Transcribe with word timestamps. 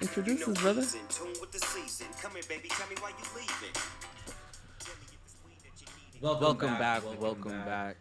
Introduce 0.00 0.38
You 0.40 0.46
know 0.46 0.52
his 0.52 0.58
brother. 0.58 0.80
he's 0.80 0.94
in 0.94 1.00
tune 1.08 1.32
with 1.40 1.50
the 1.50 1.58
season. 1.58 2.06
Come 2.20 2.32
here, 2.32 2.42
baby, 2.48 2.68
tell 2.68 2.88
me 2.88 2.94
why 3.00 3.08
you 3.08 3.24
leaving. 3.34 3.74
Tell 4.78 4.94
me 4.94 5.06
if 5.08 5.18
it's 5.24 5.36
weed 5.44 5.56
that 5.64 5.80
you 5.80 5.86
need. 6.14 6.40
Welcome, 6.40 6.78
back, 6.78 7.02
welcome, 7.20 7.64
back. 7.64 7.96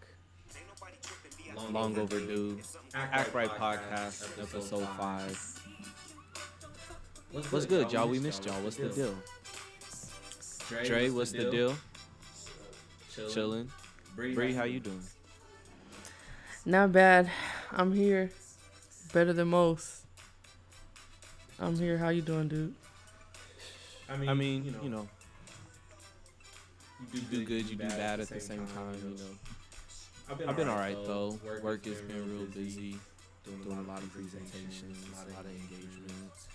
Ain't 0.56 0.66
nobody 0.68 0.98
tripping, 1.02 1.32
be 1.38 1.52
Long, 1.56 1.74
long 1.74 1.98
overdue. 1.98 2.60
Act 2.94 3.34
Right 3.34 3.50
Podcast, 3.50 4.40
episode 4.40 4.88
five. 5.00 5.62
What's 7.32 7.66
good, 7.66 7.92
y'all? 7.92 8.08
We 8.08 8.20
missed 8.20 8.46
y'all. 8.46 8.62
What's 8.62 8.76
the 8.76 8.90
deal? 8.90 9.16
Dre, 10.86 11.10
what's 11.10 11.32
the 11.32 11.50
deal? 11.50 11.76
Chilling. 13.34 13.72
Bree, 14.16 14.54
how 14.54 14.66
you 14.66 14.82
doing? 14.82 15.02
Not 16.64 16.92
bad. 16.92 17.32
I'm 17.72 17.92
here. 17.92 18.30
Better 19.14 19.34
than 19.34 19.48
most. 19.48 20.01
I'm 21.62 21.78
here. 21.78 21.98
How 21.98 22.10
you 22.10 22.24
doing, 22.24 22.48
dude? 22.48 22.74
I 24.10 24.18
mean, 24.18 24.30
I 24.30 24.34
mean, 24.34 24.76
you 24.84 24.90
know, 24.90 25.08
you 27.14 27.22
do 27.22 27.46
good, 27.46 27.70
you 27.70 27.76
do 27.76 27.88
bad 27.88 28.20
at 28.20 28.30
the 28.30 28.40
same 28.40 28.66
time. 28.68 28.96
You 29.04 29.16
know, 29.16 30.48
I've 30.50 30.56
been 30.56 30.68
alright 30.68 30.98
though. 31.06 31.40
Work 31.62 31.86
has 31.86 32.02
been 32.02 32.30
real 32.30 32.48
busy, 32.48 32.98
doing 33.46 33.78
a 33.78 33.82
lot 33.90 34.00
of 34.02 34.12
presentations, 34.12 34.98
a 35.14 35.34
lot 35.34 35.46
of 35.46 35.52
engagements. 35.52 36.48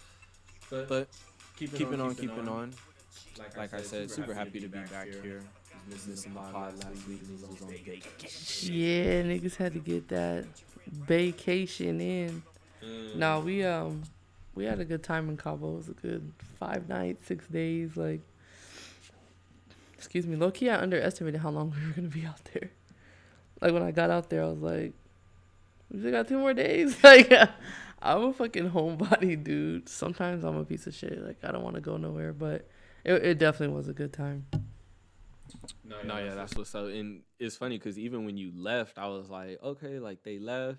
But 0.69 1.09
keeping 1.57 2.01
on, 2.01 2.15
keeping 2.17 2.49
on. 2.49 2.75
Like 3.57 3.75
I 3.75 3.83
said, 3.83 4.11
super 4.11 4.35
happy 4.35 4.61
to 4.61 4.69
be 4.69 4.79
back 4.81 5.09
here. 5.23 5.43
Was 5.89 6.07
missing 6.09 6.35
the 6.35 6.41
pod 6.41 6.75
last 6.83 7.07
week. 7.07 7.23
Niggas 7.23 7.49
was 7.49 7.63
on 7.63 7.69
vacation. 7.69 8.75
Yeah, 8.75 9.23
niggas 9.23 9.55
had 9.55 9.73
to 9.75 9.79
get 9.79 10.09
that 10.09 10.47
vacation 10.91 12.01
in. 12.01 12.43
Nah, 13.15 13.39
we 13.39 13.65
um 13.65 14.03
we 14.57 14.65
had 14.65 14.81
a 14.81 14.85
good 14.85 15.03
time 15.03 15.29
in 15.29 15.37
Cabo. 15.37 15.75
It 15.75 15.77
was 15.77 15.89
a 15.91 15.93
good 15.93 16.33
five 16.59 16.89
nights, 16.89 17.27
six 17.27 17.47
days. 17.47 17.97
Like, 17.97 18.23
excuse 19.95 20.27
me, 20.27 20.35
low 20.35 20.51
key, 20.51 20.71
I 20.71 20.81
underestimated 20.81 21.41
how 21.43 21.51
long 21.51 21.71
we 21.77 21.87
were 21.87 21.93
gonna 21.93 22.09
be 22.09 22.25
out 22.25 22.41
there. 22.53 22.71
Like 23.61 23.73
when 23.73 23.83
I 23.83 23.91
got 23.93 24.11
out 24.11 24.31
there, 24.31 24.43
I 24.43 24.47
was 24.47 24.61
like, 24.61 24.95
we 25.93 26.01
still 26.01 26.11
got 26.11 26.27
two 26.27 26.39
more 26.39 26.55
days. 26.55 26.97
Like, 27.05 27.31
I'm 28.03 28.25
a 28.25 28.33
fucking 28.33 28.71
homebody, 28.71 29.43
dude. 29.43 29.89
Sometimes 29.89 30.45
I'm 30.45 30.57
a 30.57 30.65
piece 30.65 30.87
of 30.87 30.95
shit. 30.95 31.23
Like 31.23 31.39
I 31.45 31.53
don't 31.53 31.63
want 31.63 31.77
to 31.77 31.81
go 31.81 31.97
nowhere, 31.97 32.33
but 32.33 32.69
it 33.05 33.13
it 33.13 33.39
definitely 33.39 33.77
was 33.77 33.89
a 33.89 33.93
good 33.93 34.13
time. 34.13 34.47
No, 35.85 36.03
no, 36.03 36.19
yeah, 36.19 36.35
that's 36.35 36.55
what's 36.57 36.75
up. 36.75 36.87
And 36.87 37.23
it's 37.39 37.57
funny 37.57 37.79
because 37.79 37.99
even 37.99 38.25
when 38.25 38.37
you 38.37 38.53
left, 38.55 38.99
I 38.99 39.07
was 39.09 39.31
like, 39.31 39.63
okay, 39.63 39.99
like 39.99 40.23
they 40.23 40.39
left, 40.39 40.79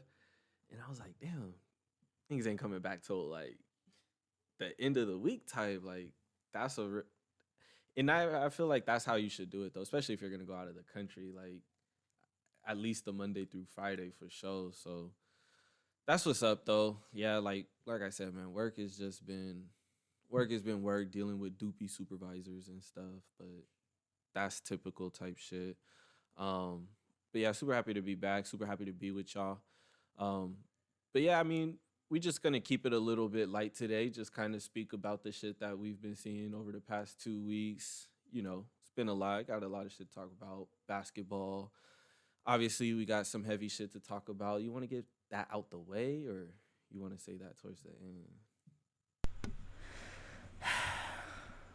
and 0.71 0.79
I 0.85 0.89
was 0.89 0.99
like, 0.99 1.13
damn, 1.21 1.53
things 2.27 2.45
ain't 2.47 2.59
coming 2.59 2.79
back 2.79 3.03
till 3.03 3.25
like 3.29 3.57
the 4.59 4.79
end 4.79 4.97
of 4.97 5.07
the 5.07 5.17
week 5.17 5.47
type. 5.47 5.81
Like 5.83 6.11
that's 6.53 6.77
a, 6.77 7.03
and 7.95 8.11
I 8.11 8.45
I 8.45 8.49
feel 8.49 8.67
like 8.67 8.85
that's 8.85 9.05
how 9.05 9.15
you 9.15 9.29
should 9.29 9.49
do 9.49 9.63
it 9.63 9.73
though, 9.73 9.81
especially 9.81 10.15
if 10.15 10.21
you're 10.21 10.31
gonna 10.31 10.43
go 10.43 10.55
out 10.55 10.67
of 10.67 10.75
the 10.75 10.83
country, 10.93 11.31
like 11.35 11.61
at 12.67 12.77
least 12.77 13.05
the 13.05 13.13
Monday 13.13 13.45
through 13.45 13.65
Friday 13.73 14.11
for 14.17 14.29
sure. 14.29 14.71
So 14.73 15.11
that's 16.05 16.25
what's 16.25 16.43
up 16.43 16.65
though. 16.65 16.97
Yeah, 17.13 17.37
like 17.37 17.67
like 17.85 18.01
I 18.01 18.09
said, 18.09 18.33
man, 18.33 18.53
work 18.53 18.77
has 18.77 18.97
just 18.97 19.25
been 19.25 19.65
work 20.29 20.51
has 20.51 20.61
been 20.61 20.83
work 20.83 21.11
dealing 21.11 21.39
with 21.39 21.57
doopy 21.57 21.89
supervisors 21.89 22.67
and 22.67 22.83
stuff, 22.83 23.23
but 23.37 23.63
that's 24.33 24.59
typical 24.59 25.09
type 25.09 25.37
shit. 25.37 25.77
Um, 26.37 26.87
but 27.31 27.41
yeah, 27.41 27.51
super 27.51 27.73
happy 27.73 27.93
to 27.93 28.01
be 28.01 28.15
back. 28.15 28.45
Super 28.45 28.65
happy 28.65 28.85
to 28.85 28.93
be 28.93 29.11
with 29.11 29.33
y'all. 29.33 29.59
Um, 30.17 30.57
but 31.13 31.21
yeah, 31.21 31.39
I 31.39 31.43
mean, 31.43 31.77
we 32.09 32.19
just 32.19 32.41
gonna 32.41 32.59
keep 32.59 32.85
it 32.85 32.93
a 32.93 32.99
little 32.99 33.27
bit 33.27 33.49
light 33.49 33.75
today. 33.75 34.09
Just 34.09 34.33
kind 34.33 34.55
of 34.55 34.61
speak 34.61 34.93
about 34.93 35.23
the 35.23 35.31
shit 35.31 35.59
that 35.59 35.77
we've 35.77 36.01
been 36.01 36.15
seeing 36.15 36.53
over 36.53 36.71
the 36.71 36.79
past 36.79 37.21
two 37.21 37.41
weeks. 37.41 38.07
You 38.31 38.43
know, 38.43 38.65
it's 38.81 38.91
been 38.91 39.09
a 39.09 39.13
lot. 39.13 39.47
Got 39.47 39.63
a 39.63 39.67
lot 39.67 39.85
of 39.85 39.91
shit 39.91 40.09
to 40.09 40.15
talk 40.15 40.31
about. 40.39 40.67
Basketball. 40.87 41.71
Obviously, 42.45 42.93
we 42.93 43.05
got 43.05 43.27
some 43.27 43.43
heavy 43.43 43.67
shit 43.67 43.91
to 43.93 43.99
talk 43.99 44.29
about. 44.29 44.61
You 44.61 44.71
want 44.71 44.83
to 44.83 44.87
get 44.87 45.05
that 45.31 45.47
out 45.53 45.69
the 45.69 45.79
way, 45.79 46.23
or 46.25 46.47
you 46.89 47.01
want 47.01 47.17
to 47.17 47.21
say 47.21 47.35
that 47.37 47.59
towards 47.61 47.81
the 47.83 47.89
end? 48.01 49.51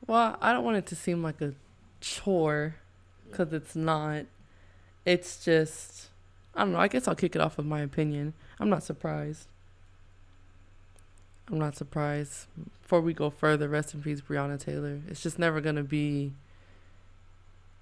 Well, 0.04 0.36
I 0.40 0.52
don't 0.52 0.64
want 0.64 0.76
it 0.78 0.86
to 0.86 0.96
seem 0.96 1.22
like 1.22 1.40
a 1.40 1.54
chore 2.00 2.74
because 3.30 3.52
it's 3.52 3.76
not. 3.76 4.24
It's 5.06 5.44
just, 5.44 6.08
I 6.56 6.64
don't 6.64 6.72
know. 6.72 6.80
I 6.80 6.88
guess 6.88 7.06
I'll 7.06 7.14
kick 7.14 7.36
it 7.36 7.40
off 7.40 7.56
with 7.56 7.66
my 7.66 7.82
opinion. 7.82 8.34
I'm 8.58 8.68
not 8.68 8.82
surprised. 8.82 9.46
I'm 11.50 11.58
not 11.58 11.76
surprised. 11.76 12.46
Before 12.82 13.00
we 13.00 13.14
go 13.14 13.30
further, 13.30 13.68
rest 13.68 13.94
in 13.94 14.02
peace, 14.02 14.20
Breonna 14.20 14.58
Taylor. 14.58 15.00
It's 15.08 15.22
just 15.22 15.38
never 15.38 15.60
to 15.60 15.82
be. 15.82 16.32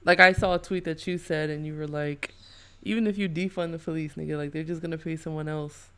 Like, 0.04 0.20
I 0.20 0.32
saw 0.32 0.54
a 0.54 0.58
tweet 0.58 0.84
that 0.84 1.06
you 1.06 1.18
said, 1.18 1.50
and 1.50 1.66
you 1.66 1.76
were 1.76 1.86
like, 1.86 2.34
even 2.82 3.06
if 3.06 3.18
you 3.18 3.28
defund 3.28 3.72
the 3.72 3.78
police, 3.78 4.14
nigga, 4.14 4.36
like, 4.36 4.52
they're 4.52 4.62
just 4.62 4.80
to 4.92 4.98
pay 4.98 5.16
someone 5.16 5.48
else 5.48 5.88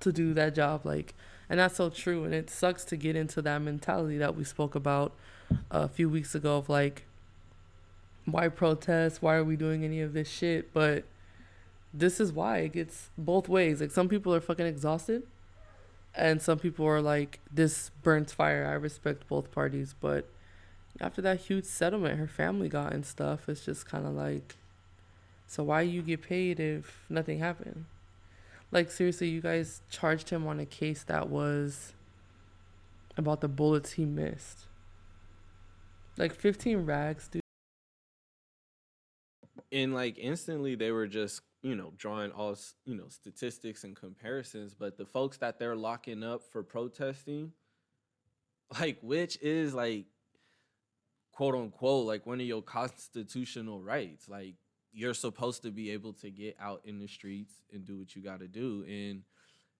to 0.00 0.12
do 0.12 0.34
that 0.34 0.54
job. 0.54 0.84
Like, 0.84 1.14
and 1.48 1.60
that's 1.60 1.76
so 1.76 1.90
true. 1.90 2.24
And 2.24 2.34
it 2.34 2.50
sucks 2.50 2.84
to 2.86 2.96
get 2.96 3.16
into 3.16 3.40
that 3.42 3.62
mentality 3.62 4.18
that 4.18 4.36
we 4.36 4.44
spoke 4.44 4.74
about 4.74 5.12
a 5.70 5.88
few 5.88 6.08
weeks 6.08 6.34
ago 6.34 6.58
of 6.58 6.68
like, 6.68 7.04
why 8.24 8.48
protest? 8.48 9.22
Why 9.22 9.36
are 9.36 9.44
we 9.44 9.56
doing 9.56 9.84
any 9.84 10.00
of 10.00 10.12
this 10.12 10.28
shit? 10.28 10.72
But 10.74 11.04
this 11.94 12.18
is 12.20 12.32
why 12.32 12.58
it 12.58 12.72
gets 12.72 13.10
both 13.16 13.48
ways. 13.48 13.80
Like 13.80 13.92
some 13.92 14.08
people 14.08 14.34
are 14.34 14.40
fucking 14.40 14.66
exhausted, 14.66 15.22
and 16.16 16.40
some 16.40 16.58
people 16.58 16.86
are 16.86 17.02
like, 17.02 17.40
this 17.52 17.90
burns 18.02 18.32
fire. 18.32 18.66
I 18.66 18.72
respect 18.74 19.28
both 19.28 19.52
parties, 19.52 19.94
but 19.98 20.28
after 21.00 21.20
that 21.22 21.40
huge 21.40 21.66
settlement 21.66 22.18
her 22.18 22.26
family 22.26 22.68
got 22.68 22.92
and 22.92 23.04
stuff, 23.04 23.48
it's 23.48 23.64
just 23.64 23.86
kind 23.86 24.06
of 24.06 24.14
like, 24.14 24.56
so 25.46 25.62
why 25.62 25.82
you 25.82 26.02
get 26.02 26.22
paid 26.22 26.58
if 26.58 27.04
nothing 27.08 27.38
happened? 27.38 27.84
Like 28.72 28.90
seriously, 28.90 29.28
you 29.28 29.40
guys 29.40 29.82
charged 29.90 30.30
him 30.30 30.46
on 30.46 30.58
a 30.58 30.66
case 30.66 31.04
that 31.04 31.28
was 31.28 31.92
about 33.16 33.40
the 33.40 33.48
bullets 33.48 33.92
he 33.92 34.04
missed. 34.04 34.60
Like 36.16 36.34
15 36.34 36.78
rags, 36.86 37.28
dude. 37.28 37.42
and 39.72 39.94
like 39.94 40.18
instantly 40.18 40.74
they 40.74 40.90
were 40.90 41.06
just 41.06 41.40
you 41.66 41.74
know 41.74 41.92
drawing 41.96 42.30
all 42.32 42.56
you 42.84 42.94
know 42.94 43.08
statistics 43.08 43.84
and 43.84 43.96
comparisons 43.96 44.74
but 44.74 44.96
the 44.96 45.06
folks 45.06 45.38
that 45.38 45.58
they're 45.58 45.76
locking 45.76 46.22
up 46.22 46.42
for 46.52 46.62
protesting 46.62 47.52
like 48.80 48.98
which 49.02 49.38
is 49.42 49.74
like 49.74 50.06
quote 51.36 51.54
unquote 51.54 52.06
like 52.06 52.26
one 52.26 52.40
of 52.40 52.46
your 52.46 52.62
constitutional 52.62 53.82
rights. 53.82 54.28
Like 54.28 54.54
you're 54.92 55.14
supposed 55.14 55.62
to 55.62 55.70
be 55.70 55.90
able 55.90 56.14
to 56.14 56.30
get 56.30 56.56
out 56.58 56.80
in 56.84 56.98
the 56.98 57.06
streets 57.06 57.52
and 57.72 57.84
do 57.84 57.98
what 57.98 58.16
you 58.16 58.22
got 58.22 58.40
to 58.40 58.48
do. 58.48 58.84
And 58.88 59.22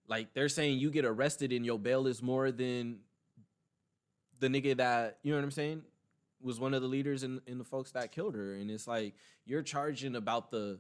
like 0.06 0.34
they're 0.34 0.50
saying 0.50 0.78
you 0.78 0.90
get 0.90 1.06
arrested 1.06 1.52
and 1.52 1.64
your 1.64 1.78
bail 1.78 2.06
is 2.06 2.22
more 2.22 2.52
than 2.52 2.98
the 4.38 4.48
nigga 4.48 4.76
that 4.76 5.16
you 5.22 5.32
know 5.32 5.38
what 5.38 5.44
i'm 5.44 5.50
saying 5.50 5.82
was 6.42 6.60
one 6.60 6.74
of 6.74 6.82
the 6.82 6.88
leaders 6.88 7.22
in, 7.22 7.40
in 7.46 7.56
the 7.56 7.64
folks 7.64 7.92
that 7.92 8.12
killed 8.12 8.34
her. 8.34 8.54
And 8.54 8.70
it's 8.70 8.86
like 8.86 9.14
you're 9.46 9.62
charging 9.62 10.14
about 10.14 10.50
the 10.50 10.78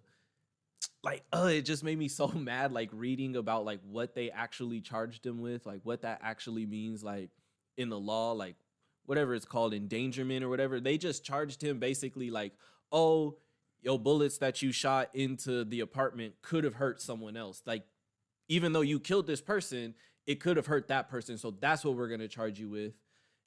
like 1.02 1.24
uh 1.32 1.48
it 1.52 1.62
just 1.62 1.84
made 1.84 1.98
me 1.98 2.08
so 2.08 2.28
mad 2.34 2.72
like 2.72 2.90
reading 2.92 3.36
about 3.36 3.64
like 3.64 3.80
what 3.88 4.14
they 4.14 4.30
actually 4.30 4.80
charged 4.80 5.24
him 5.24 5.40
with 5.40 5.66
like 5.66 5.80
what 5.84 6.02
that 6.02 6.20
actually 6.22 6.66
means 6.66 7.02
like 7.02 7.30
in 7.76 7.88
the 7.88 7.98
law 7.98 8.32
like 8.32 8.56
whatever 9.04 9.34
it's 9.34 9.44
called 9.44 9.72
endangerment 9.72 10.42
or 10.42 10.48
whatever. 10.48 10.80
They 10.80 10.98
just 10.98 11.24
charged 11.24 11.62
him 11.62 11.78
basically 11.78 12.30
like 12.30 12.52
oh 12.92 13.36
yo 13.82 13.98
bullets 13.98 14.38
that 14.38 14.62
you 14.62 14.72
shot 14.72 15.10
into 15.14 15.64
the 15.64 15.80
apartment 15.80 16.34
could 16.42 16.64
have 16.64 16.74
hurt 16.74 17.00
someone 17.00 17.36
else. 17.36 17.62
Like 17.66 17.84
even 18.48 18.72
though 18.72 18.80
you 18.80 18.98
killed 19.00 19.26
this 19.26 19.40
person 19.40 19.94
it 20.26 20.40
could 20.40 20.56
have 20.56 20.66
hurt 20.66 20.88
that 20.88 21.08
person. 21.08 21.38
So 21.38 21.52
that's 21.52 21.84
what 21.84 21.96
we're 21.96 22.08
going 22.08 22.20
to 22.20 22.28
charge 22.28 22.58
you 22.58 22.68
with. 22.68 22.94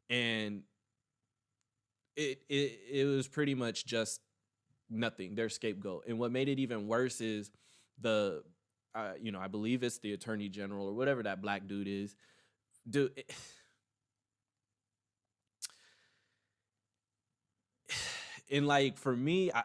And 0.09 0.63
it, 2.15 2.41
it 2.49 2.79
it 2.91 3.05
was 3.05 3.27
pretty 3.27 3.53
much 3.53 3.85
just 3.85 4.21
nothing 4.89 5.35
their 5.35 5.49
scapegoat. 5.49 6.05
And 6.07 6.19
what 6.19 6.31
made 6.31 6.49
it 6.49 6.59
even 6.59 6.87
worse 6.87 7.21
is 7.21 7.51
the 8.01 8.43
uh, 8.95 9.11
you 9.21 9.31
know 9.31 9.39
i 9.39 9.47
believe 9.47 9.83
it's 9.83 9.99
the 9.99 10.13
attorney 10.13 10.49
general 10.49 10.87
or 10.87 10.93
whatever 10.93 11.23
that 11.23 11.41
black 11.41 11.67
dude 11.67 11.87
is. 11.87 12.15
Dude 12.89 13.11
it- 13.17 13.31
and 18.51 18.67
like 18.67 18.97
for 18.97 19.15
me 19.15 19.51
i 19.53 19.63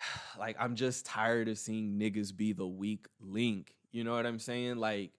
like 0.38 0.56
i'm 0.58 0.74
just 0.74 1.06
tired 1.06 1.48
of 1.48 1.58
seeing 1.58 1.98
niggas 1.98 2.34
be 2.36 2.52
the 2.52 2.66
weak 2.66 3.06
link. 3.20 3.74
You 3.92 4.04
know 4.04 4.14
what 4.14 4.26
i'm 4.26 4.38
saying? 4.38 4.76
Like 4.76 5.12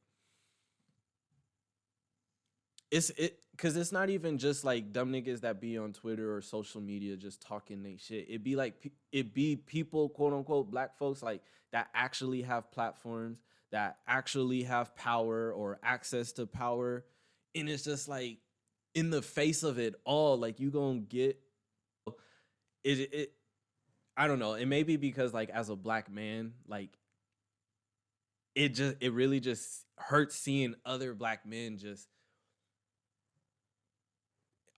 it's 2.92 3.09
it 3.12 3.39
because 3.57 3.75
it's 3.75 3.92
not 3.92 4.12
even 4.12 4.38
just 4.38 4.63
like 4.63 4.94
dumb 4.94 5.12
niggas 5.12 5.42
that 5.42 5.59
be 5.59 5.77
on 5.77 5.92
Twitter 5.92 6.36
or 6.36 6.42
social 6.42 6.80
media 6.80 7.18
just 7.18 7.42
talking 7.42 7.81
they 7.81 7.98
shit. 7.98 8.27
It 8.30 8.44
be 8.44 8.56
like 8.56 8.92
it 9.12 9.33
be 9.33 9.56
people 9.56 10.09
quote 10.09 10.33
unquote 10.33 10.69
black 10.69 10.98
folks 10.98 11.24
like 11.24 11.42
that 11.71 11.88
actually 11.95 12.44
have 12.44 12.71
platforms 12.71 13.42
that 13.71 13.98
actually 14.07 14.63
have 14.63 14.95
power 14.95 15.51
or 15.51 15.80
access 15.83 16.31
to 16.33 16.45
power 16.45 17.04
and 17.56 17.68
it's 17.68 17.83
just 17.83 18.07
like 18.07 18.38
in 18.95 19.09
the 19.09 19.21
face 19.21 19.63
of 19.63 19.77
it 19.77 19.95
all 20.06 20.38
like 20.38 20.59
you 20.59 20.71
gonna 20.71 21.00
get 21.00 21.38
it 22.83 23.09
it 23.12 23.33
i 24.15 24.27
don't 24.27 24.39
know 24.39 24.54
it 24.54 24.65
may 24.65 24.83
be 24.83 24.95
because 24.95 25.33
like 25.33 25.50
as 25.50 25.69
a 25.69 25.75
black 25.75 26.09
man 26.09 26.54
like 26.68 26.89
it 28.56 28.69
just 28.69 28.95
it 29.01 29.12
really 29.12 29.39
just 29.39 29.86
hurts 29.98 30.36
seeing 30.36 30.75
other 30.86 31.13
black 31.13 31.45
men 31.45 31.77
just 31.77 32.07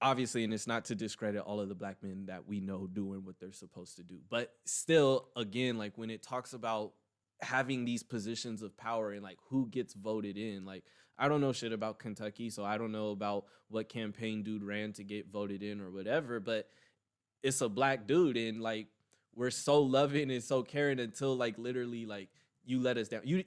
obviously 0.02 0.44
and 0.44 0.54
it's 0.54 0.68
not 0.68 0.86
to 0.86 0.96
discredit 0.96 1.42
all 1.42 1.60
of 1.60 1.70
the 1.70 1.76
black 1.76 1.98
men 2.02 2.26
that 2.28 2.48
we 2.48 2.60
know 2.60 2.88
doing 2.88 3.26
what 3.26 3.40
they're 3.40 3.52
supposed 3.52 3.98
to 3.98 4.04
do 4.04 4.20
but 4.30 4.54
still 4.66 5.28
again 5.36 5.78
like 5.78 5.98
when 5.98 6.10
it 6.10 6.24
talks 6.24 6.54
about 6.54 6.94
having 7.42 7.86
these 7.86 8.04
positions 8.04 8.62
of 8.62 8.76
power 8.78 9.12
and 9.12 9.24
like 9.24 9.38
who 9.50 9.68
gets 9.68 9.94
voted 9.94 10.38
in 10.38 10.66
like 10.66 10.84
i 11.18 11.28
don't 11.28 11.42
know 11.42 11.52
shit 11.52 11.74
about 11.74 12.00
kentucky 12.00 12.50
so 12.50 12.64
i 12.64 12.78
don't 12.78 12.92
know 12.92 13.10
about 13.12 13.46
what 13.70 13.90
campaign 13.90 14.42
dude 14.44 14.64
ran 14.64 14.94
to 14.94 15.04
get 15.04 15.32
voted 15.32 15.64
in 15.64 15.82
or 15.82 15.92
whatever 15.92 16.40
but 16.40 16.68
it's 17.44 17.62
a 17.62 17.70
black 17.70 18.08
dude 18.08 18.38
and 18.38 18.62
like 18.62 18.88
we're 19.36 19.52
so 19.52 19.82
loving 19.82 20.32
and 20.32 20.44
so 20.44 20.64
caring 20.64 21.00
until 21.00 21.36
like 21.36 21.58
literally 21.58 22.06
like 22.06 22.30
you 22.66 22.80
let 22.80 22.98
us 22.98 23.08
down. 23.08 23.22
You 23.24 23.44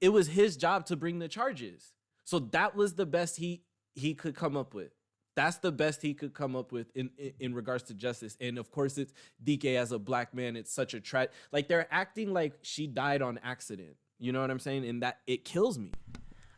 it 0.00 0.08
was 0.08 0.28
his 0.28 0.56
job 0.56 0.86
to 0.86 0.96
bring 0.96 1.18
the 1.18 1.28
charges. 1.28 1.92
So 2.24 2.38
that 2.38 2.74
was 2.74 2.94
the 2.94 3.06
best 3.06 3.36
he 3.36 3.62
he 3.94 4.14
could 4.14 4.34
come 4.34 4.56
up 4.56 4.74
with 4.74 4.92
that's 5.34 5.58
the 5.58 5.72
best 5.72 6.02
he 6.02 6.14
could 6.14 6.34
come 6.34 6.54
up 6.54 6.72
with 6.72 6.90
in, 6.94 7.10
in, 7.18 7.32
in 7.40 7.54
regards 7.54 7.84
to 7.84 7.94
justice. 7.94 8.36
And 8.40 8.58
of 8.58 8.70
course, 8.70 8.98
it's 8.98 9.12
DK 9.44 9.76
as 9.76 9.92
a 9.92 9.98
black 9.98 10.34
man. 10.34 10.56
It's 10.56 10.72
such 10.72 10.94
a 10.94 11.00
tra 11.00 11.28
Like 11.52 11.68
they're 11.68 11.88
acting 11.92 12.32
like 12.32 12.58
she 12.62 12.86
died 12.86 13.22
on 13.22 13.38
accident. 13.42 13.96
You 14.18 14.32
know 14.32 14.40
what 14.40 14.50
I'm 14.50 14.60
saying? 14.60 14.86
And 14.86 15.02
that 15.02 15.18
it 15.26 15.44
kills 15.44 15.78
me. 15.78 15.92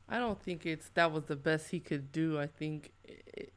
I 0.08 0.18
don't 0.18 0.40
think 0.40 0.66
it's 0.66 0.90
that 0.94 1.12
was 1.12 1.24
the 1.24 1.36
best 1.36 1.70
he 1.70 1.80
could 1.80 2.12
do. 2.12 2.38
I 2.38 2.46
think 2.46 2.92
it, 3.04 3.52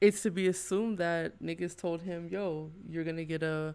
it's 0.00 0.22
to 0.22 0.30
be 0.30 0.48
assumed 0.48 0.98
that 0.98 1.42
niggas 1.42 1.76
told 1.76 2.02
him, 2.02 2.28
"Yo, 2.28 2.70
you're 2.86 3.04
gonna 3.04 3.24
get 3.24 3.42
a 3.42 3.74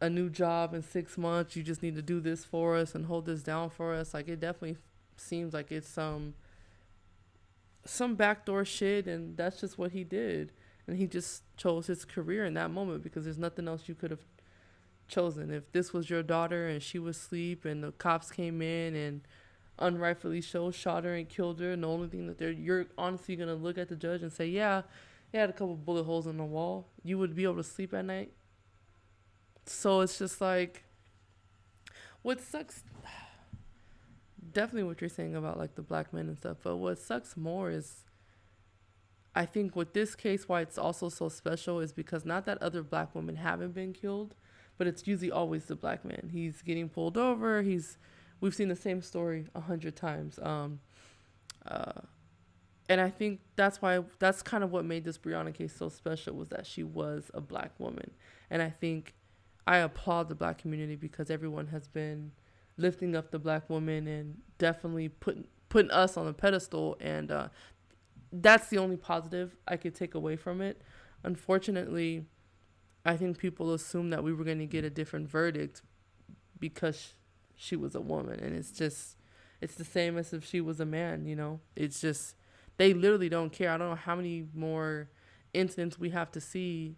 a 0.00 0.10
new 0.10 0.28
job 0.28 0.74
in 0.74 0.82
six 0.82 1.16
months. 1.16 1.56
You 1.56 1.62
just 1.62 1.82
need 1.82 1.94
to 1.94 2.02
do 2.02 2.20
this 2.20 2.44
for 2.44 2.76
us 2.76 2.94
and 2.94 3.06
hold 3.06 3.24
this 3.26 3.42
down 3.42 3.70
for 3.70 3.94
us." 3.94 4.12
Like 4.12 4.28
it 4.28 4.40
definitely 4.40 4.76
seems 5.16 5.54
like 5.54 5.72
it's 5.72 5.88
some. 5.88 6.34
Some 7.84 8.14
backdoor 8.14 8.64
shit 8.64 9.06
and 9.06 9.36
that's 9.36 9.60
just 9.60 9.78
what 9.78 9.92
he 9.92 10.04
did. 10.04 10.52
And 10.86 10.96
he 10.96 11.06
just 11.06 11.42
chose 11.56 11.86
his 11.86 12.04
career 12.04 12.44
in 12.44 12.54
that 12.54 12.70
moment 12.70 13.02
because 13.02 13.24
there's 13.24 13.38
nothing 13.38 13.68
else 13.68 13.88
you 13.88 13.94
could 13.94 14.10
have 14.10 14.24
chosen. 15.08 15.50
If 15.50 15.70
this 15.72 15.92
was 15.92 16.10
your 16.10 16.22
daughter 16.22 16.66
and 16.68 16.82
she 16.82 16.98
was 16.98 17.16
asleep 17.16 17.64
and 17.64 17.82
the 17.82 17.92
cops 17.92 18.30
came 18.30 18.62
in 18.62 18.94
and 18.94 19.20
unrightfully 19.78 20.42
so 20.42 20.70
shot 20.70 21.04
her 21.04 21.14
and 21.14 21.28
killed 21.28 21.58
her 21.60 21.72
and 21.72 21.82
the 21.82 21.88
only 21.88 22.06
thing 22.06 22.26
that 22.26 22.38
they're 22.38 22.52
you're 22.52 22.86
honestly 22.98 23.34
gonna 23.34 23.54
look 23.54 23.78
at 23.78 23.88
the 23.88 23.96
judge 23.96 24.22
and 24.22 24.30
say 24.30 24.46
yeah 24.46 24.82
he 25.32 25.38
had 25.38 25.48
a 25.48 25.52
couple 25.52 25.74
bullet 25.76 26.04
holes 26.04 26.26
in 26.26 26.36
the 26.36 26.44
wall. 26.44 26.88
You 27.02 27.16
would 27.18 27.34
be 27.34 27.44
able 27.44 27.56
to 27.56 27.64
sleep 27.64 27.94
at 27.94 28.04
night. 28.04 28.32
So 29.64 30.00
it's 30.00 30.18
just 30.18 30.40
like 30.40 30.84
what 32.20 32.40
sucks 32.40 32.84
definitely 34.52 34.84
what 34.84 35.00
you're 35.00 35.10
saying 35.10 35.34
about 35.34 35.58
like 35.58 35.74
the 35.74 35.82
black 35.82 36.12
men 36.12 36.28
and 36.28 36.36
stuff. 36.36 36.58
But 36.62 36.76
what 36.76 36.98
sucks 36.98 37.36
more 37.36 37.70
is 37.70 38.04
I 39.34 39.46
think 39.46 39.74
with 39.74 39.94
this 39.94 40.14
case, 40.14 40.48
why 40.48 40.60
it's 40.60 40.78
also 40.78 41.08
so 41.08 41.28
special 41.28 41.80
is 41.80 41.92
because 41.92 42.24
not 42.24 42.44
that 42.46 42.62
other 42.62 42.82
black 42.82 43.14
women 43.14 43.36
haven't 43.36 43.74
been 43.74 43.92
killed, 43.92 44.34
but 44.76 44.86
it's 44.86 45.06
usually 45.06 45.30
always 45.30 45.64
the 45.64 45.76
black 45.76 46.04
man. 46.04 46.30
He's 46.32 46.62
getting 46.62 46.88
pulled 46.88 47.16
over. 47.16 47.62
He's 47.62 47.96
we've 48.40 48.54
seen 48.54 48.68
the 48.68 48.76
same 48.76 49.00
story 49.00 49.46
a 49.54 49.60
hundred 49.60 49.96
times. 49.96 50.38
Um, 50.42 50.80
uh, 51.66 52.02
and 52.88 53.00
I 53.00 53.08
think 53.08 53.40
that's 53.56 53.80
why 53.80 54.00
that's 54.18 54.42
kind 54.42 54.62
of 54.62 54.70
what 54.70 54.84
made 54.84 55.04
this 55.04 55.16
Breonna 55.16 55.54
case 55.54 55.74
so 55.74 55.88
special 55.88 56.34
was 56.34 56.48
that 56.48 56.66
she 56.66 56.82
was 56.82 57.30
a 57.32 57.40
black 57.40 57.72
woman, 57.78 58.10
and 58.50 58.60
I 58.60 58.68
think 58.68 59.14
I 59.66 59.78
applaud 59.78 60.28
the 60.28 60.34
black 60.34 60.58
community 60.58 60.96
because 60.96 61.30
everyone 61.30 61.68
has 61.68 61.88
been 61.88 62.32
lifting 62.76 63.14
up 63.14 63.30
the 63.30 63.38
black 63.38 63.68
woman 63.68 64.06
and 64.06 64.38
definitely 64.58 65.08
putting 65.08 65.46
putting 65.68 65.90
us 65.90 66.16
on 66.16 66.26
a 66.26 66.32
pedestal 66.32 66.96
and 67.00 67.30
uh, 67.30 67.48
that's 68.30 68.68
the 68.68 68.78
only 68.78 68.96
positive 68.96 69.56
I 69.66 69.76
could 69.76 69.94
take 69.94 70.14
away 70.14 70.36
from 70.36 70.60
it. 70.60 70.82
Unfortunately, 71.22 72.26
I 73.04 73.16
think 73.16 73.38
people 73.38 73.72
assume 73.72 74.10
that 74.10 74.22
we 74.22 74.32
were 74.32 74.44
going 74.44 74.58
to 74.58 74.66
get 74.66 74.84
a 74.84 74.90
different 74.90 75.28
verdict 75.28 75.82
because 76.58 77.14
she 77.54 77.74
was 77.76 77.94
a 77.94 78.00
woman 78.00 78.38
and 78.40 78.54
it's 78.54 78.70
just 78.70 79.16
it's 79.60 79.76
the 79.76 79.84
same 79.84 80.18
as 80.18 80.32
if 80.32 80.44
she 80.44 80.60
was 80.60 80.80
a 80.80 80.84
man, 80.84 81.24
you 81.24 81.36
know. 81.36 81.60
It's 81.76 82.00
just 82.00 82.34
they 82.76 82.92
literally 82.92 83.28
don't 83.28 83.52
care. 83.52 83.70
I 83.70 83.78
don't 83.78 83.90
know 83.90 83.94
how 83.94 84.16
many 84.16 84.44
more 84.54 85.08
incidents 85.54 85.98
we 85.98 86.10
have 86.10 86.32
to 86.32 86.40
see. 86.40 86.96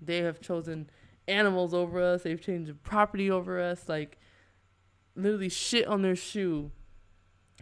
They 0.00 0.18
have 0.18 0.40
chosen 0.40 0.88
animals 1.28 1.74
over 1.74 2.00
us. 2.00 2.22
They've 2.22 2.40
changed 2.40 2.82
property 2.82 3.30
over 3.30 3.60
us. 3.60 3.88
Like 3.88 4.18
literally 5.16 5.48
shit 5.48 5.86
on 5.86 6.02
their 6.02 6.16
shoe 6.16 6.70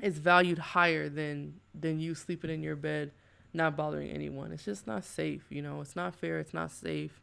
is 0.02 0.18
valued 0.18 0.58
higher 0.58 1.08
than 1.08 1.60
than 1.74 2.00
you 2.00 2.14
sleeping 2.14 2.50
in 2.50 2.62
your 2.62 2.76
bed 2.76 3.12
not 3.56 3.76
bothering 3.76 4.10
anyone. 4.10 4.50
It's 4.50 4.64
just 4.64 4.86
not 4.86 5.04
safe 5.04 5.46
you 5.50 5.62
know? 5.62 5.80
It's 5.80 5.96
not 5.96 6.14
fair 6.14 6.38
it's 6.40 6.52
not 6.52 6.70
safe. 6.70 7.22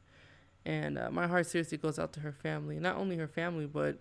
And 0.66 0.98
uh, 0.98 1.10
my 1.12 1.28
heart 1.28 1.48
seriously 1.48 1.78
goes 1.78 2.00
out 2.00 2.14
to 2.14 2.22
her 2.22 2.32
family 2.32 2.80
not 2.80 2.98
only 2.98 3.18
her 3.18 3.28
family 3.28 3.66
but 3.66 4.00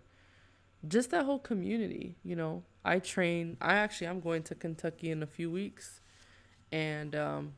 just 0.89 1.11
that 1.11 1.25
whole 1.25 1.39
community 1.39 2.17
you 2.25 2.37
know? 2.37 2.63
I 2.85 2.99
train 3.01 3.57
i 3.61 3.75
actually 3.75 4.07
i'm 4.07 4.21
going 4.21 4.43
to 4.45 4.55
kentucky 4.55 5.11
in 5.11 5.23
a 5.23 5.27
few 5.27 5.51
weeks. 5.51 6.01
And 6.73 7.17
um, 7.17 7.53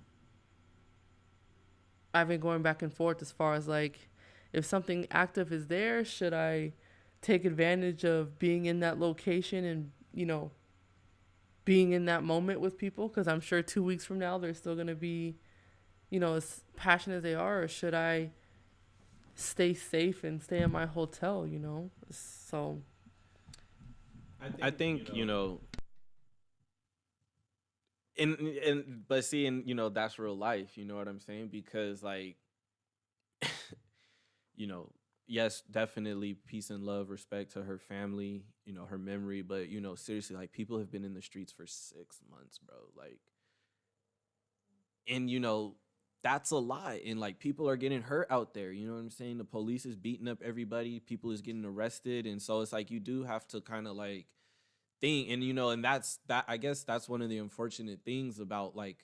i've 2.15 2.29
been 2.29 2.41
going 2.41 2.63
back 2.63 2.81
and 2.81 2.93
forth 2.93 3.21
as 3.21 3.31
far 3.31 3.55
as 3.55 3.69
like 3.69 4.09
if 4.53 4.65
something 4.65 5.07
active 5.11 5.53
is 5.53 5.67
there 5.67 6.05
should 6.05 6.33
i 6.33 6.73
take 7.23 7.45
advantage 7.45 8.05
of 8.05 8.39
being 8.39 8.67
in 8.67 8.81
that 8.81 8.99
location 8.99 9.65
and 9.65 9.91
you 10.13 10.27
know 10.27 10.51
being 11.65 11.93
in 11.93 12.05
that 12.07 12.23
moment 12.23 12.61
with 12.61 12.77
people 12.77 13.09
because 13.09 13.29
i'm 13.29 13.41
sure 13.41 13.63
two 13.63 13.83
weeks 13.83 14.05
from 14.05 14.19
now 14.19 14.37
they're 14.37 14.53
still 14.53 14.75
going 14.75 14.89
to 14.89 14.95
be 14.95 15.37
you 16.11 16.21
know 16.21 16.35
as 16.35 16.63
passionate 16.77 17.17
as 17.19 17.23
they 17.23 17.35
are 17.35 17.63
or 17.63 17.69
should 17.69 17.95
i 17.95 18.31
stay 19.35 19.73
safe 19.73 20.25
and 20.25 20.43
stay 20.43 20.59
in 20.59 20.71
my 20.71 20.85
hotel 20.85 21.47
you 21.47 21.59
know? 21.59 21.91
So 22.11 22.83
i 24.41 24.49
think, 24.49 24.63
I 24.63 24.71
think 24.71 25.01
you 25.01 25.07
know, 25.09 25.15
you 25.15 25.25
know 25.25 25.61
and 28.19 28.39
and 28.39 29.03
but 29.09 29.25
seeing 29.25 29.63
you 29.67 29.75
know 29.75 29.89
that's 29.89 30.19
real 30.19 30.37
life 30.37 30.77
you 30.77 30.85
know 30.85 30.97
what 30.97 31.09
i'm 31.09 31.21
saying? 31.21 31.49
Because 31.49 32.03
like 32.03 32.37
you 34.55 34.67
know 34.67 34.91
yes, 35.27 35.63
definitely 35.71 36.35
peace 36.35 36.71
and 36.71 36.85
love, 36.85 37.11
respect 37.11 37.53
to 37.53 37.63
her 37.63 37.79
family, 37.79 38.45
you 38.65 38.73
know, 38.73 38.87
her 38.87 38.99
memory. 38.99 39.43
But, 39.43 39.69
you 39.69 39.81
know, 39.81 39.95
seriously, 39.95 40.37
like 40.37 40.53
people 40.53 40.79
have 40.79 40.91
been 40.91 41.05
in 41.05 41.15
the 41.15 41.23
streets 41.23 41.53
for 41.53 41.67
six 41.67 42.21
months, 42.31 42.59
bro. 42.59 42.77
Like, 42.97 43.21
and, 45.09 45.31
you 45.31 45.41
know, 45.41 45.77
that's 46.23 46.51
a 46.51 46.57
lot. 46.57 46.97
And 47.05 47.19
like 47.19 47.39
people 47.41 47.69
are 47.69 47.77
getting 47.77 48.03
hurt 48.03 48.29
out 48.31 48.55
there. 48.55 48.71
You 48.71 48.87
know 48.87 48.95
what 48.95 49.01
I'm 49.01 49.11
saying? 49.11 49.39
The 49.39 49.45
police 49.45 49.85
is 49.85 49.97
beating 49.97 50.29
up 50.29 50.39
everybody, 50.45 51.01
people 51.01 51.33
is 51.33 51.41
getting 51.41 51.65
arrested. 51.65 52.27
And 52.27 52.41
so 52.41 52.61
it's 52.61 52.73
like 52.73 52.91
you 52.91 53.01
do 53.01 53.25
have 53.25 53.47
to 53.49 53.61
kind 53.61 53.89
of 53.89 53.97
like 53.97 54.27
think. 55.01 55.31
And, 55.31 55.43
you 55.43 55.53
know, 55.53 55.71
and 55.71 55.85
that's 55.85 56.21
that, 56.29 56.45
I 56.47 56.59
guess 56.59 56.85
that's 56.85 57.09
one 57.09 57.23
of 57.23 57.29
the 57.29 57.39
unfortunate 57.39 58.01
things 58.05 58.39
about 58.39 58.77
like, 58.77 58.99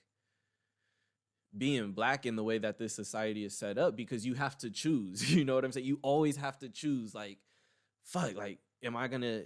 being 1.56 1.92
black 1.92 2.26
in 2.26 2.36
the 2.36 2.44
way 2.44 2.58
that 2.58 2.78
this 2.78 2.94
society 2.94 3.44
is 3.44 3.56
set 3.56 3.78
up 3.78 3.96
because 3.96 4.26
you 4.26 4.34
have 4.34 4.56
to 4.58 4.70
choose. 4.70 5.34
You 5.38 5.44
know 5.44 5.54
what 5.54 5.64
I'm 5.64 5.72
saying? 5.72 5.86
You 5.86 5.98
always 6.02 6.36
have 6.36 6.58
to 6.58 6.68
choose 6.68 7.14
like 7.14 7.38
fuck 8.02 8.36
like 8.36 8.58
am 8.82 8.96
I 8.96 9.08
going 9.08 9.22
to 9.22 9.44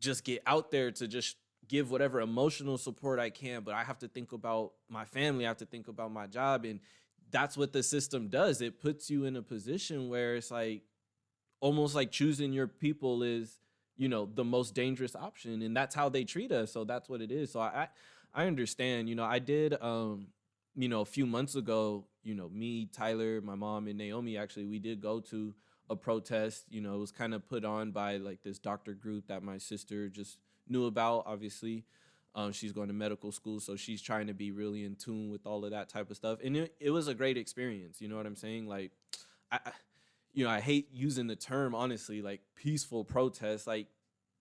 just 0.00 0.24
get 0.24 0.42
out 0.46 0.70
there 0.70 0.90
to 0.90 1.06
just 1.06 1.36
give 1.68 1.90
whatever 1.90 2.20
emotional 2.20 2.76
support 2.76 3.18
I 3.18 3.30
can, 3.30 3.62
but 3.62 3.74
I 3.74 3.84
have 3.84 3.98
to 4.00 4.08
think 4.08 4.32
about 4.32 4.72
my 4.88 5.04
family, 5.04 5.44
I 5.44 5.48
have 5.48 5.58
to 5.58 5.66
think 5.66 5.88
about 5.88 6.12
my 6.12 6.26
job 6.26 6.64
and 6.64 6.80
that's 7.30 7.56
what 7.56 7.72
the 7.72 7.82
system 7.82 8.28
does. 8.28 8.60
It 8.60 8.80
puts 8.80 9.08
you 9.08 9.24
in 9.24 9.36
a 9.36 9.42
position 9.42 10.08
where 10.08 10.36
it's 10.36 10.50
like 10.50 10.82
almost 11.60 11.94
like 11.94 12.10
choosing 12.10 12.52
your 12.52 12.66
people 12.66 13.22
is, 13.22 13.58
you 13.96 14.08
know, 14.08 14.28
the 14.32 14.44
most 14.44 14.74
dangerous 14.74 15.16
option 15.16 15.62
and 15.62 15.76
that's 15.76 15.94
how 15.94 16.08
they 16.08 16.24
treat 16.24 16.52
us. 16.52 16.72
So 16.72 16.84
that's 16.84 17.08
what 17.08 17.20
it 17.20 17.30
is. 17.30 17.52
So 17.52 17.60
I 17.60 17.88
I 18.34 18.46
understand, 18.46 19.08
you 19.08 19.14
know, 19.14 19.24
I 19.24 19.38
did 19.38 19.80
um 19.80 20.28
you 20.74 20.88
know, 20.88 21.00
a 21.00 21.06
few 21.06 21.26
months 21.26 21.54
ago, 21.54 22.06
you 22.22 22.34
know, 22.34 22.48
me, 22.48 22.86
Tyler, 22.86 23.40
my 23.40 23.54
mom, 23.54 23.88
and 23.88 23.98
Naomi 23.98 24.36
actually, 24.36 24.66
we 24.66 24.78
did 24.78 25.00
go 25.00 25.20
to 25.20 25.54
a 25.90 25.96
protest. 25.96 26.64
You 26.70 26.80
know, 26.80 26.94
it 26.94 26.98
was 26.98 27.12
kind 27.12 27.34
of 27.34 27.48
put 27.48 27.64
on 27.64 27.90
by 27.90 28.16
like 28.16 28.42
this 28.42 28.58
doctor 28.58 28.94
group 28.94 29.28
that 29.28 29.42
my 29.42 29.58
sister 29.58 30.08
just 30.08 30.38
knew 30.68 30.86
about, 30.86 31.24
obviously. 31.26 31.84
Um, 32.34 32.52
she's 32.52 32.72
going 32.72 32.88
to 32.88 32.94
medical 32.94 33.30
school, 33.30 33.60
so 33.60 33.76
she's 33.76 34.00
trying 34.00 34.28
to 34.28 34.32
be 34.34 34.52
really 34.52 34.84
in 34.84 34.96
tune 34.96 35.30
with 35.30 35.46
all 35.46 35.66
of 35.66 35.72
that 35.72 35.90
type 35.90 36.10
of 36.10 36.16
stuff. 36.16 36.38
And 36.42 36.56
it, 36.56 36.74
it 36.80 36.90
was 36.90 37.06
a 37.06 37.14
great 37.14 37.36
experience. 37.36 38.00
You 38.00 38.08
know 38.08 38.16
what 38.16 38.24
I'm 38.24 38.36
saying? 38.36 38.66
Like, 38.66 38.92
I, 39.50 39.58
you 40.32 40.44
know, 40.44 40.50
I 40.50 40.60
hate 40.60 40.88
using 40.94 41.26
the 41.26 41.36
term, 41.36 41.74
honestly, 41.74 42.22
like 42.22 42.40
peaceful 42.56 43.04
protest. 43.04 43.66
Like, 43.66 43.88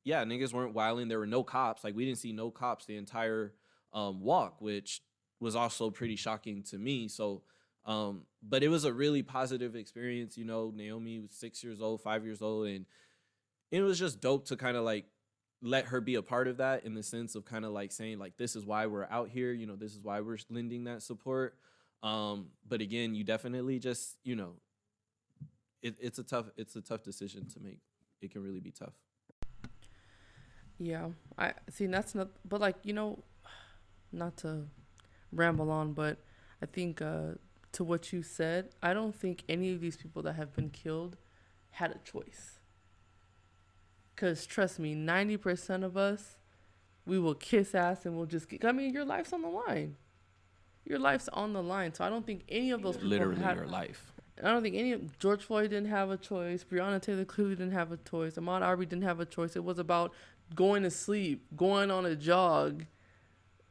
yeah, 0.06 0.24
niggas 0.24 0.54
weren't 0.54 0.74
wilding. 0.74 1.10
There 1.10 1.20
were 1.20 1.28
no 1.28 1.44
cops. 1.44 1.84
Like 1.84 1.96
we 1.96 2.06
didn't 2.06 2.20
see 2.20 2.32
no 2.32 2.50
cops 2.50 2.86
the 2.86 2.96
entire 2.96 3.54
um, 3.94 4.22
walk, 4.22 4.62
which 4.62 5.02
was 5.41 5.55
also 5.55 5.89
pretty 5.89 6.15
shocking 6.15 6.63
to 6.63 6.77
me. 6.77 7.07
So, 7.07 7.41
um, 7.86 8.21
but 8.48 8.63
it 8.63 8.69
was 8.69 8.86
a 8.86 8.93
really 8.93 9.24
positive 9.24 9.75
experience. 9.75 10.38
You 10.38 10.45
know, 10.45 10.71
Naomi 10.74 11.19
was 11.19 11.31
six 11.31 11.63
years 11.63 11.81
old, 11.81 12.01
five 12.01 12.24
years 12.24 12.41
old, 12.41 12.67
and 12.67 12.86
it 13.71 13.81
was 13.81 14.00
just 14.00 14.21
dope 14.21 14.45
to 14.48 14.55
kind 14.55 14.77
of 14.77 14.83
like 14.83 15.05
let 15.63 15.86
her 15.86 16.00
be 16.00 16.15
a 16.15 16.21
part 16.21 16.48
of 16.48 16.57
that 16.57 16.86
in 16.86 16.93
the 16.93 17.03
sense 17.03 17.36
of 17.36 17.45
kind 17.45 17.65
of 17.65 17.71
like 17.71 17.91
saying 17.91 18.17
like 18.17 18.38
this 18.38 18.55
is 18.55 18.65
why 18.65 18.86
we're 18.86 19.07
out 19.10 19.29
here. 19.29 19.51
You 19.51 19.65
know, 19.65 19.75
this 19.75 19.93
is 19.93 20.00
why 20.01 20.21
we're 20.21 20.38
lending 20.50 20.86
that 20.86 21.01
support. 21.01 21.55
Um, 22.03 22.48
but 22.67 22.81
again, 22.81 23.15
you 23.15 23.24
definitely 23.24 23.79
just 23.79 24.17
you 24.24 24.36
know, 24.36 24.53
it, 25.81 25.95
it's 26.00 26.19
a 26.19 26.24
tough 26.24 26.51
it's 26.55 26.75
a 26.75 26.81
tough 26.81 27.03
decision 27.03 27.48
to 27.50 27.60
make. 27.60 27.79
It 28.21 28.31
can 28.31 28.43
really 28.43 28.60
be 28.60 28.71
tough. 28.71 28.93
Yeah, 30.77 31.10
I 31.38 31.53
see. 31.69 31.88
That's 31.88 32.15
not, 32.15 32.29
but 32.48 32.62
like 32.62 32.75
you 32.83 32.93
know, 32.93 33.24
not 34.12 34.38
to 34.38 34.65
ramble 35.32 35.72
on, 35.72 35.94
but 35.94 36.20
I 36.62 36.66
think 36.66 37.02
uh, 37.02 37.34
to 37.74 37.84
what 37.84 38.12
you 38.14 38.24
said, 38.24 38.70
I 38.82 38.94
don't 38.94 39.16
think 39.16 39.44
any 39.48 39.72
of 39.72 39.82
these 39.82 39.98
people 39.98 40.22
that 40.24 40.34
have 40.34 40.54
been 40.56 40.70
killed 40.70 41.18
had 41.72 41.92
a 41.92 42.00
choice. 42.00 42.60
Cause 44.16 44.46
trust 44.46 44.78
me, 44.78 44.94
ninety 44.94 45.38
percent 45.38 45.84
of 45.84 45.98
us, 45.98 46.38
we 47.06 47.18
will 47.18 47.34
kiss 47.34 47.74
ass 47.74 48.06
and 48.06 48.16
we'll 48.16 48.28
just. 48.28 48.50
Get, 48.50 48.64
I 48.66 48.72
mean, 48.72 48.94
your 48.94 49.06
life's 49.06 49.34
on 49.34 49.42
the 49.42 49.50
line. 49.50 49.96
Your 50.86 51.00
life's 51.00 51.30
on 51.30 51.54
the 51.54 51.64
line, 51.64 51.94
so 51.94 52.04
I 52.04 52.10
don't 52.10 52.26
think 52.26 52.44
any 52.50 52.72
of 52.72 52.82
those 52.82 52.96
people 52.96 53.10
Literally 53.10 53.42
had, 53.42 53.56
your 53.56 53.68
life. 53.68 54.12
I 54.44 54.52
don't 54.52 54.64
think 54.64 54.76
any 54.76 54.92
of 54.94 55.18
George 55.20 55.44
Floyd 55.44 55.70
didn't 55.70 55.90
have 55.90 56.10
a 56.10 56.18
choice. 56.18 56.64
Breonna 56.64 57.02
Taylor 57.02 57.26
clearly 57.26 57.56
didn't 57.56 57.74
have 57.74 57.92
a 57.92 57.98
choice. 57.98 58.36
Ahmaud 58.36 58.62
Arbery 58.62 58.86
didn't 58.86 59.04
have 59.04 59.20
a 59.20 59.26
choice. 59.26 59.56
It 59.56 59.64
was 59.64 59.80
about 59.80 60.14
going 60.56 60.84
to 60.84 60.92
sleep, 60.92 61.46
going 61.56 61.92
on 61.92 62.06
a 62.06 62.16
jog, 62.16 62.86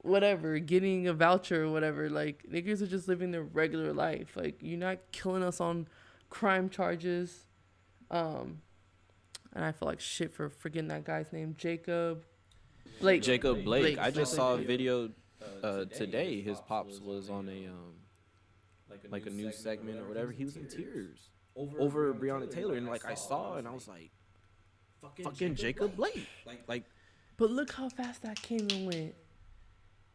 whatever, 0.03 0.59
getting 0.59 1.07
a 1.07 1.13
voucher 1.13 1.65
or 1.65 1.71
whatever. 1.71 2.09
Like 2.09 2.45
niggas 2.51 2.83
are 2.83 2.87
just 2.87 3.09
living 3.09 3.31
their 3.31 3.43
regular 3.43 3.93
life. 3.93 4.37
Like 4.37 4.59
you're 4.61 4.79
not 4.79 4.99
killing 5.13 5.43
us 5.43 5.61
on 5.61 5.89
crime 6.29 6.69
charges. 6.69 7.47
Um, 8.11 8.63
and 9.53 9.65
I 9.65 9.73
feel 9.73 9.89
like 9.89 10.01
shit 10.01 10.33
for 10.33 10.49
forgetting 10.49 10.89
that 10.89 11.05
guy's 11.05 11.33
name, 11.33 11.55
Jacob 11.59 12.25
Blake. 13.01 13.23
Jacob 13.23 13.65
Blake. 13.65 13.97
Blake, 13.97 13.99
I 13.99 14.11
just 14.11 14.35
saw 14.35 14.55
a 14.55 14.59
video 14.59 15.11
uh, 15.63 15.85
today. 15.87 16.41
His 16.41 16.61
pops 16.61 17.01
was 17.01 17.31
on 17.31 17.49
a 17.49 17.67
um, 17.69 17.95
like 19.11 19.27
a 19.27 19.31
news 19.31 19.57
segment 19.57 19.99
or 19.99 20.05
whatever. 20.05 20.31
He 20.31 20.45
was 20.45 20.57
in 20.57 20.69
tears 20.69 21.31
over 21.57 22.15
Breonna 22.15 22.51
Taylor, 22.51 22.77
and 22.77 22.87
like 22.87 23.05
I 23.05 23.15
saw, 23.15 23.57
and 23.57 23.67
I 23.67 23.73
was 23.73 23.89
like, 23.89 24.11
"Fucking 25.23 25.55
Jacob 25.55 25.97
Blake!" 25.97 26.29
Like, 26.69 26.85
But 27.37 27.51
look 27.51 27.73
how 27.73 27.89
fast 27.89 28.23
that 28.23 28.41
came 28.41 28.67
and 28.71 28.87
went. 28.87 29.15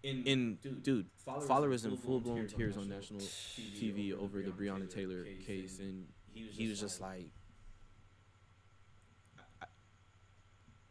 In 0.06 0.58
dude, 0.84 1.08
father 1.48 1.70
was 1.70 1.86
in 1.86 1.98
full 1.98 2.20
blown 2.20 2.48
tears 2.48 2.78
on 2.78 2.90
national 2.90 3.22
TV 3.22 4.14
over 4.14 4.42
the 4.42 4.52
Breonna 4.52 4.90
Taylor 4.90 5.26
case, 5.46 5.80
and 5.80 6.06
he 6.34 6.68
was 6.68 6.80
just 6.80 7.02
like, 7.02 7.30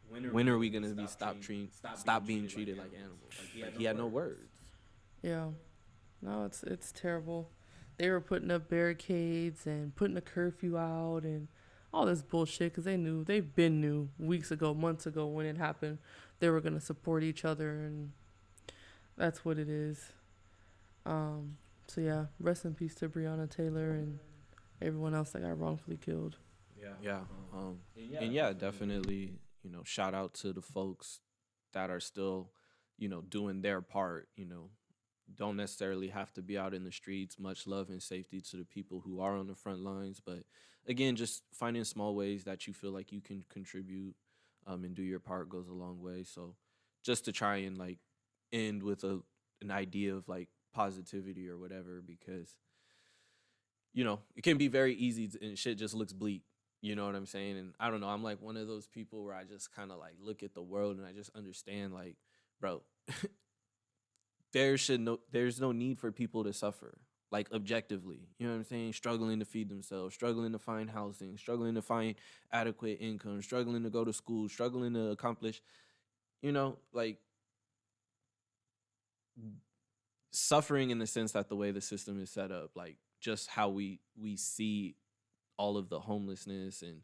"When 0.09 0.49
are 0.49 0.57
we 0.57 0.69
gonna 0.69 0.93
be 0.93 1.07
stop 1.07 1.39
treating, 1.41 1.69
stop 1.95 2.25
being 2.25 2.47
treated 2.47 2.77
like 2.77 2.93
animals?" 2.93 3.33
Like, 3.61 3.77
he 3.77 3.83
had 3.85 3.97
no 3.97 4.07
words. 4.07 4.59
Yeah. 5.21 5.49
No, 6.21 6.45
it's 6.45 6.63
it's 6.63 6.91
terrible. 6.91 7.51
They 7.97 8.09
were 8.09 8.21
putting 8.21 8.51
up 8.51 8.67
barricades 8.69 9.65
and 9.65 9.95
putting 9.95 10.17
a 10.17 10.21
curfew 10.21 10.77
out 10.77 11.23
and 11.23 11.47
all 11.93 12.05
this 12.05 12.21
bullshit 12.21 12.73
because 12.73 12.83
they 12.83 12.97
knew 12.97 13.23
they've 13.23 13.55
been 13.55 13.79
knew 13.79 14.09
weeks 14.19 14.51
ago, 14.51 14.73
months 14.73 15.05
ago 15.05 15.27
when 15.27 15.45
it 15.45 15.57
happened, 15.57 15.99
they 16.39 16.49
were 16.49 16.59
gonna 16.59 16.81
support 16.81 17.23
each 17.23 17.45
other 17.45 17.71
and 17.85 18.11
that's 19.17 19.43
what 19.45 19.57
it 19.57 19.69
is. 19.69 20.11
Um. 21.05 21.57
So 21.87 22.01
yeah, 22.01 22.25
rest 22.39 22.65
in 22.65 22.73
peace 22.73 22.95
to 22.95 23.09
Breonna 23.09 23.49
Taylor 23.49 23.91
and 23.91 24.19
everyone 24.81 25.13
else 25.13 25.31
that 25.31 25.43
got 25.43 25.59
wrongfully 25.59 25.97
killed. 25.97 26.37
Yeah. 27.01 27.21
Um, 27.53 27.79
and 28.19 28.33
yeah, 28.33 28.53
definitely, 28.53 29.33
you 29.63 29.69
know, 29.69 29.81
shout 29.83 30.13
out 30.13 30.33
to 30.35 30.53
the 30.53 30.61
folks 30.61 31.19
that 31.73 31.89
are 31.89 31.99
still, 31.99 32.51
you 32.97 33.07
know, 33.07 33.21
doing 33.21 33.61
their 33.61 33.81
part, 33.81 34.27
you 34.35 34.45
know, 34.45 34.69
don't 35.33 35.57
necessarily 35.57 36.07
have 36.09 36.31
to 36.33 36.41
be 36.41 36.57
out 36.57 36.73
in 36.73 36.83
the 36.83 36.91
streets. 36.91 37.39
Much 37.39 37.67
love 37.67 37.89
and 37.89 38.01
safety 38.01 38.41
to 38.41 38.57
the 38.57 38.65
people 38.65 39.01
who 39.05 39.19
are 39.19 39.35
on 39.35 39.47
the 39.47 39.55
front 39.55 39.79
lines. 39.79 40.21
But 40.23 40.43
again, 40.87 41.15
just 41.15 41.43
finding 41.53 41.83
small 41.83 42.15
ways 42.15 42.43
that 42.43 42.67
you 42.67 42.73
feel 42.73 42.91
like 42.91 43.11
you 43.11 43.21
can 43.21 43.43
contribute 43.49 44.15
um, 44.67 44.83
and 44.83 44.95
do 44.95 45.03
your 45.03 45.19
part 45.19 45.49
goes 45.49 45.67
a 45.67 45.73
long 45.73 46.01
way. 46.01 46.23
So 46.23 46.55
just 47.03 47.25
to 47.25 47.31
try 47.31 47.57
and 47.57 47.77
like 47.77 47.99
end 48.51 48.83
with 48.83 49.03
a 49.03 49.21
an 49.61 49.71
idea 49.71 50.15
of 50.15 50.27
like 50.27 50.49
positivity 50.73 51.49
or 51.49 51.57
whatever, 51.57 52.01
because 52.05 52.55
you 53.93 54.03
know 54.03 54.19
it 54.35 54.43
can 54.43 54.57
be 54.57 54.67
very 54.67 54.93
easy 54.93 55.27
to, 55.27 55.45
and 55.45 55.57
shit 55.57 55.77
just 55.77 55.93
looks 55.93 56.13
bleak. 56.13 56.43
You 56.81 56.95
know 56.95 57.07
what 57.07 57.15
I'm 57.15 57.25
saying? 57.25 57.57
And 57.57 57.73
I 57.79 57.89
don't 57.89 57.99
know. 57.99 58.09
I'm 58.09 58.23
like 58.23 58.41
one 58.41 58.57
of 58.57 58.67
those 58.67 58.85
people 58.85 59.23
where 59.23 59.33
I 59.33 59.43
just 59.43 59.73
kind 59.75 59.91
of 59.91 59.97
like 59.97 60.13
look 60.19 60.43
at 60.43 60.53
the 60.53 60.61
world 60.61 60.97
and 60.97 61.05
I 61.05 61.13
just 61.13 61.31
understand, 61.35 61.93
like, 61.93 62.15
bro, 62.61 62.83
there 64.53 64.77
should 64.77 65.01
no, 65.01 65.19
there's 65.31 65.59
no 65.59 65.71
need 65.71 65.97
for 65.97 66.11
people 66.11 66.43
to 66.43 66.53
suffer, 66.53 66.99
like 67.31 67.51
objectively. 67.51 68.27
You 68.37 68.45
know 68.45 68.53
what 68.53 68.59
I'm 68.59 68.63
saying? 68.65 68.93
Struggling 68.93 69.39
to 69.39 69.45
feed 69.45 69.67
themselves, 69.67 70.13
struggling 70.13 70.51
to 70.51 70.59
find 70.59 70.89
housing, 70.89 71.37
struggling 71.37 71.73
to 71.73 71.81
find 71.81 72.15
adequate 72.51 72.99
income, 73.01 73.41
struggling 73.41 73.81
to 73.81 73.89
go 73.89 74.05
to 74.05 74.13
school, 74.13 74.47
struggling 74.47 74.93
to 74.93 75.09
accomplish, 75.09 75.63
you 76.43 76.51
know, 76.51 76.77
like 76.93 77.17
suffering 80.31 80.89
in 80.89 80.99
the 80.99 81.07
sense 81.07 81.31
that 81.33 81.49
the 81.49 81.55
way 81.55 81.71
the 81.71 81.81
system 81.81 82.21
is 82.21 82.29
set 82.29 82.51
up, 82.51 82.71
like 82.75 82.97
just 83.19 83.49
how 83.49 83.69
we 83.69 83.99
we 84.15 84.35
see 84.37 84.95
all 85.57 85.77
of 85.77 85.89
the 85.89 85.99
homelessness 85.99 86.81
and 86.81 87.01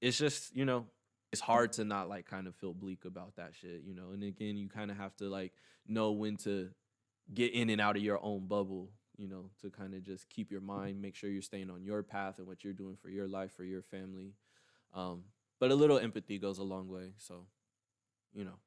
it's 0.00 0.18
just 0.18 0.54
you 0.56 0.64
know 0.64 0.86
it's 1.32 1.40
hard 1.40 1.72
to 1.72 1.84
not 1.84 2.08
like 2.08 2.26
kind 2.26 2.46
of 2.46 2.54
feel 2.56 2.72
bleak 2.72 3.04
about 3.04 3.36
that 3.36 3.52
shit 3.54 3.82
you 3.84 3.94
know? 3.94 4.10
And 4.12 4.22
again 4.22 4.56
you 4.56 4.68
kind 4.68 4.90
of 4.90 4.96
have 4.96 5.14
to 5.16 5.28
like 5.28 5.52
know 5.86 6.12
when 6.12 6.36
to 6.38 6.70
get 7.32 7.52
in 7.52 7.70
and 7.70 7.80
out 7.80 7.96
of 7.96 8.02
your 8.02 8.18
own 8.22 8.46
bubble 8.46 8.90
you 9.16 9.28
know 9.28 9.50
to 9.60 9.70
kind 9.70 9.94
of 9.94 10.02
just 10.02 10.28
keep 10.28 10.50
your 10.50 10.60
mind 10.60 11.00
make 11.00 11.14
sure 11.14 11.30
you're 11.30 11.42
staying 11.42 11.70
on 11.70 11.84
your 11.84 12.02
path 12.02 12.38
and 12.38 12.46
what 12.46 12.64
you're 12.64 12.72
doing 12.72 12.96
for 12.96 13.08
your 13.08 13.28
life 13.28 13.52
for 13.52 13.64
your 13.64 13.82
family. 13.82 14.34
Um 14.94 15.24
but 15.58 15.70
a 15.70 15.74
little 15.74 15.98
empathy 15.98 16.38
goes 16.38 16.58
a 16.58 16.64
long 16.64 16.88
way 16.88 17.12
so 17.18 17.46
you 18.34 18.44
know. 18.44 18.58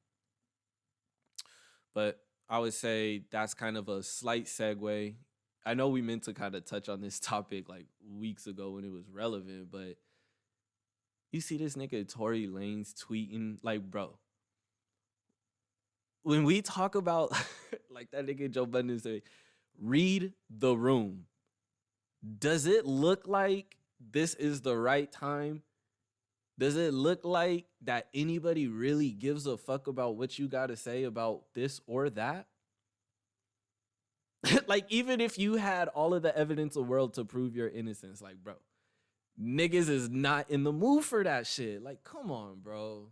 But 1.94 2.20
i 2.50 2.58
would 2.58 2.74
say 2.74 3.22
that's 3.30 3.54
kind 3.54 3.78
of 3.78 3.88
a 3.88 4.02
slight 4.02 4.44
segue 4.44 5.14
I 5.64 5.74
know 5.74 5.88
we 5.88 6.02
meant 6.02 6.24
to 6.24 6.34
kind 6.34 6.54
of 6.54 6.64
touch 6.64 6.88
on 6.88 7.00
this 7.00 7.20
topic 7.20 7.68
like 7.68 7.86
weeks 8.08 8.46
ago 8.46 8.70
when 8.72 8.84
it 8.84 8.92
was 8.92 9.08
relevant, 9.10 9.70
but 9.70 9.96
you 11.32 11.40
see 11.40 11.56
this 11.56 11.76
nigga 11.76 12.08
Tory 12.12 12.46
Lanez 12.48 12.94
tweeting 12.94 13.58
like, 13.62 13.82
bro. 13.82 14.18
When 16.22 16.44
we 16.44 16.60
talk 16.60 16.94
about 16.94 17.32
like 17.90 18.10
that 18.10 18.26
nigga 18.26 18.50
Joe 18.50 18.66
Budden 18.66 18.98
say, 18.98 19.22
read 19.80 20.32
the 20.50 20.76
room. 20.76 21.24
Does 22.38 22.66
it 22.66 22.84
look 22.84 23.26
like 23.26 23.76
this 24.12 24.34
is 24.34 24.60
the 24.60 24.76
right 24.76 25.10
time? 25.10 25.62
Does 26.60 26.76
it 26.76 26.92
look 26.92 27.24
like 27.24 27.64
that 27.84 28.08
anybody 28.12 28.68
really 28.68 29.12
gives 29.12 29.46
a 29.46 29.56
fuck 29.56 29.86
about 29.86 30.16
what 30.16 30.38
you 30.38 30.46
got 30.46 30.66
to 30.66 30.76
say 30.76 31.04
about 31.04 31.44
this 31.54 31.80
or 31.86 32.10
that? 32.10 32.48
like 34.66 34.84
even 34.90 35.22
if 35.22 35.38
you 35.38 35.54
had 35.54 35.88
all 35.88 36.12
of 36.12 36.20
the 36.20 36.36
evidence 36.36 36.74
the 36.74 36.82
world 36.82 37.14
to 37.14 37.24
prove 37.24 37.56
your 37.56 37.68
innocence, 37.68 38.20
like 38.20 38.36
bro, 38.44 38.56
niggas 39.42 39.88
is 39.88 40.10
not 40.10 40.50
in 40.50 40.64
the 40.64 40.72
mood 40.72 41.02
for 41.02 41.24
that 41.24 41.46
shit. 41.46 41.82
Like, 41.82 42.04
come 42.04 42.30
on, 42.30 42.60
bro. 42.62 43.06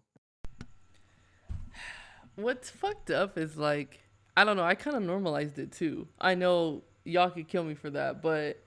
What's 2.36 2.68
fucked 2.68 3.10
up 3.10 3.38
is 3.38 3.56
like 3.56 4.00
I 4.36 4.44
don't 4.44 4.58
know. 4.58 4.62
I 4.62 4.74
kind 4.74 4.94
of 4.94 5.02
normalized 5.02 5.58
it 5.58 5.72
too. 5.72 6.06
I 6.20 6.34
know 6.34 6.82
y'all 7.02 7.30
could 7.30 7.48
kill 7.48 7.64
me 7.64 7.74
for 7.74 7.88
that, 7.88 8.20
but 8.20 8.62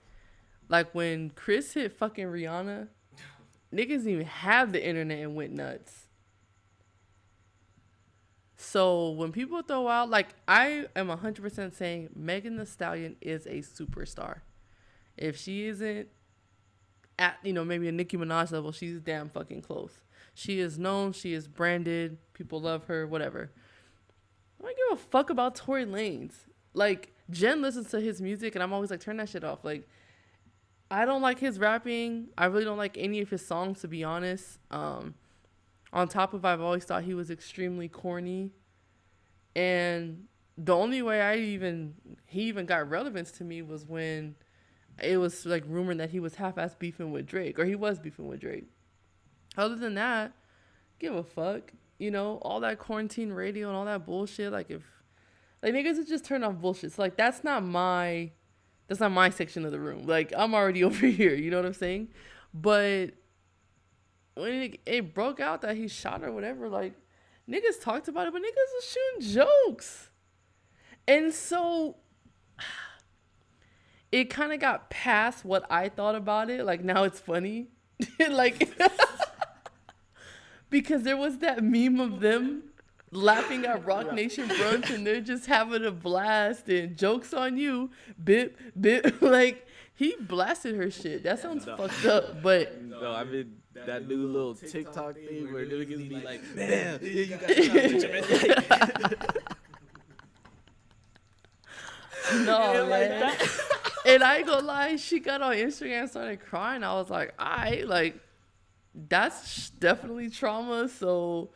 like 0.69 0.95
when 0.95 1.29
Chris 1.29 1.71
hit 1.71 1.93
fucking 1.93 2.25
Rihanna, 2.25 2.87
niggas 3.73 4.05
even 4.05 4.25
have 4.25 4.71
the 4.71 4.85
internet 4.85 5.19
and 5.19 5.35
went 5.35 5.53
nuts. 5.53 6.07
So 8.55 9.09
when 9.11 9.31
people 9.31 9.61
throw 9.63 9.87
out 9.87 10.09
like 10.09 10.29
I 10.47 10.85
am 10.95 11.07
100% 11.07 11.73
saying 11.73 12.09
Megan 12.15 12.57
Thee 12.57 12.65
Stallion 12.65 13.15
is 13.19 13.47
a 13.47 13.59
superstar. 13.59 14.41
If 15.17 15.37
she 15.37 15.65
isn't 15.65 16.09
at 17.17 17.37
you 17.43 17.53
know 17.53 17.65
maybe 17.65 17.87
a 17.87 17.91
Nicki 17.91 18.17
Minaj 18.17 18.51
level, 18.51 18.71
she's 18.71 18.99
damn 18.99 19.29
fucking 19.29 19.61
close. 19.61 20.01
She 20.33 20.59
is 20.59 20.77
known, 20.77 21.11
she 21.11 21.33
is 21.33 21.47
branded, 21.47 22.17
people 22.33 22.61
love 22.61 22.85
her, 22.85 23.07
whatever. 23.07 23.51
I 24.59 24.63
don't 24.63 24.77
give 24.77 24.99
a 24.99 25.09
fuck 25.09 25.29
about 25.29 25.55
Tory 25.55 25.85
Lanez. 25.85 26.33
Like 26.73 27.13
Jen 27.31 27.61
listens 27.61 27.89
to 27.91 27.99
his 27.99 28.21
music 28.21 28.55
and 28.55 28.63
I'm 28.63 28.73
always 28.73 28.91
like 28.91 29.01
turn 29.01 29.17
that 29.17 29.29
shit 29.29 29.43
off. 29.43 29.63
Like 29.63 29.87
I 30.91 31.05
don't 31.05 31.21
like 31.23 31.39
his 31.39 31.57
rapping. 31.57 32.27
I 32.37 32.45
really 32.45 32.65
don't 32.65 32.77
like 32.77 32.97
any 32.97 33.21
of 33.21 33.29
his 33.29 33.43
songs 33.43 33.81
to 33.81 33.87
be 33.87 34.03
honest. 34.03 34.59
Um 34.69 35.15
On 35.93 36.07
top 36.07 36.33
of, 36.33 36.45
I've 36.45 36.61
always 36.61 36.85
thought 36.85 37.03
he 37.03 37.13
was 37.13 37.29
extremely 37.29 37.89
corny, 37.89 38.51
and 39.55 40.27
the 40.57 40.73
only 40.73 41.01
way 41.01 41.19
I 41.21 41.35
even 41.35 41.95
he 42.27 42.43
even 42.43 42.65
got 42.65 42.89
relevance 42.89 43.31
to 43.39 43.43
me 43.43 43.61
was 43.61 43.85
when 43.85 44.35
it 45.01 45.17
was 45.17 45.45
like 45.45 45.63
rumored 45.67 45.97
that 45.97 46.11
he 46.11 46.19
was 46.21 46.35
half-ass 46.35 46.75
beefing 46.75 47.11
with 47.11 47.25
Drake, 47.25 47.59
or 47.59 47.65
he 47.65 47.75
was 47.75 47.99
beefing 47.99 48.27
with 48.27 48.39
Drake. 48.39 48.67
Other 49.57 49.75
than 49.75 49.95
that, 49.95 50.31
give 50.97 51.13
a 51.13 51.23
fuck. 51.23 51.73
You 51.97 52.11
know, 52.11 52.39
all 52.41 52.61
that 52.61 52.79
quarantine 52.79 53.33
radio 53.33 53.67
and 53.67 53.75
all 53.75 53.85
that 53.85 54.05
bullshit. 54.05 54.51
Like 54.53 54.71
if 54.71 54.83
like 55.61 55.73
niggas 55.73 56.07
just 56.07 56.23
turn 56.23 56.43
off 56.43 56.55
bullshit. 56.55 56.93
So 56.93 57.01
like 57.01 57.17
that's 57.17 57.43
not 57.43 57.63
my 57.63 58.31
that's 58.91 58.99
not 58.99 59.13
my 59.13 59.29
section 59.29 59.63
of 59.63 59.71
the 59.71 59.79
room. 59.79 60.05
Like 60.05 60.33
I'm 60.35 60.53
already 60.53 60.83
over 60.83 61.05
here. 61.05 61.33
You 61.33 61.49
know 61.49 61.55
what 61.55 61.65
I'm 61.65 61.73
saying? 61.73 62.09
But 62.53 63.11
when 64.33 64.53
it, 64.53 64.79
it 64.85 65.13
broke 65.13 65.39
out 65.39 65.61
that 65.61 65.77
he 65.77 65.87
shot 65.87 66.25
or 66.25 66.31
whatever, 66.33 66.67
like 66.67 66.95
niggas 67.49 67.81
talked 67.81 68.09
about 68.09 68.27
it, 68.27 68.33
but 68.33 68.41
niggas 68.41 68.51
was 68.75 68.97
shooting 69.21 69.45
jokes. 69.45 70.09
And 71.07 71.33
so 71.33 71.95
it 74.11 74.25
kind 74.25 74.51
of 74.51 74.59
got 74.59 74.89
past 74.89 75.45
what 75.45 75.65
I 75.71 75.87
thought 75.87 76.15
about 76.15 76.49
it. 76.49 76.65
Like 76.65 76.83
now 76.83 77.03
it's 77.03 77.19
funny. 77.19 77.69
like 78.29 78.77
because 80.69 81.03
there 81.03 81.15
was 81.15 81.37
that 81.37 81.63
meme 81.63 82.01
of 82.01 82.19
them 82.19 82.63
laughing 83.11 83.65
at 83.65 83.85
Roc 83.85 84.13
Nation 84.13 84.47
brunch 84.47 84.93
and 84.93 85.05
they're 85.05 85.21
just 85.21 85.45
having 85.45 85.85
a 85.85 85.91
blast 85.91 86.69
and 86.69 86.97
jokes 86.97 87.33
on 87.33 87.57
you. 87.57 87.91
Bip 88.23 88.57
bip 88.79 89.15
like 89.21 89.67
he 89.93 90.15
blasted 90.19 90.75
her 90.75 90.89
shit. 90.89 91.23
That 91.23 91.39
sounds 91.39 91.65
fucked 91.65 92.05
up, 92.05 92.41
but 92.41 92.81
No, 93.01 93.11
I 93.11 93.23
mean 93.23 93.57
that 93.73 94.07
new 94.07 94.27
little 94.27 94.55
TikTok 94.55 95.15
thing 95.15 95.53
where 95.53 95.65
niggas 95.65 96.09
be 96.09 96.15
like, 96.15 96.41
"Damn, 96.55 97.01
yeah, 97.01 97.09
you 97.09 97.37
got 97.37 97.49
shot 97.49 97.73
with 97.73 98.03
your 98.03 98.11
man." 98.11 98.23
no 102.45 102.87
man. 102.87 103.35
and 104.05 104.23
I 104.23 104.37
ain't 104.37 104.47
gonna 104.47 104.65
lie, 104.65 104.95
she 104.97 105.19
got 105.19 105.41
on 105.41 105.55
Instagram 105.55 106.01
and 106.01 106.09
started 106.09 106.41
crying. 106.41 106.83
I 106.83 106.93
was 106.93 107.09
like, 107.09 107.33
I 107.39 107.83
like 107.87 108.19
that's 108.93 109.69
definitely 109.71 110.29
trauma. 110.29 110.89
So 110.89 111.49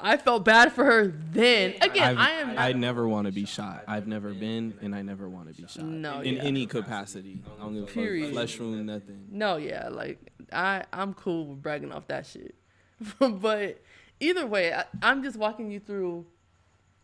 I 0.00 0.16
felt 0.16 0.44
bad 0.44 0.72
for 0.72 0.84
her 0.84 1.06
then. 1.08 1.74
Again, 1.80 2.16
I've- 2.16 2.18
I 2.18 2.30
am 2.40 2.58
I 2.58 2.72
never 2.72 3.08
want 3.08 3.26
to 3.26 3.32
be 3.32 3.44
shot. 3.46 3.84
I've 3.88 4.06
never 4.06 4.32
been, 4.32 4.78
and 4.80 4.94
I 4.94 5.02
never 5.02 5.28
want 5.28 5.48
to 5.48 5.60
be 5.60 5.66
shot. 5.68 5.84
No, 5.84 6.20
in 6.20 6.36
yeah. 6.36 6.42
any 6.42 6.66
capacity. 6.66 7.42
I 7.58 7.62
don't 7.62 7.74
give 7.74 7.82
a 7.82 7.86
fuck. 7.86 7.94
Period. 7.94 8.32
Flesh 8.32 8.60
wound, 8.60 8.86
nothing. 8.86 9.26
No, 9.30 9.56
yeah, 9.56 9.88
like 9.88 10.30
I 10.52 10.84
I'm 10.92 11.14
cool 11.14 11.46
with 11.46 11.62
bragging 11.62 11.92
off 11.92 12.06
that 12.08 12.26
shit. 12.26 12.54
but 13.18 13.82
either 14.20 14.46
way, 14.46 14.72
I, 14.72 14.84
I'm 15.02 15.22
just 15.22 15.36
walking 15.36 15.70
you 15.70 15.80
through 15.80 16.26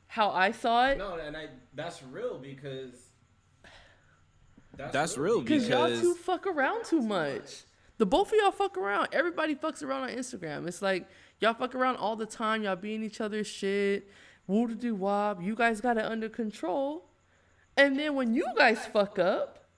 how 0.07 0.31
I 0.31 0.53
saw 0.53 0.89
it 0.91 0.99
No, 0.99 1.17
and 1.17 1.37
I 1.37 1.49
that's 1.75 2.01
real 2.03 2.39
because 2.39 2.93
that's, 4.77 5.17
real 5.17 5.41
because 5.41 5.69
y'all 5.69 5.87
because 5.87 6.01
two 6.01 6.15
fuck 6.15 6.47
around 6.47 6.85
too 6.85 7.01
much. 7.01 7.65
The 7.99 8.07
both 8.07 8.33
of 8.33 8.39
y'all 8.41 8.51
fuck 8.51 8.77
around. 8.77 9.09
Everybody 9.13 9.55
fucks 9.55 9.83
around 9.83 10.03
on 10.03 10.09
Instagram. 10.11 10.67
It's 10.67 10.83
like 10.83 11.09
y'all 11.41 11.55
fuck 11.55 11.75
around 11.75 11.97
all 11.97 12.17
the 12.17 12.27
time. 12.27 12.65
Y'all 12.65 12.77
be 12.77 12.95
in 12.95 13.05
each 13.05 13.21
other's 13.21 13.47
shit. 13.47 14.11
Woo 14.47 14.67
to 14.67 14.75
do 14.75 14.95
wop. 14.95 15.43
You 15.43 15.55
guys 15.55 15.81
got 15.81 15.97
it 15.97 16.05
under 16.05 16.29
control. 16.29 17.07
And 17.77 17.99
then 17.99 18.15
when 18.15 18.35
you 18.35 18.47
guys 18.57 18.85
fuck 18.87 19.19
up, 19.19 19.69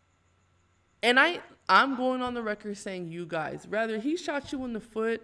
and 1.02 1.20
I 1.20 1.40
I'm 1.68 1.96
going 1.96 2.22
on 2.22 2.34
the 2.34 2.42
record 2.42 2.76
saying 2.76 3.08
you 3.10 3.26
guys, 3.26 3.66
rather 3.68 3.98
he 3.98 4.16
shot 4.16 4.52
you 4.52 4.64
in 4.64 4.72
the 4.72 4.80
foot. 4.80 5.22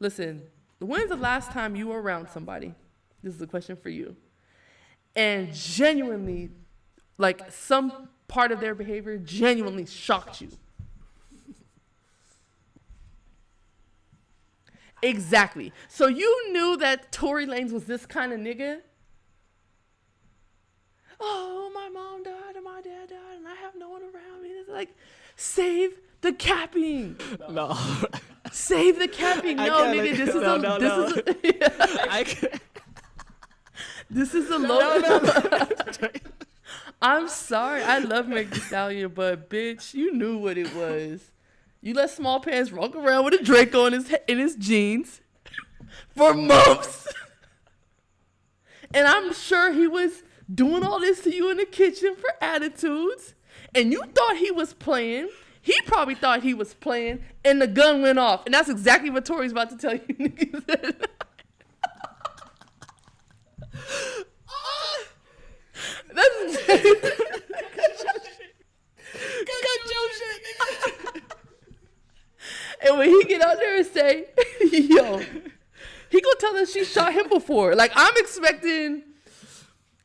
Listen, 0.00 0.42
when's 0.78 1.10
the 1.10 1.16
last 1.16 1.52
time 1.52 1.76
you 1.76 1.88
were 1.88 2.00
around 2.00 2.28
somebody? 2.28 2.74
This 3.22 3.34
is 3.34 3.42
a 3.42 3.46
question 3.46 3.76
for 3.76 3.88
you. 3.88 4.16
And 5.14 5.52
genuinely, 5.54 6.50
like 7.18 7.52
some 7.52 8.08
part 8.26 8.50
of 8.50 8.60
their 8.60 8.74
behavior 8.74 9.18
genuinely 9.18 9.86
shocked 9.86 10.40
you. 10.40 10.48
Exactly. 15.02 15.72
So 15.88 16.06
you 16.06 16.52
knew 16.52 16.76
that 16.76 17.10
Tory 17.10 17.46
Lanez 17.46 17.72
was 17.72 17.84
this 17.84 18.06
kind 18.06 18.32
of 18.32 18.38
nigga? 18.38 18.80
Oh, 21.20 21.70
my 21.74 21.88
mom 21.88 22.22
died 22.22 22.56
and 22.56 22.64
my 22.64 22.80
dad 22.80 23.08
died 23.08 23.36
and 23.36 23.46
I 23.46 23.54
have 23.54 23.74
no 23.76 23.90
one 23.90 24.02
around 24.02 24.42
me. 24.42 24.48
It's 24.48 24.68
like, 24.68 24.94
save 25.36 25.98
the 26.20 26.32
capping. 26.32 27.16
no, 27.50 27.76
Save 28.52 28.98
the 28.98 29.08
capping. 29.08 29.56
No, 29.62 29.84
nigga, 29.84 30.16
this 30.16 30.28
is 30.28 30.34
no, 30.34 30.54
a 30.56 30.58
no, 30.58 30.78
this 30.78 31.16
no. 31.16 31.32
is 31.42 31.68
a, 31.78 32.10
I 32.12 32.24
can't. 32.24 32.62
this 34.10 34.34
is 34.34 34.50
a 34.50 34.58
low. 34.58 34.98
No, 34.98 36.08
I'm 37.00 37.28
sorry. 37.28 37.82
I 37.82 37.98
love 37.98 38.28
Meg 38.28 38.50
Thee 38.50 38.60
Stallion, 38.60 39.12
but 39.14 39.48
bitch, 39.48 39.94
you 39.94 40.12
knew 40.12 40.38
what 40.38 40.58
it 40.58 40.74
was. 40.74 41.31
You 41.84 41.94
let 41.94 42.10
Small 42.10 42.38
Pants 42.38 42.70
walk 42.70 42.94
around 42.94 43.24
with 43.24 43.34
a 43.34 43.42
Draco 43.42 43.86
in 43.86 43.92
his 43.92 44.14
in 44.28 44.38
his 44.38 44.54
jeans 44.54 45.20
for 46.16 46.32
months, 46.32 47.08
and 48.94 49.08
I'm 49.08 49.32
sure 49.32 49.72
he 49.72 49.88
was 49.88 50.22
doing 50.52 50.84
all 50.84 51.00
this 51.00 51.22
to 51.22 51.34
you 51.34 51.50
in 51.50 51.56
the 51.56 51.64
kitchen 51.64 52.14
for 52.14 52.30
attitudes, 52.40 53.34
and 53.74 53.90
you 53.92 54.00
thought 54.14 54.36
he 54.36 54.52
was 54.52 54.74
playing. 54.74 55.28
He 55.60 55.74
probably 55.82 56.14
thought 56.14 56.44
he 56.44 56.54
was 56.54 56.72
playing, 56.74 57.24
and 57.44 57.60
the 57.60 57.66
gun 57.66 58.00
went 58.00 58.18
off, 58.18 58.44
and 58.46 58.54
that's 58.54 58.68
exactly 58.68 59.10
what 59.10 59.24
Tory's 59.24 59.50
about 59.50 59.70
to 59.70 59.76
tell 59.76 59.94
you. 59.94 60.00
niggas. 60.08 61.06
Ah! 64.48 64.98
That's 66.14 67.31
And 72.92 72.98
when 72.98 73.08
he 73.08 73.24
get 73.24 73.40
out 73.40 73.56
there 73.56 73.76
and 73.76 73.86
say, 73.86 74.26
"Yo," 74.70 75.18
he 76.10 76.20
gonna 76.20 76.36
tell 76.38 76.56
us 76.56 76.72
she 76.72 76.84
shot 76.84 77.14
him 77.14 77.28
before. 77.30 77.74
Like 77.74 77.92
I'm 77.94 78.12
expecting. 78.16 79.02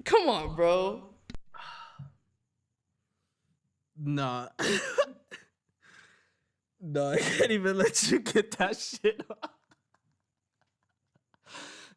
Come 0.05 0.29
on, 0.29 0.55
bro. 0.55 1.03
Nah. 3.99 4.47
no, 6.81 7.09
I 7.11 7.17
can't 7.17 7.51
even 7.51 7.77
let 7.77 8.09
you 8.09 8.19
get 8.19 8.51
that 8.57 8.77
shit 8.77 9.21
off. 9.29 9.49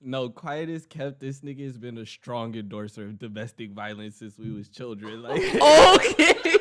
No, 0.02 0.30
quiet 0.30 0.70
as 0.70 0.86
kept. 0.86 1.20
This 1.20 1.40
nigga 1.40 1.64
has 1.66 1.76
been 1.76 1.98
a 1.98 2.06
strong 2.06 2.56
endorser 2.56 3.04
of 3.04 3.18
domestic 3.18 3.72
violence 3.72 4.16
since 4.16 4.38
we 4.38 4.50
was 4.50 4.68
children. 4.68 5.22
Like, 5.22 5.42
Okay. 5.54 6.56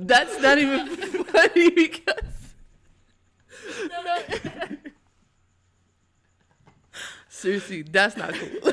That's 0.00 0.40
not 0.40 0.58
even 0.58 0.86
funny 1.24 1.70
because. 1.70 2.14
No. 3.88 4.18
Seriously, 7.28 7.82
that's 7.82 8.16
not 8.16 8.32
cool. 8.32 8.72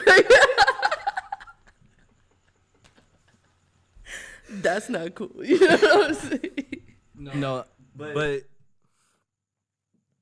that's 4.50 4.88
not 4.90 5.16
cool. 5.16 5.32
You 5.44 5.60
know 5.68 5.78
what 5.78 6.08
I'm 6.10 6.14
saying? 6.14 6.82
no, 7.16 7.66
but, 7.96 8.44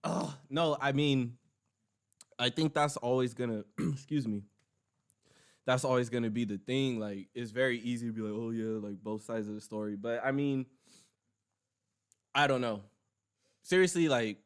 oh 0.06 0.34
no, 0.50 0.78
I 0.80 0.94
mean, 0.94 1.38
I 2.40 2.50
think 2.50 2.74
that's 2.74 2.96
always 2.98 3.34
gonna. 3.34 3.66
excuse 3.78 4.26
me. 4.26 4.44
That's 5.66 5.84
always 5.84 6.10
gonna 6.10 6.30
be 6.30 6.46
the 6.46 6.58
thing. 6.58 7.00
Like, 7.00 7.28
it's 7.34 7.52
very 7.52 7.80
easy 7.80 8.08
to 8.08 8.14
be 8.14 8.22
like, 8.22 8.34
oh 8.34 8.52
yeah, 8.52 8.80
like 8.86 9.04
both 9.04 9.24
sides 9.24 9.50
of 9.50 9.56
the 9.56 9.62
story. 9.62 9.96
But 9.98 10.22
I 10.24 10.32
mean, 10.32 10.66
I 12.36 12.48
don't 12.48 12.62
know. 12.62 12.82
Seriously, 13.64 14.10
like, 14.10 14.38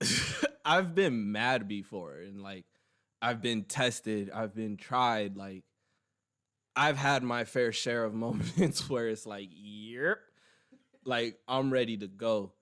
I've 0.64 0.94
been 0.94 1.32
mad 1.32 1.68
before, 1.68 2.16
and 2.16 2.42
like, 2.42 2.64
I've 3.20 3.42
been 3.42 3.64
tested. 3.64 4.30
I've 4.32 4.54
been 4.54 4.76
tried. 4.76 5.36
Like, 5.36 5.64
I've 6.76 6.96
had 6.96 7.22
my 7.22 7.44
fair 7.44 7.72
share 7.72 8.04
of 8.04 8.14
moments 8.14 8.88
where 8.88 9.08
it's 9.08 9.26
like, 9.26 9.48
yep, 9.52 10.18
like 11.04 11.38
I'm 11.48 11.72
ready 11.72 11.96
to 11.98 12.06
go. 12.06 12.52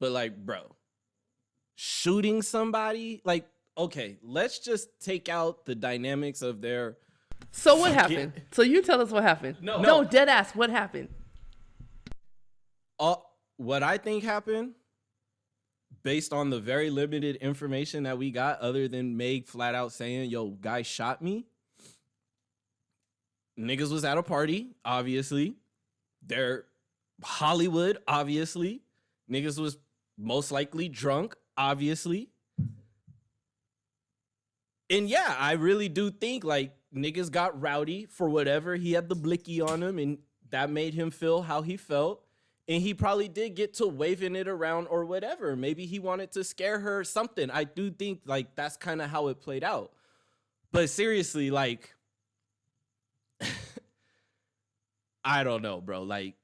But 0.00 0.12
like, 0.12 0.36
bro, 0.36 0.74
shooting 1.74 2.42
somebody, 2.42 3.22
like, 3.24 3.46
okay, 3.76 4.16
let's 4.22 4.58
just 4.58 4.88
take 5.00 5.28
out 5.28 5.66
the 5.66 5.74
dynamics 5.74 6.42
of 6.42 6.60
their 6.60 6.96
So 7.50 7.76
what 7.76 7.92
happened? 7.92 8.32
So 8.52 8.62
you 8.62 8.82
tell 8.82 9.00
us 9.00 9.10
what 9.10 9.22
happened. 9.22 9.58
No. 9.60 9.80
no, 9.80 10.04
dead 10.04 10.28
ass. 10.28 10.54
What 10.54 10.70
happened? 10.70 11.08
What 13.56 13.82
I 13.82 13.98
think 13.98 14.24
happened, 14.24 14.74
based 16.02 16.32
on 16.32 16.50
the 16.50 16.60
very 16.60 16.90
limited 16.90 17.36
information 17.36 18.04
that 18.04 18.18
we 18.18 18.30
got, 18.30 18.60
other 18.60 18.88
than 18.88 19.16
Meg 19.16 19.46
flat 19.46 19.74
out 19.74 19.92
saying, 19.92 20.30
"Yo, 20.30 20.50
guy 20.50 20.82
shot 20.82 21.22
me." 21.22 21.46
Niggas 23.58 23.90
was 23.90 24.04
at 24.04 24.18
a 24.18 24.22
party, 24.22 24.76
obviously. 24.84 25.56
They're 26.22 26.66
Hollywood, 27.22 27.98
obviously. 28.06 28.82
Niggas 29.30 29.58
was 29.58 29.78
most 30.18 30.52
likely 30.52 30.88
drunk, 30.88 31.34
obviously. 31.56 32.28
And 34.90 35.08
yeah, 35.08 35.34
I 35.38 35.52
really 35.52 35.88
do 35.88 36.10
think 36.10 36.44
like 36.44 36.76
niggas 36.94 37.30
got 37.30 37.60
rowdy 37.60 38.06
for 38.06 38.28
whatever. 38.28 38.76
He 38.76 38.92
had 38.92 39.08
the 39.08 39.16
blicky 39.16 39.60
on 39.60 39.82
him, 39.82 39.98
and 39.98 40.18
that 40.50 40.70
made 40.70 40.94
him 40.94 41.10
feel 41.10 41.42
how 41.42 41.62
he 41.62 41.76
felt. 41.76 42.25
And 42.68 42.82
he 42.82 42.94
probably 42.94 43.28
did 43.28 43.54
get 43.54 43.74
to 43.74 43.86
waving 43.86 44.34
it 44.34 44.48
around 44.48 44.88
or 44.88 45.04
whatever. 45.04 45.54
Maybe 45.54 45.86
he 45.86 46.00
wanted 46.00 46.32
to 46.32 46.42
scare 46.42 46.80
her 46.80 47.00
or 47.00 47.04
something. 47.04 47.50
I 47.50 47.64
do 47.64 47.90
think 47.90 48.22
like 48.26 48.56
that's 48.56 48.76
kind 48.76 49.00
of 49.00 49.08
how 49.08 49.28
it 49.28 49.40
played 49.40 49.62
out. 49.62 49.92
But 50.72 50.90
seriously, 50.90 51.50
like, 51.50 51.94
I 55.24 55.44
don't 55.44 55.62
know, 55.62 55.80
bro. 55.80 56.02
Like, 56.02 56.34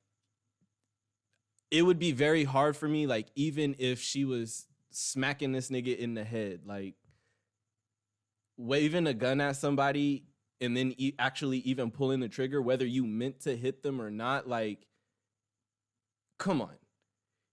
it 1.71 1.83
would 1.83 1.99
be 1.99 2.13
very 2.13 2.45
hard 2.45 2.77
for 2.77 2.89
me, 2.89 3.07
like, 3.07 3.29
even 3.35 3.75
if 3.79 4.01
she 4.01 4.25
was 4.25 4.67
smacking 4.91 5.53
this 5.53 5.71
nigga 5.71 5.97
in 5.97 6.15
the 6.15 6.25
head, 6.25 6.61
like, 6.67 6.95
waving 8.57 9.07
a 9.07 9.15
gun 9.15 9.41
at 9.41 9.57
somebody 9.57 10.25
and 10.61 10.77
then 10.77 10.95
e- 10.99 11.15
actually 11.19 11.59
even 11.59 11.91
pulling 11.91 12.21
the 12.21 12.29
trigger, 12.29 12.61
whether 12.61 12.87
you 12.87 13.05
meant 13.07 13.41
to 13.41 13.57
hit 13.57 13.83
them 13.83 14.01
or 14.01 14.11
not, 14.11 14.49
like, 14.49 14.87
come 16.43 16.61
on. 16.61 16.75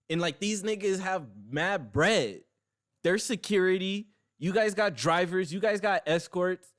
And 0.09 0.19
like 0.19 0.39
these 0.39 0.63
niggas 0.63 0.99
have 0.99 1.27
mad 1.49 1.91
bread. 1.91 2.41
There's 3.03 3.23
security. 3.23 4.07
You 4.39 4.51
guys 4.51 4.73
got 4.73 4.95
drivers. 4.95 5.53
You 5.53 5.59
guys 5.59 5.79
got 5.79 6.01
escorts. 6.07 6.73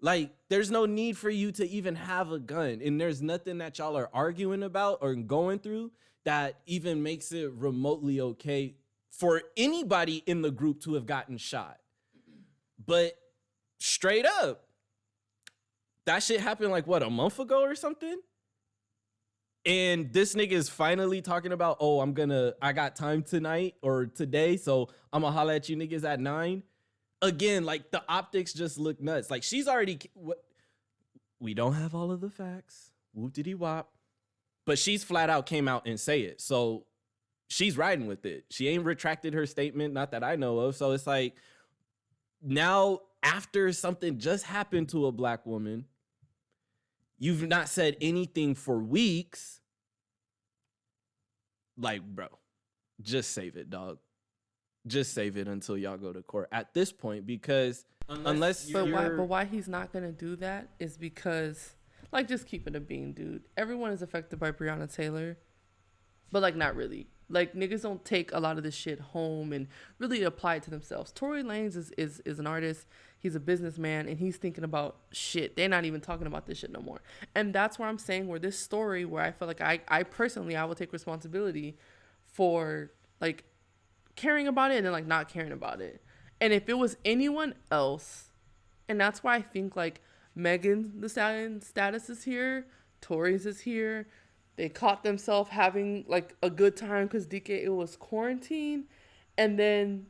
Like, 0.00 0.34
there's 0.50 0.70
no 0.70 0.86
need 0.86 1.16
for 1.16 1.30
you 1.30 1.52
to 1.52 1.68
even 1.68 1.94
have 1.94 2.30
a 2.30 2.38
gun. 2.38 2.80
And 2.84 3.00
there's 3.00 3.22
nothing 3.22 3.58
that 3.58 3.78
y'all 3.78 3.96
are 3.96 4.10
arguing 4.12 4.62
about 4.62 4.98
or 5.00 5.14
going 5.14 5.60
through 5.60 5.92
that 6.24 6.60
even 6.66 7.02
makes 7.02 7.32
it 7.32 7.52
remotely 7.52 8.20
okay 8.20 8.74
for 9.10 9.42
anybody 9.56 10.22
in 10.26 10.42
the 10.42 10.50
group 10.50 10.80
to 10.82 10.94
have 10.94 11.06
gotten 11.06 11.36
shot. 11.38 11.78
But 12.84 13.14
straight 13.78 14.26
up, 14.26 14.64
that 16.06 16.22
shit 16.22 16.40
happened 16.40 16.70
like 16.70 16.86
what, 16.86 17.02
a 17.02 17.10
month 17.10 17.38
ago 17.38 17.62
or 17.62 17.74
something? 17.74 18.18
And 19.66 20.12
this 20.12 20.34
nigga 20.34 20.52
is 20.52 20.68
finally 20.68 21.22
talking 21.22 21.52
about, 21.52 21.78
oh, 21.80 22.00
I'm 22.00 22.12
gonna, 22.12 22.52
I 22.60 22.72
got 22.72 22.96
time 22.96 23.22
tonight 23.22 23.76
or 23.80 24.06
today, 24.06 24.56
so 24.56 24.90
I'm 25.12 25.22
gonna 25.22 25.34
holla 25.34 25.54
at 25.54 25.68
you 25.68 25.76
niggas 25.76 26.04
at 26.04 26.20
nine. 26.20 26.62
Again, 27.22 27.64
like 27.64 27.90
the 27.90 28.02
optics 28.08 28.52
just 28.52 28.78
look 28.78 29.00
nuts. 29.00 29.30
Like 29.30 29.42
she's 29.42 29.66
already, 29.66 29.98
what? 30.12 30.44
We 31.40 31.54
don't 31.54 31.74
have 31.74 31.94
all 31.94 32.10
of 32.10 32.20
the 32.20 32.30
facts. 32.30 32.90
Whoop 33.14 33.32
diddy 33.32 33.54
wop. 33.54 33.90
But 34.66 34.78
she's 34.78 35.04
flat 35.04 35.30
out 35.30 35.46
came 35.46 35.68
out 35.68 35.86
and 35.86 35.98
say 35.98 36.22
it. 36.22 36.40
So 36.40 36.86
she's 37.48 37.76
riding 37.76 38.06
with 38.06 38.26
it. 38.26 38.44
She 38.50 38.68
ain't 38.68 38.84
retracted 38.84 39.34
her 39.34 39.46
statement, 39.46 39.94
not 39.94 40.10
that 40.10 40.24
I 40.24 40.36
know 40.36 40.58
of. 40.58 40.76
So 40.76 40.92
it's 40.92 41.06
like 41.06 41.36
now 42.42 43.00
after 43.22 43.72
something 43.72 44.18
just 44.18 44.44
happened 44.44 44.90
to 44.90 45.06
a 45.06 45.12
black 45.12 45.46
woman, 45.46 45.86
you've 47.18 47.46
not 47.46 47.68
said 47.68 47.96
anything 48.00 48.54
for 48.54 48.78
weeks. 48.78 49.60
Like, 51.76 52.02
bro, 52.02 52.28
just 53.00 53.32
save 53.32 53.56
it, 53.56 53.70
dog. 53.70 53.98
Just 54.86 55.14
save 55.14 55.36
it 55.36 55.48
until 55.48 55.78
y'all 55.78 55.96
go 55.96 56.12
to 56.12 56.22
court 56.22 56.48
at 56.52 56.74
this 56.74 56.92
point 56.92 57.26
because 57.26 57.84
unless, 58.08 58.70
But 58.70 58.90
why? 58.90 59.08
But 59.08 59.24
why 59.24 59.44
he's 59.44 59.68
not 59.68 59.92
gonna 59.92 60.12
do 60.12 60.36
that 60.36 60.68
is 60.78 60.96
because, 60.96 61.74
like, 62.12 62.28
just 62.28 62.46
keep 62.46 62.66
it 62.66 62.76
a 62.76 62.80
bean, 62.80 63.12
dude. 63.12 63.44
Everyone 63.56 63.92
is 63.92 64.02
affected 64.02 64.38
by 64.38 64.52
Breonna 64.52 64.92
Taylor, 64.92 65.38
but 66.30 66.42
like, 66.42 66.56
not 66.56 66.76
really. 66.76 67.08
Like, 67.30 67.54
niggas 67.54 67.82
don't 67.82 68.04
take 68.04 68.32
a 68.32 68.38
lot 68.38 68.58
of 68.58 68.64
this 68.64 68.74
shit 68.74 69.00
home 69.00 69.52
and 69.52 69.68
really 69.98 70.22
apply 70.22 70.56
it 70.56 70.64
to 70.64 70.70
themselves. 70.70 71.10
Tory 71.12 71.42
Lanez 71.42 71.76
is 71.76 71.90
is 71.96 72.20
is 72.20 72.38
an 72.38 72.46
artist. 72.46 72.86
He's 73.24 73.34
a 73.34 73.40
businessman, 73.40 74.06
and 74.06 74.18
he's 74.18 74.36
thinking 74.36 74.64
about 74.64 74.96
shit. 75.10 75.56
They're 75.56 75.66
not 75.66 75.86
even 75.86 76.02
talking 76.02 76.26
about 76.26 76.44
this 76.44 76.58
shit 76.58 76.70
no 76.70 76.80
more. 76.80 77.00
And 77.34 77.54
that's 77.54 77.78
where 77.78 77.88
I'm 77.88 77.96
saying 77.96 78.28
where 78.28 78.38
this 78.38 78.58
story, 78.58 79.06
where 79.06 79.22
I 79.22 79.32
feel 79.32 79.48
like 79.48 79.62
I 79.62 79.80
I 79.88 80.02
personally 80.02 80.56
I 80.56 80.66
will 80.66 80.74
take 80.74 80.92
responsibility 80.92 81.78
for 82.26 82.90
like 83.22 83.44
caring 84.14 84.46
about 84.46 84.72
it 84.72 84.76
and 84.76 84.84
then 84.84 84.92
like 84.92 85.06
not 85.06 85.30
caring 85.30 85.52
about 85.52 85.80
it. 85.80 86.02
And 86.38 86.52
if 86.52 86.68
it 86.68 86.74
was 86.74 86.98
anyone 87.02 87.54
else, 87.70 88.28
and 88.90 89.00
that's 89.00 89.24
why 89.24 89.36
I 89.36 89.40
think 89.40 89.74
like 89.74 90.02
Megan 90.34 91.00
Thee 91.00 91.08
Stallion 91.08 91.62
status 91.62 92.10
is 92.10 92.24
here, 92.24 92.66
Tories 93.00 93.46
is 93.46 93.60
here. 93.60 94.06
They 94.56 94.68
caught 94.68 95.02
themselves 95.02 95.48
having 95.48 96.04
like 96.08 96.36
a 96.42 96.50
good 96.50 96.76
time 96.76 97.06
because 97.06 97.26
DK 97.26 97.64
it 97.64 97.70
was 97.70 97.96
quarantine, 97.96 98.84
and 99.38 99.58
then 99.58 100.08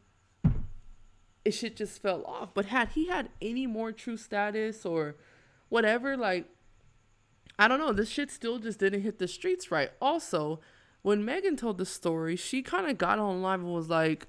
it 1.44 1.52
shit 1.52 1.76
just 1.76 2.00
fell 2.00 2.24
off. 2.24 2.54
But 2.54 2.66
had 2.66 2.90
he 2.90 3.08
had 3.08 3.28
any 3.40 3.66
more 3.66 3.92
true 3.92 4.16
status 4.16 4.84
or 4.84 5.16
whatever, 5.68 6.16
like 6.16 6.46
I 7.58 7.68
don't 7.68 7.78
know, 7.78 7.92
this 7.92 8.08
shit 8.08 8.30
still 8.30 8.58
just 8.58 8.80
didn't 8.80 9.02
hit 9.02 9.18
the 9.18 9.28
streets 9.28 9.70
right. 9.70 9.90
Also, 10.00 10.60
when 11.02 11.24
Megan 11.24 11.56
told 11.56 11.78
the 11.78 11.86
story, 11.86 12.34
she 12.34 12.62
kind 12.62 12.90
of 12.90 12.98
got 12.98 13.18
on 13.18 13.42
live 13.42 13.60
and 13.60 13.72
was 13.72 13.88
like, 13.88 14.26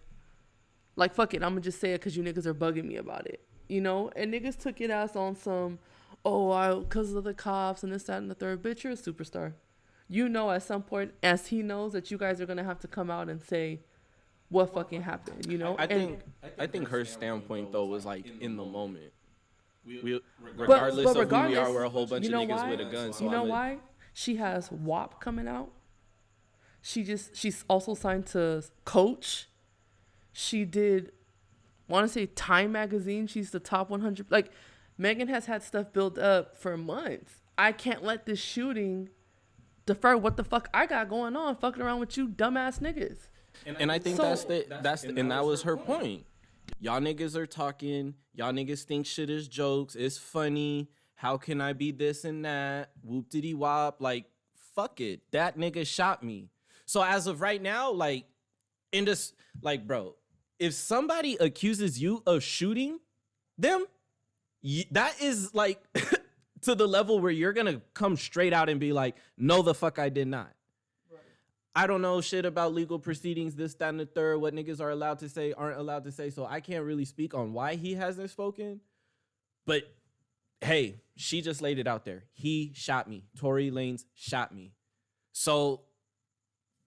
like 0.95 1.13
fuck 1.13 1.34
it, 1.34 1.41
I'm 1.41 1.51
gonna 1.51 1.62
just 1.62 1.80
say 1.80 1.93
it 1.93 1.99
because 1.99 2.15
you 2.15 2.23
niggas 2.23 2.45
are 2.45 2.54
bugging 2.54 2.86
me 2.86 2.97
about 2.97 3.25
it, 3.28 3.41
you 3.67 3.82
know. 3.82 4.12
And 4.15 4.34
niggas 4.34 4.58
took 4.58 4.82
it 4.82 4.91
as 4.91 5.15
on 5.15 5.36
some, 5.36 5.80
oh, 6.23 6.51
I 6.51 6.75
because 6.75 7.13
of 7.13 7.23
the 7.23 7.34
cops 7.34 7.84
and 7.84 7.91
this, 7.91 8.04
that, 8.04 8.17
and 8.17 8.30
the 8.30 8.36
third. 8.36 8.62
Bitch, 8.62 8.84
you're 8.84 8.93
a 8.93 8.97
superstar. 8.97 9.54
You 10.08 10.30
know, 10.30 10.51
at 10.51 10.62
some 10.62 10.84
point, 10.84 11.13
as 11.23 11.47
he 11.47 11.63
knows 11.63 11.93
that 11.93 12.12
you 12.12 12.17
guys 12.19 12.39
are 12.39 12.45
gonna 12.45 12.63
have 12.63 12.80
to 12.82 12.88
come 12.88 13.10
out 13.10 13.30
and 13.30 13.43
say 13.43 13.80
what 14.49 14.73
fucking 14.73 15.01
happened, 15.01 15.45
you 15.47 15.58
know. 15.58 15.75
I 15.77 15.84
And- 15.86 15.89
think 15.91 16.19
I 16.60 16.67
think 16.67 16.88
her 16.89 17.03
standpoint 17.05 17.71
though 17.71 17.86
was 17.86 18.05
like 18.05 18.25
in 18.41 18.55
the 18.58 18.65
moment. 18.65 19.12
We, 19.86 20.19
But- 20.45 20.58
regardless 20.58 21.05
of 21.10 21.13
who 21.15 21.19
we 21.19 21.21
are, 21.21 21.43
regardless, 21.43 21.69
we're 21.75 21.84
a 21.84 21.89
whole 21.89 22.08
bunch 22.08 22.25
you 22.25 22.31
know 22.31 22.41
of 22.43 22.49
niggas 22.49 22.55
why? 22.58 22.69
with 22.71 22.79
a 22.81 22.86
gun. 22.91 23.13
So 23.13 23.25
you 23.25 23.29
know 23.31 23.41
I'ma- 23.43 23.49
why? 23.49 23.79
She 24.13 24.38
has 24.38 24.71
WAP 24.71 25.19
coming 25.19 25.47
out. 25.47 25.71
She 26.81 27.03
just 27.03 27.36
she's 27.36 27.65
also 27.67 27.93
signed 27.93 28.25
to 28.27 28.63
Coach. 28.86 29.49
She 30.31 30.65
did 30.65 31.12
want 31.88 32.05
to 32.08 32.12
say 32.12 32.25
Time 32.25 32.71
magazine. 32.71 33.27
She's 33.27 33.51
the 33.51 33.60
top 33.60 33.89
100. 33.89 34.29
Like 34.31 34.51
Megan 34.97 35.27
has 35.27 35.45
had 35.47 35.62
stuff 35.63 35.91
built 35.93 36.17
up 36.17 36.58
for 36.58 36.77
months. 36.77 37.41
I 37.58 37.71
can't 37.71 38.03
let 38.03 38.25
this 38.25 38.39
shooting 38.39 39.10
defer 39.86 40.15
what 40.17 40.36
the 40.38 40.43
fuck 40.43 40.67
I 40.73 40.86
got 40.86 41.10
going 41.10 41.36
on 41.36 41.55
fucking 41.58 41.81
around 41.81 41.99
with 41.99 42.17
you 42.17 42.27
dumbass 42.27 42.79
niggas. 42.79 43.27
And 43.65 43.91
I 43.91 44.00
think 44.00 44.18
So- 44.18 44.24
that's 44.24 44.44
the 44.46 44.65
that's 44.82 45.02
the, 45.04 45.18
and 45.20 45.32
that 45.32 45.46
was 45.46 45.63
her 45.63 45.78
point. 45.78 46.26
Y'all 46.80 47.00
niggas 47.00 47.36
are 47.36 47.48
talking. 47.48 48.15
Y'all 48.34 48.52
niggas 48.52 48.84
think 48.84 49.06
shit 49.06 49.30
is 49.30 49.48
jokes. 49.48 49.96
It's 49.96 50.18
funny. 50.18 50.89
How 51.15 51.38
can 51.38 51.62
I 51.62 51.74
be 51.74 51.91
this 51.91 52.26
and 52.26 52.44
that? 52.46 52.91
Whoop 53.04 53.30
diddy 53.30 53.54
wop. 53.54 54.02
Like 54.02 54.26
fuck 54.76 55.00
it. 55.00 55.22
That 55.32 55.58
nigga 55.58 55.86
shot 55.88 56.24
me. 56.24 56.50
So 56.86 57.02
as 57.04 57.28
of 57.28 57.41
right 57.41 57.62
now, 57.62 57.91
like 57.91 58.26
in 58.91 59.06
this, 59.06 59.34
like 59.62 59.88
bro, 59.88 60.15
if 60.60 60.74
somebody 60.74 61.36
accuses 61.39 62.00
you 62.02 62.22
of 62.26 62.44
shooting 62.44 63.00
them, 63.58 63.86
y- 64.63 64.86
that 64.91 65.22
is 65.22 65.54
like 65.56 65.82
to 66.62 66.76
the 66.76 66.88
level 66.88 67.20
where 67.20 67.32
you're 67.32 67.54
gonna 67.54 67.82
come 67.94 68.18
straight 68.18 68.54
out 68.54 68.70
and 68.70 68.80
be 68.80 68.91
like, 68.91 69.15
no, 69.38 69.62
the 69.62 69.74
fuck 69.74 69.98
I 70.00 70.10
did 70.10 70.28
not. 70.28 70.52
I 71.75 71.88
don't 71.88 72.01
know 72.01 72.21
shit 72.21 72.45
about 72.45 72.73
legal 72.73 72.97
proceedings, 72.97 73.53
this, 73.53 73.73
that, 73.75 73.89
and 73.89 73.99
the 73.99 74.05
third, 74.05 74.38
what 74.38 74.55
niggas 74.55 74.79
are 74.79 74.91
allowed 74.91 75.19
to 75.19 75.29
say, 75.29 75.51
aren't 75.51 75.77
allowed 75.77 76.05
to 76.05 76.11
say. 76.11 76.29
So 76.29 76.45
I 76.45 76.61
can't 76.61 76.85
really 76.85 77.03
speak 77.03 77.33
on 77.33 77.51
why 77.51 77.75
he 77.75 77.95
hasn't 77.95 78.29
spoken. 78.29 78.79
But 79.65 79.83
hey, 80.61 81.01
she 81.17 81.41
just 81.41 81.61
laid 81.61 81.77
it 81.77 81.88
out 81.88 82.05
there. 82.05 82.23
He 82.31 82.71
shot 82.75 83.09
me. 83.09 83.25
Tory 83.38 83.71
Lanez 83.71 84.05
shot 84.13 84.55
me. 84.55 84.71
So 85.33 85.81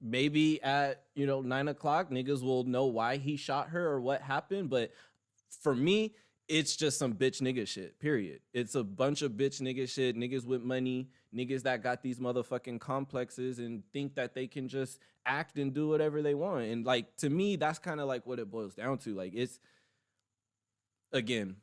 maybe 0.01 0.63
at, 0.63 1.03
you 1.15 1.27
know, 1.27 1.43
nine 1.43 1.69
o'clock, 1.69 2.11
niggas 2.11 2.43
will 2.43 2.65
know 2.65 2.87
why 2.87 3.19
he 3.19 3.37
shot 3.37 3.69
her 3.71 3.87
or 3.89 4.01
what 4.01 4.23
happened. 4.23 4.71
But 4.71 4.93
for 5.61 5.75
me, 5.75 6.15
it's 6.49 6.77
just 6.77 6.99
some 6.99 7.13
bitch 7.13 7.43
nigga 7.43 7.69
shit, 7.69 7.99
period. 8.01 8.41
It's 8.55 8.75
a 8.75 8.83
bunch 8.83 9.23
of 9.23 9.33
bitch 9.33 9.61
nigga 9.61 9.89
shit, 9.89 10.17
niggas 10.17 10.47
with 10.47 10.63
money, 10.63 11.11
niggas 11.35 11.63
that 11.63 11.83
got 11.83 12.03
these 12.03 12.19
motherfucking 12.19 12.81
complexes 12.81 13.59
and 13.59 13.83
think 13.93 14.15
that 14.15 14.35
they 14.35 14.47
can 14.47 14.67
just 14.69 14.99
act 15.27 15.59
and 15.59 15.75
do 15.75 15.89
whatever 15.89 16.23
they 16.23 16.35
want. 16.35 16.65
And 16.65 16.87
like 16.87 17.15
to 17.19 17.29
me, 17.29 17.57
that's 17.57 17.79
kind 17.79 18.01
of 18.01 18.09
like 18.09 18.27
what 18.27 18.39
it 18.39 18.51
boils 18.51 18.75
down 18.75 18.99
to. 18.99 19.15
Like 19.15 19.33
it's 19.35 19.61
again, 21.13 21.57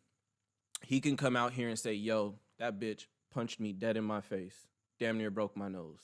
he 0.84 1.00
can 1.00 1.17
come 1.17 1.36
out 1.36 1.54
here 1.54 1.67
and 1.67 1.80
say, 1.80 1.93
yo, 1.93 2.36
that 2.60 2.80
bitch 2.80 3.08
punched 3.34 3.60
me 3.60 3.74
dead 3.74 3.98
in 3.98 4.04
my 4.04 4.21
face, 4.21 4.67
damn 5.00 5.17
near 5.17 5.32
broke 5.32 5.58
my 5.58 5.67
nose. 5.67 6.00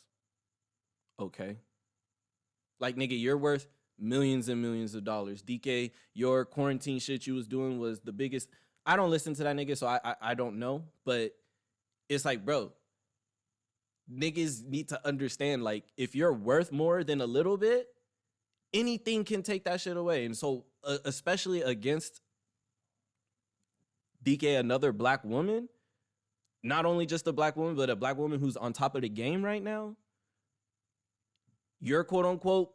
Okay. 1.20 1.58
Like 2.80 2.96
nigga, 2.96 3.20
you're 3.20 3.38
worth 3.38 3.67
millions 4.00 4.50
and 4.50 4.60
millions 4.60 4.96
of 4.96 5.04
dollars. 5.04 5.44
DK, 5.44 5.91
your 6.15 6.46
quarantine 6.46 7.00
shit 7.00 7.28
you 7.28 7.36
was 7.36 7.48
doing 7.48 7.80
was 7.80 8.00
the 8.00 8.12
biggest. 8.12 8.50
I 8.86 8.96
don't 8.96 9.12
listen 9.12 9.34
to 9.36 9.44
that 9.44 9.56
nigga, 9.56 9.78
so 9.78 9.88
I 9.88 10.00
I, 10.04 10.15
I 10.22 10.34
don't 10.34 10.60
know. 10.60 10.84
But 11.06 11.32
it's 12.10 12.26
like, 12.26 12.46
bro, 12.46 12.72
niggas 14.12 14.65
need 14.65 14.89
to 14.89 15.08
understand 15.08 15.63
like 15.63 15.86
if 15.98 16.15
you're 16.15 16.34
worth 16.34 16.72
more 16.72 17.04
than 17.04 17.22
a 17.22 17.26
little 17.26 17.58
bit, 17.58 17.88
anything 18.74 19.24
can 19.24 19.44
take 19.44 19.65
that 19.65 19.82
shit 19.82 19.98
away. 19.98 20.26
And 20.26 20.36
so, 20.36 20.65
uh, 20.84 20.98
especially 21.06 21.62
against 21.62 22.22
DK, 24.24 24.60
another 24.60 24.91
black 24.91 25.24
woman, 25.24 25.70
not 26.63 26.86
only 26.86 27.06
just 27.06 27.28
a 27.28 27.34
black 27.34 27.56
woman, 27.56 27.76
but 27.76 27.89
a 27.89 27.96
black 27.96 28.17
woman 28.17 28.39
who's 28.39 28.58
on 28.58 28.74
top 28.74 28.96
of 28.96 29.02
the 29.02 29.10
game 29.10 29.44
right 29.44 29.63
now. 29.63 29.96
You're 31.80 32.04
quote 32.04 32.26
unquote 32.26 32.72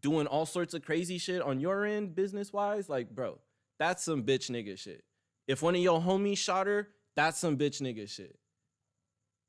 doing 0.00 0.26
all 0.26 0.44
sorts 0.44 0.74
of 0.74 0.82
crazy 0.82 1.16
shit 1.16 1.40
on 1.40 1.60
your 1.60 1.84
end, 1.84 2.14
business 2.14 2.52
wise. 2.52 2.88
Like, 2.88 3.10
bro, 3.14 3.38
that's 3.78 4.04
some 4.04 4.24
bitch 4.24 4.50
nigga 4.50 4.78
shit. 4.78 5.04
If 5.46 5.62
one 5.62 5.74
of 5.74 5.80
your 5.80 6.00
homies 6.00 6.38
shot 6.38 6.66
her, 6.66 6.88
that's 7.16 7.38
some 7.38 7.56
bitch 7.56 7.80
nigga 7.80 8.08
shit. 8.08 8.38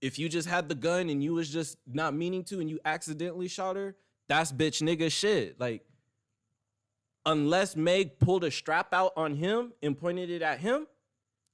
If 0.02 0.20
you 0.20 0.28
just 0.28 0.48
had 0.48 0.68
the 0.68 0.76
gun 0.76 1.10
and 1.10 1.24
you 1.24 1.34
was 1.34 1.50
just 1.50 1.78
not 1.88 2.14
meaning 2.14 2.44
to 2.46 2.60
and 2.60 2.70
you 2.70 2.80
accidentally 2.84 3.48
shot 3.48 3.76
her, 3.76 3.96
that's 4.28 4.52
bitch 4.52 4.82
nigga 4.82 5.12
shit. 5.12 5.60
Like, 5.60 5.86
unless 7.26 7.76
Meg 7.76 8.20
pulled 8.20 8.44
a 8.44 8.52
strap 8.52 8.94
out 8.94 9.14
on 9.16 9.36
him 9.36 9.72
and 9.82 9.98
pointed 9.98 10.30
it 10.30 10.42
at 10.42 10.60
him, 10.60 10.88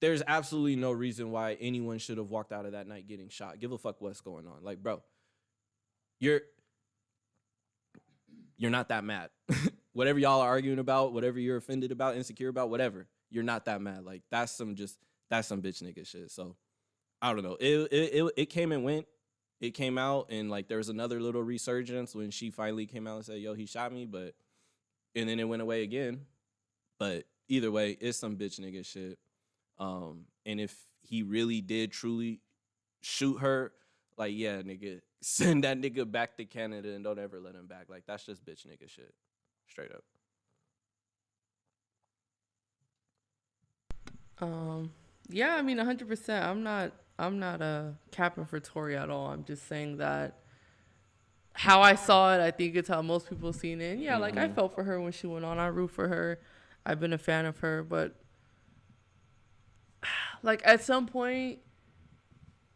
there's 0.01 0.23
absolutely 0.25 0.75
no 0.75 0.91
reason 0.91 1.31
why 1.31 1.57
anyone 1.59 1.99
should 1.99 2.17
have 2.17 2.31
walked 2.31 2.51
out 2.51 2.65
of 2.65 2.71
that 2.71 2.87
night 2.87 3.07
getting 3.07 3.29
shot. 3.29 3.59
Give 3.59 3.71
a 3.71 3.77
fuck 3.77 4.01
what's 4.01 4.21
going 4.21 4.47
on. 4.47 4.63
Like, 4.63 4.81
bro, 4.81 5.01
you're 6.19 6.41
you're 8.57 8.71
not 8.71 8.89
that 8.89 9.03
mad. 9.03 9.29
whatever 9.93 10.19
y'all 10.19 10.41
are 10.41 10.49
arguing 10.49 10.79
about, 10.79 11.13
whatever 11.13 11.39
you're 11.39 11.57
offended 11.57 11.91
about, 11.91 12.15
insecure 12.15 12.49
about, 12.49 12.69
whatever, 12.69 13.07
you're 13.29 13.43
not 13.43 13.65
that 13.65 13.81
mad. 13.81 14.03
Like 14.03 14.23
that's 14.31 14.51
some 14.51 14.75
just 14.75 14.97
that's 15.29 15.47
some 15.47 15.61
bitch 15.61 15.83
nigga 15.83 16.05
shit. 16.05 16.31
So 16.31 16.55
I 17.21 17.33
don't 17.33 17.43
know. 17.43 17.57
It 17.59 17.91
it 17.91 18.13
it, 18.13 18.33
it 18.37 18.45
came 18.47 18.71
and 18.71 18.83
went. 18.83 19.05
It 19.61 19.71
came 19.71 19.97
out 19.97 20.27
and 20.29 20.49
like 20.49 20.67
there 20.69 20.77
was 20.77 20.89
another 20.89 21.19
little 21.19 21.43
resurgence 21.43 22.15
when 22.15 22.31
she 22.31 22.49
finally 22.49 22.85
came 22.85 23.07
out 23.07 23.17
and 23.17 23.25
said, 23.25 23.39
"Yo, 23.39 23.53
he 23.53 23.65
shot 23.65 23.91
me," 23.91 24.05
but 24.05 24.33
and 25.15 25.27
then 25.27 25.39
it 25.39 25.43
went 25.47 25.61
away 25.61 25.83
again. 25.83 26.21
But 26.97 27.25
either 27.47 27.71
way, 27.71 27.97
it's 27.99 28.17
some 28.17 28.37
bitch 28.37 28.59
nigga 28.59 28.85
shit. 28.85 29.19
Um, 29.77 30.25
and 30.45 30.59
if 30.59 30.75
he 31.01 31.23
really 31.23 31.61
did 31.61 31.91
truly 31.91 32.41
shoot 33.01 33.37
her, 33.37 33.73
like 34.17 34.33
yeah, 34.35 34.61
nigga, 34.61 35.01
send 35.21 35.63
that 35.65 35.79
nigga 35.79 36.09
back 36.09 36.37
to 36.37 36.45
Canada 36.45 36.93
and 36.93 37.03
don't 37.03 37.19
ever 37.19 37.39
let 37.39 37.55
him 37.55 37.67
back. 37.67 37.85
Like 37.89 38.03
that's 38.07 38.25
just 38.25 38.45
bitch 38.45 38.65
nigga 38.65 38.89
shit. 38.89 39.13
Straight 39.67 39.91
up. 39.91 40.03
Um, 44.41 44.91
yeah, 45.29 45.55
I 45.55 45.61
mean, 45.61 45.77
hundred 45.77 46.07
percent. 46.07 46.45
I'm 46.45 46.63
not. 46.63 46.91
I'm 47.17 47.37
not 47.39 47.61
a 47.61 47.95
capping 48.11 48.45
for 48.45 48.59
Tory 48.61 48.95
at 48.95 49.09
all. 49.09 49.27
I'm 49.27 49.43
just 49.43 49.67
saying 49.67 49.97
that 49.97 50.37
how 51.51 51.81
I 51.81 51.95
saw 51.95 52.33
it, 52.33 52.39
I 52.39 52.51
think 52.51 52.75
it's 52.77 52.87
how 52.87 53.01
most 53.01 53.27
people 53.29 53.51
seen 53.51 53.81
it. 53.81 53.93
And 53.93 54.01
yeah, 54.01 54.15
like 54.17 54.37
I 54.37 54.47
Mhm. 54.47 54.55
felt 54.55 54.73
for 54.73 54.83
her 54.85 55.01
when 55.01 55.11
she 55.11 55.27
went 55.27 55.43
on. 55.43 55.59
I 55.59 55.67
root 55.67 55.91
for 55.91 56.07
her. 56.07 56.39
I've 56.85 56.99
been 57.01 57.11
a 57.11 57.17
fan 57.17 57.45
of 57.45 57.57
her, 57.59 57.83
but 57.83 58.15
like 60.43 60.61
at 60.65 60.81
some 60.81 61.05
point, 61.05 61.59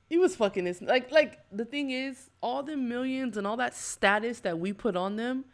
he 0.10 0.18
was 0.18 0.36
fucking 0.36 0.66
this. 0.66 0.82
Like, 0.82 1.12
like 1.12 1.40
the 1.52 1.66
thing 1.66 1.92
is, 1.92 2.30
all 2.42 2.62
the 2.64 2.76
millions 2.76 3.38
and 3.38 3.48
all 3.48 3.58
that 3.58 3.74
status 3.74 4.42
that 4.42 4.60
we 4.60 4.74
put 4.74 4.96
on 4.96 5.16
them, 5.16 5.46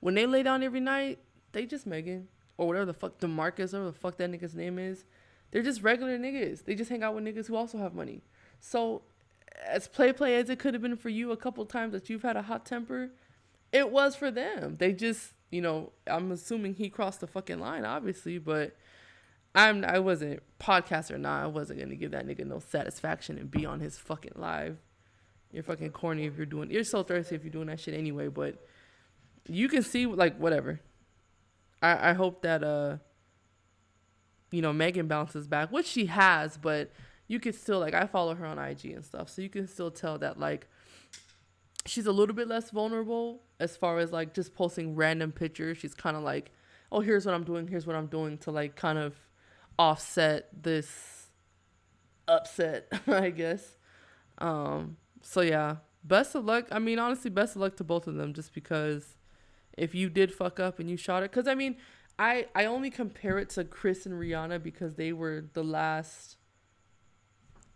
when 0.00 0.14
they 0.14 0.26
lay 0.26 0.42
down 0.42 0.62
every 0.62 0.80
night, 0.80 1.18
they 1.52 1.64
just 1.66 1.86
Megan 1.86 2.28
or 2.58 2.66
whatever 2.66 2.84
the 2.84 2.92
fuck 2.94 3.18
Demarcus 3.18 3.72
or 3.72 3.84
the 3.86 3.92
fuck 3.92 4.18
that 4.18 4.30
nigga's 4.30 4.54
name 4.54 4.78
is. 4.78 5.04
They're 5.54 5.62
just 5.62 5.84
regular 5.84 6.18
niggas. 6.18 6.64
They 6.64 6.74
just 6.74 6.90
hang 6.90 7.04
out 7.04 7.14
with 7.14 7.22
niggas 7.22 7.46
who 7.46 7.54
also 7.54 7.78
have 7.78 7.94
money. 7.94 8.22
So, 8.58 9.02
as 9.64 9.86
play 9.86 10.12
play 10.12 10.34
as 10.34 10.50
it 10.50 10.58
could 10.58 10.74
have 10.74 10.82
been 10.82 10.96
for 10.96 11.10
you 11.10 11.30
a 11.30 11.36
couple 11.36 11.64
times 11.64 11.92
that 11.92 12.10
you've 12.10 12.22
had 12.22 12.36
a 12.36 12.42
hot 12.42 12.66
temper, 12.66 13.10
it 13.70 13.88
was 13.88 14.16
for 14.16 14.32
them. 14.32 14.74
They 14.80 14.92
just, 14.92 15.32
you 15.52 15.60
know, 15.60 15.92
I'm 16.08 16.32
assuming 16.32 16.74
he 16.74 16.90
crossed 16.90 17.20
the 17.20 17.28
fucking 17.28 17.60
line, 17.60 17.84
obviously, 17.84 18.38
but 18.38 18.74
I'm 19.54 19.84
I 19.84 20.00
wasn't 20.00 20.42
podcast 20.58 21.12
or 21.12 21.18
not. 21.18 21.44
I 21.44 21.46
wasn't 21.46 21.78
gonna 21.78 21.94
give 21.94 22.10
that 22.10 22.26
nigga 22.26 22.44
no 22.44 22.58
satisfaction 22.58 23.38
and 23.38 23.48
be 23.48 23.64
on 23.64 23.78
his 23.78 23.96
fucking 23.96 24.32
live. 24.34 24.78
You're 25.52 25.62
fucking 25.62 25.90
corny 25.90 26.24
if 26.24 26.36
you're 26.36 26.46
doing. 26.46 26.68
You're 26.68 26.82
so 26.82 27.04
thirsty 27.04 27.36
if 27.36 27.44
you're 27.44 27.52
doing 27.52 27.68
that 27.68 27.78
shit 27.78 27.94
anyway. 27.94 28.26
But 28.26 28.66
you 29.46 29.68
can 29.68 29.84
see 29.84 30.06
like 30.06 30.36
whatever. 30.36 30.80
I 31.80 32.10
I 32.10 32.12
hope 32.14 32.42
that 32.42 32.64
uh. 32.64 32.96
You 34.54 34.62
know 34.62 34.72
Megan 34.72 35.08
bounces 35.08 35.46
back, 35.46 35.72
which 35.72 35.86
she 35.86 36.06
has, 36.06 36.56
but 36.56 36.92
you 37.26 37.40
could 37.40 37.54
still 37.54 37.80
like 37.80 37.94
I 37.94 38.06
follow 38.06 38.34
her 38.34 38.46
on 38.46 38.58
IG 38.58 38.86
and 38.86 39.04
stuff, 39.04 39.28
so 39.28 39.42
you 39.42 39.48
can 39.48 39.66
still 39.66 39.90
tell 39.90 40.18
that 40.18 40.38
like 40.38 40.68
she's 41.86 42.06
a 42.06 42.12
little 42.12 42.34
bit 42.34 42.48
less 42.48 42.70
vulnerable 42.70 43.42
as 43.60 43.76
far 43.76 43.98
as 43.98 44.12
like 44.12 44.34
just 44.34 44.54
posting 44.54 44.94
random 44.94 45.32
pictures. 45.32 45.78
She's 45.78 45.94
kind 45.94 46.16
of 46.16 46.22
like, 46.22 46.50
oh, 46.92 47.00
here's 47.00 47.26
what 47.26 47.34
I'm 47.34 47.44
doing, 47.44 47.66
here's 47.66 47.86
what 47.86 47.96
I'm 47.96 48.06
doing 48.06 48.38
to 48.38 48.50
like 48.50 48.76
kind 48.76 48.98
of 48.98 49.14
offset 49.78 50.48
this 50.62 51.28
upset, 52.28 52.88
I 53.06 53.30
guess. 53.30 53.76
Um, 54.38 54.96
so 55.22 55.40
yeah, 55.40 55.76
best 56.02 56.34
of 56.34 56.44
luck. 56.44 56.66
I 56.70 56.78
mean, 56.78 56.98
honestly, 56.98 57.30
best 57.30 57.56
of 57.56 57.62
luck 57.62 57.76
to 57.76 57.84
both 57.84 58.06
of 58.06 58.14
them, 58.14 58.32
just 58.32 58.54
because 58.54 59.16
if 59.76 59.94
you 59.94 60.08
did 60.08 60.32
fuck 60.32 60.60
up 60.60 60.78
and 60.78 60.88
you 60.88 60.96
shot 60.96 61.22
it, 61.22 61.30
because 61.30 61.48
I 61.48 61.54
mean, 61.54 61.76
I 62.18 62.46
I 62.54 62.66
only 62.66 62.90
compare 62.90 63.38
it 63.38 63.50
to 63.50 63.64
Chris 63.64 64.06
and 64.06 64.14
Rihanna 64.14 64.62
because 64.62 64.94
they 64.94 65.12
were 65.12 65.44
the 65.52 65.64
last 65.64 66.36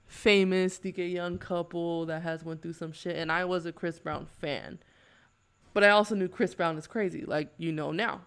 famous 0.06 0.78
DK 0.78 1.12
Young 1.12 1.38
couple 1.38 2.06
that 2.06 2.22
has 2.22 2.44
went 2.44 2.62
through 2.62 2.72
some 2.72 2.92
shit, 2.92 3.16
and 3.16 3.30
I 3.30 3.44
was 3.44 3.66
a 3.66 3.72
Chris 3.72 3.98
Brown 3.98 4.26
fan, 4.26 4.78
but 5.74 5.84
I 5.84 5.90
also 5.90 6.14
knew 6.14 6.28
Chris 6.28 6.54
Brown 6.54 6.78
is 6.78 6.86
crazy, 6.86 7.24
like 7.24 7.52
you 7.58 7.72
know 7.72 7.92
now. 7.92 8.22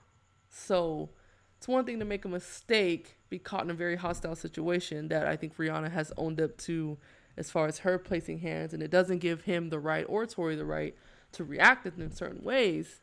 So 0.49 1.09
it's 1.57 1.67
one 1.67 1.85
thing 1.85 1.99
to 1.99 2.05
make 2.05 2.25
a 2.25 2.29
mistake, 2.29 3.17
be 3.29 3.39
caught 3.39 3.63
in 3.63 3.71
a 3.71 3.75
very 3.75 3.95
hostile 3.95 4.35
situation 4.35 5.07
that 5.09 5.27
I 5.27 5.35
think 5.35 5.55
Rihanna 5.57 5.91
has 5.91 6.11
owned 6.17 6.41
up 6.41 6.57
to, 6.59 6.97
as 7.37 7.49
far 7.49 7.67
as 7.67 7.79
her 7.79 7.97
placing 7.97 8.39
hands, 8.39 8.73
and 8.73 8.83
it 8.83 8.91
doesn't 8.91 9.19
give 9.19 9.43
him 9.43 9.69
the 9.69 9.79
right 9.79 10.05
or 10.09 10.25
Tory 10.25 10.55
the 10.55 10.65
right 10.65 10.95
to 11.33 11.43
react 11.43 11.85
in 11.85 12.11
certain 12.11 12.43
ways. 12.43 13.01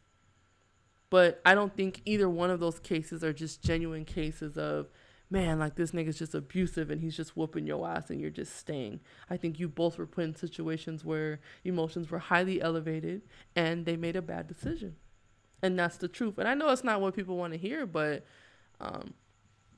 But 1.10 1.40
I 1.44 1.54
don't 1.54 1.74
think 1.74 2.02
either 2.04 2.28
one 2.28 2.50
of 2.50 2.60
those 2.60 2.78
cases 2.78 3.24
are 3.24 3.32
just 3.32 3.62
genuine 3.62 4.04
cases 4.04 4.58
of 4.58 4.88
man, 5.30 5.58
like 5.58 5.74
this 5.74 5.90
nigga's 5.90 6.18
just 6.18 6.34
abusive 6.34 6.90
and 6.90 7.00
he's 7.00 7.16
just 7.16 7.36
whooping 7.36 7.66
your 7.66 7.86
ass 7.86 8.10
and 8.10 8.20
you're 8.20 8.30
just 8.30 8.56
staying. 8.56 9.00
I 9.28 9.36
think 9.36 9.58
you 9.58 9.68
both 9.68 9.98
were 9.98 10.06
put 10.06 10.24
in 10.24 10.34
situations 10.34 11.04
where 11.04 11.40
emotions 11.64 12.10
were 12.10 12.18
highly 12.18 12.62
elevated 12.62 13.22
and 13.54 13.84
they 13.84 13.96
made 13.96 14.16
a 14.16 14.22
bad 14.22 14.46
decision. 14.46 14.96
And 15.62 15.78
that's 15.78 15.96
the 15.96 16.08
truth. 16.08 16.38
And 16.38 16.48
I 16.48 16.54
know 16.54 16.70
it's 16.70 16.84
not 16.84 17.00
what 17.00 17.14
people 17.14 17.36
want 17.36 17.52
to 17.52 17.58
hear, 17.58 17.84
but 17.84 18.24
um, 18.80 19.12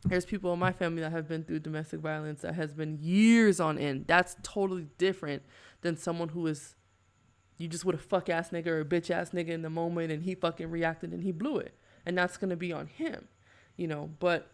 there's 0.04 0.24
people 0.24 0.52
in 0.52 0.58
my 0.58 0.72
family 0.72 1.02
that 1.02 1.12
have 1.12 1.28
been 1.28 1.42
through 1.42 1.60
domestic 1.60 2.00
violence 2.00 2.42
that 2.42 2.54
has 2.54 2.74
been 2.74 2.98
years 3.00 3.60
on 3.60 3.78
end. 3.78 4.04
That's 4.06 4.36
totally 4.42 4.86
different 4.98 5.42
than 5.80 5.96
someone 5.96 6.28
who 6.28 6.46
is 6.46 6.74
you 7.60 7.68
just 7.68 7.84
with 7.84 7.96
a 7.96 7.98
fuck 7.98 8.28
ass 8.28 8.50
nigga 8.50 8.68
or 8.68 8.80
a 8.80 8.84
bitch 8.84 9.10
ass 9.10 9.30
nigga 9.30 9.48
in 9.48 9.62
the 9.62 9.70
moment 9.70 10.10
and 10.10 10.22
he 10.22 10.34
fucking 10.34 10.70
reacted 10.70 11.12
and 11.12 11.22
he 11.22 11.32
blew 11.32 11.58
it. 11.58 11.74
And 12.06 12.16
that's 12.16 12.36
gonna 12.36 12.56
be 12.56 12.72
on 12.72 12.86
him. 12.86 13.28
You 13.76 13.86
know, 13.86 14.10
but 14.18 14.50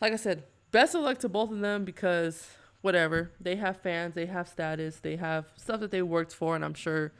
like 0.00 0.12
I 0.12 0.16
said, 0.16 0.44
best 0.70 0.94
of 0.94 1.02
luck 1.02 1.18
to 1.18 1.28
both 1.28 1.50
of 1.50 1.60
them 1.60 1.84
because 1.84 2.48
whatever. 2.82 3.30
They 3.40 3.56
have 3.56 3.78
fans, 3.78 4.14
they 4.14 4.26
have 4.26 4.48
status, 4.48 5.00
they 5.00 5.16
have 5.16 5.46
stuff 5.56 5.80
that 5.80 5.90
they 5.90 6.02
worked 6.02 6.34
for, 6.34 6.54
and 6.54 6.64
I'm 6.64 6.74
sure 6.74 7.12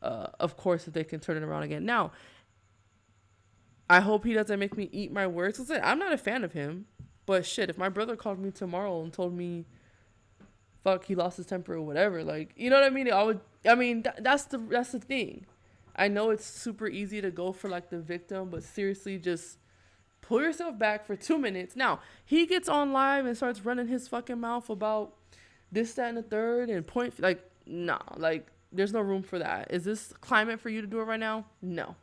uh, 0.00 0.28
of 0.38 0.56
course 0.56 0.86
if 0.86 0.94
they 0.94 1.02
can 1.02 1.18
turn 1.18 1.36
it 1.36 1.42
around 1.42 1.64
again. 1.64 1.84
Now, 1.84 2.12
I 3.90 4.00
hope 4.00 4.24
he 4.24 4.34
doesn't 4.34 4.60
make 4.60 4.76
me 4.76 4.88
eat 4.92 5.10
my 5.10 5.26
words. 5.26 5.58
Listen, 5.58 5.80
I'm 5.82 5.98
not 5.98 6.12
a 6.12 6.18
fan 6.18 6.44
of 6.44 6.52
him, 6.52 6.86
but 7.26 7.44
shit, 7.44 7.70
if 7.70 7.78
my 7.78 7.88
brother 7.88 8.16
called 8.16 8.38
me 8.38 8.50
tomorrow 8.50 9.02
and 9.02 9.12
told 9.12 9.34
me, 9.36 9.64
"Fuck, 10.84 11.04
he 11.04 11.14
lost 11.14 11.36
his 11.36 11.46
temper" 11.46 11.74
or 11.74 11.82
whatever, 11.82 12.24
like 12.24 12.52
you 12.56 12.70
know 12.70 12.76
what 12.76 12.84
I 12.84 12.90
mean? 12.90 13.10
I 13.12 13.22
would. 13.22 13.40
I 13.68 13.74
mean, 13.74 14.02
th- 14.02 14.16
that's 14.20 14.44
the 14.44 14.58
that's 14.58 14.92
the 14.92 15.00
thing. 15.00 15.46
I 15.96 16.08
know 16.08 16.30
it's 16.30 16.44
super 16.46 16.86
easy 16.86 17.20
to 17.20 17.30
go 17.30 17.52
for 17.52 17.68
like 17.68 17.90
the 17.90 17.98
victim, 17.98 18.50
but 18.50 18.62
seriously, 18.62 19.18
just 19.18 19.58
pull 20.20 20.40
yourself 20.40 20.78
back 20.78 21.06
for 21.06 21.16
two 21.16 21.38
minutes. 21.38 21.74
Now 21.74 22.00
he 22.24 22.46
gets 22.46 22.68
on 22.68 22.92
live 22.92 23.26
and 23.26 23.36
starts 23.36 23.64
running 23.64 23.88
his 23.88 24.08
fucking 24.08 24.38
mouth 24.40 24.70
about 24.70 25.14
this, 25.72 25.94
that, 25.94 26.08
and 26.08 26.18
the 26.18 26.22
third, 26.22 26.70
and 26.70 26.86
point 26.86 27.18
like 27.20 27.42
nah, 27.66 27.98
like 28.16 28.46
there's 28.72 28.92
no 28.92 29.00
room 29.00 29.22
for 29.22 29.38
that. 29.38 29.68
Is 29.70 29.84
this 29.84 30.12
climate 30.20 30.60
for 30.60 30.68
you 30.68 30.80
to 30.80 30.86
do 30.86 31.00
it 31.00 31.04
right 31.04 31.20
now? 31.20 31.46
No. 31.62 31.96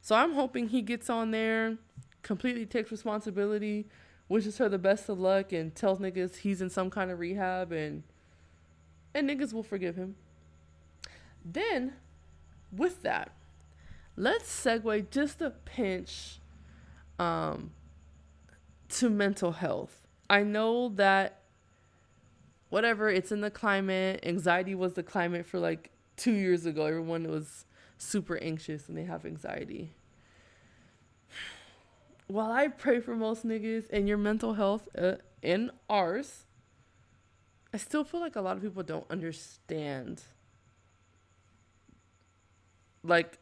So 0.00 0.14
I'm 0.16 0.34
hoping 0.34 0.68
he 0.68 0.82
gets 0.82 1.10
on 1.10 1.30
there, 1.30 1.76
completely 2.22 2.66
takes 2.66 2.90
responsibility, 2.90 3.88
wishes 4.28 4.58
her 4.58 4.68
the 4.68 4.78
best 4.78 5.08
of 5.08 5.18
luck, 5.18 5.52
and 5.52 5.74
tells 5.74 5.98
niggas 5.98 6.38
he's 6.38 6.60
in 6.60 6.70
some 6.70 6.90
kind 6.90 7.10
of 7.10 7.18
rehab, 7.18 7.72
and 7.72 8.02
and 9.14 9.28
niggas 9.28 9.52
will 9.52 9.62
forgive 9.62 9.96
him. 9.96 10.16
Then, 11.44 11.94
with 12.70 13.02
that, 13.02 13.32
let's 14.16 14.48
segue 14.48 15.10
just 15.10 15.40
a 15.40 15.50
pinch 15.50 16.40
um, 17.18 17.72
to 18.90 19.08
mental 19.08 19.52
health. 19.52 20.06
I 20.28 20.42
know 20.42 20.90
that 20.90 21.40
whatever 22.68 23.08
it's 23.08 23.32
in 23.32 23.40
the 23.40 23.50
climate, 23.50 24.20
anxiety 24.24 24.74
was 24.74 24.94
the 24.94 25.02
climate 25.02 25.46
for 25.46 25.58
like 25.58 25.90
two 26.16 26.32
years 26.32 26.66
ago, 26.66 26.84
everyone 26.84 27.28
was 27.30 27.64
super 27.96 28.36
anxious 28.38 28.88
and 28.88 28.96
they 28.96 29.04
have 29.04 29.24
anxiety. 29.24 29.92
While 32.28 32.52
I 32.52 32.68
pray 32.68 33.00
for 33.00 33.16
most 33.16 33.46
niggas 33.46 33.86
and 33.90 34.06
your 34.06 34.18
mental 34.18 34.54
health 34.54 34.86
uh, 34.96 35.14
and 35.42 35.70
ours, 35.88 36.44
I 37.72 37.78
still 37.78 38.04
feel 38.04 38.20
like 38.20 38.36
a 38.36 38.40
lot 38.40 38.56
of 38.56 38.62
people 38.62 38.82
don't 38.82 39.10
understand 39.10 40.22
like 43.02 43.38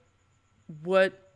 what 0.83 1.33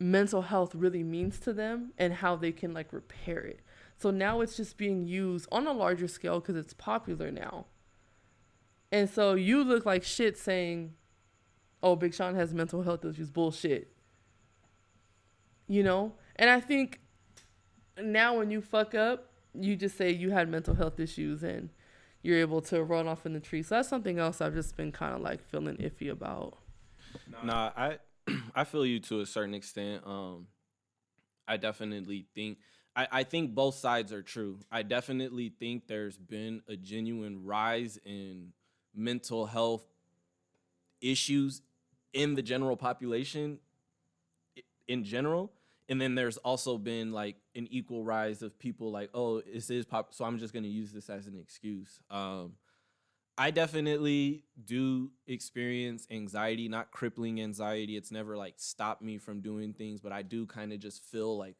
mental 0.00 0.42
health 0.42 0.74
really 0.74 1.02
means 1.02 1.38
to 1.40 1.52
them 1.52 1.92
and 1.98 2.14
how 2.14 2.36
they 2.36 2.52
can 2.52 2.72
like 2.72 2.92
repair 2.92 3.40
it. 3.40 3.60
So 3.96 4.10
now 4.10 4.40
it's 4.40 4.56
just 4.56 4.76
being 4.76 5.06
used 5.06 5.48
on 5.50 5.66
a 5.66 5.72
larger 5.72 6.06
scale 6.06 6.38
because 6.40 6.56
it's 6.56 6.74
popular 6.74 7.32
now. 7.32 7.66
And 8.92 9.10
so 9.10 9.34
you 9.34 9.64
look 9.64 9.84
like 9.84 10.04
shit 10.04 10.38
saying, 10.38 10.94
oh, 11.82 11.96
Big 11.96 12.14
Sean 12.14 12.36
has 12.36 12.54
mental 12.54 12.82
health 12.82 13.04
issues. 13.04 13.30
Bullshit. 13.30 13.92
You 15.68 15.82
know? 15.82 16.12
And 16.36 16.50
I 16.50 16.60
think 16.60 17.00
now 18.02 18.38
when 18.38 18.50
you 18.50 18.60
fuck 18.60 18.94
up, 18.94 19.32
you 19.54 19.76
just 19.76 19.96
say 19.96 20.10
you 20.10 20.30
had 20.30 20.48
mental 20.48 20.74
health 20.74 20.98
issues 21.00 21.42
and 21.42 21.70
you're 22.22 22.38
able 22.38 22.60
to 22.62 22.82
run 22.82 23.06
off 23.06 23.26
in 23.26 23.32
the 23.32 23.40
tree. 23.40 23.62
So 23.62 23.76
that's 23.76 23.88
something 23.88 24.18
else 24.18 24.40
I've 24.40 24.54
just 24.54 24.76
been 24.76 24.92
kind 24.92 25.14
of 25.14 25.20
like 25.20 25.44
feeling 25.48 25.76
iffy 25.76 26.10
about. 26.10 26.58
Nah, 27.42 27.70
I 27.76 27.98
I 28.54 28.64
feel 28.64 28.84
you 28.84 29.00
to 29.00 29.20
a 29.20 29.26
certain 29.26 29.54
extent. 29.54 30.02
Um, 30.06 30.46
I 31.46 31.56
definitely 31.56 32.26
think 32.34 32.58
I, 32.94 33.08
I 33.10 33.22
think 33.22 33.54
both 33.54 33.76
sides 33.76 34.12
are 34.12 34.22
true. 34.22 34.58
I 34.70 34.82
definitely 34.82 35.52
think 35.58 35.86
there's 35.86 36.18
been 36.18 36.62
a 36.68 36.76
genuine 36.76 37.44
rise 37.44 37.98
in 38.04 38.52
mental 38.94 39.46
health 39.46 39.84
issues 41.00 41.62
in 42.12 42.34
the 42.34 42.42
general 42.42 42.76
population 42.76 43.60
in 44.88 45.04
general. 45.04 45.52
And 45.88 46.00
then 46.00 46.14
there's 46.14 46.36
also 46.38 46.76
been 46.76 47.12
like 47.12 47.36
an 47.54 47.66
equal 47.70 48.04
rise 48.04 48.42
of 48.42 48.58
people 48.58 48.90
like, 48.90 49.10
oh, 49.14 49.40
this 49.40 49.70
is 49.70 49.86
pop, 49.86 50.12
so 50.12 50.24
I'm 50.24 50.38
just 50.38 50.52
gonna 50.52 50.68
use 50.68 50.92
this 50.92 51.08
as 51.08 51.26
an 51.26 51.36
excuse. 51.38 52.00
Um, 52.10 52.54
I 53.38 53.52
definitely 53.52 54.44
do 54.64 55.12
experience 55.26 56.06
anxiety, 56.10 56.68
not 56.68 56.90
crippling 56.90 57.40
anxiety. 57.40 57.96
It's 57.96 58.10
never 58.10 58.36
like 58.36 58.54
stopped 58.56 59.00
me 59.00 59.16
from 59.16 59.40
doing 59.40 59.72
things, 59.72 60.00
but 60.00 60.10
I 60.10 60.22
do 60.22 60.44
kind 60.44 60.72
of 60.72 60.80
just 60.80 61.04
feel 61.04 61.38
like 61.38 61.54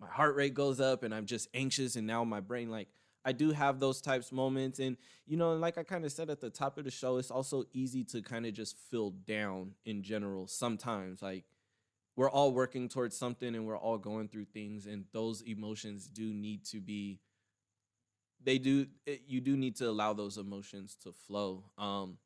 my 0.00 0.08
heart 0.08 0.34
rate 0.34 0.54
goes 0.54 0.80
up 0.80 1.02
and 1.02 1.14
I'm 1.14 1.26
just 1.26 1.48
anxious 1.54 1.94
and 1.96 2.06
now 2.06 2.24
my 2.24 2.40
brain 2.40 2.70
like 2.70 2.88
I 3.24 3.32
do 3.32 3.50
have 3.52 3.78
those 3.78 4.00
types 4.00 4.32
moments 4.32 4.78
and 4.78 4.96
you 5.26 5.36
know 5.36 5.52
like 5.54 5.76
I 5.76 5.82
kind 5.82 6.04
of 6.04 6.12
said 6.12 6.30
at 6.30 6.40
the 6.40 6.48
top 6.48 6.78
of 6.78 6.84
the 6.84 6.90
show 6.90 7.18
it's 7.18 7.30
also 7.30 7.64
easy 7.74 8.02
to 8.04 8.22
kind 8.22 8.46
of 8.46 8.54
just 8.54 8.78
feel 8.90 9.10
down 9.10 9.72
in 9.84 10.02
general 10.02 10.46
sometimes 10.46 11.20
like 11.20 11.44
we're 12.16 12.30
all 12.30 12.52
working 12.52 12.88
towards 12.88 13.16
something 13.16 13.54
and 13.54 13.66
we're 13.66 13.78
all 13.78 13.98
going 13.98 14.28
through 14.28 14.44
things 14.44 14.86
and 14.86 15.04
those 15.12 15.42
emotions 15.42 16.06
do 16.06 16.32
need 16.32 16.64
to 16.64 16.80
be 16.80 17.20
they 18.42 18.58
do 18.58 18.86
it, 19.06 19.22
you 19.26 19.40
do 19.40 19.56
need 19.56 19.76
to 19.76 19.88
allow 19.88 20.12
those 20.14 20.38
emotions 20.38 20.96
to 21.02 21.12
flow. 21.12 21.64
Um 21.76 22.18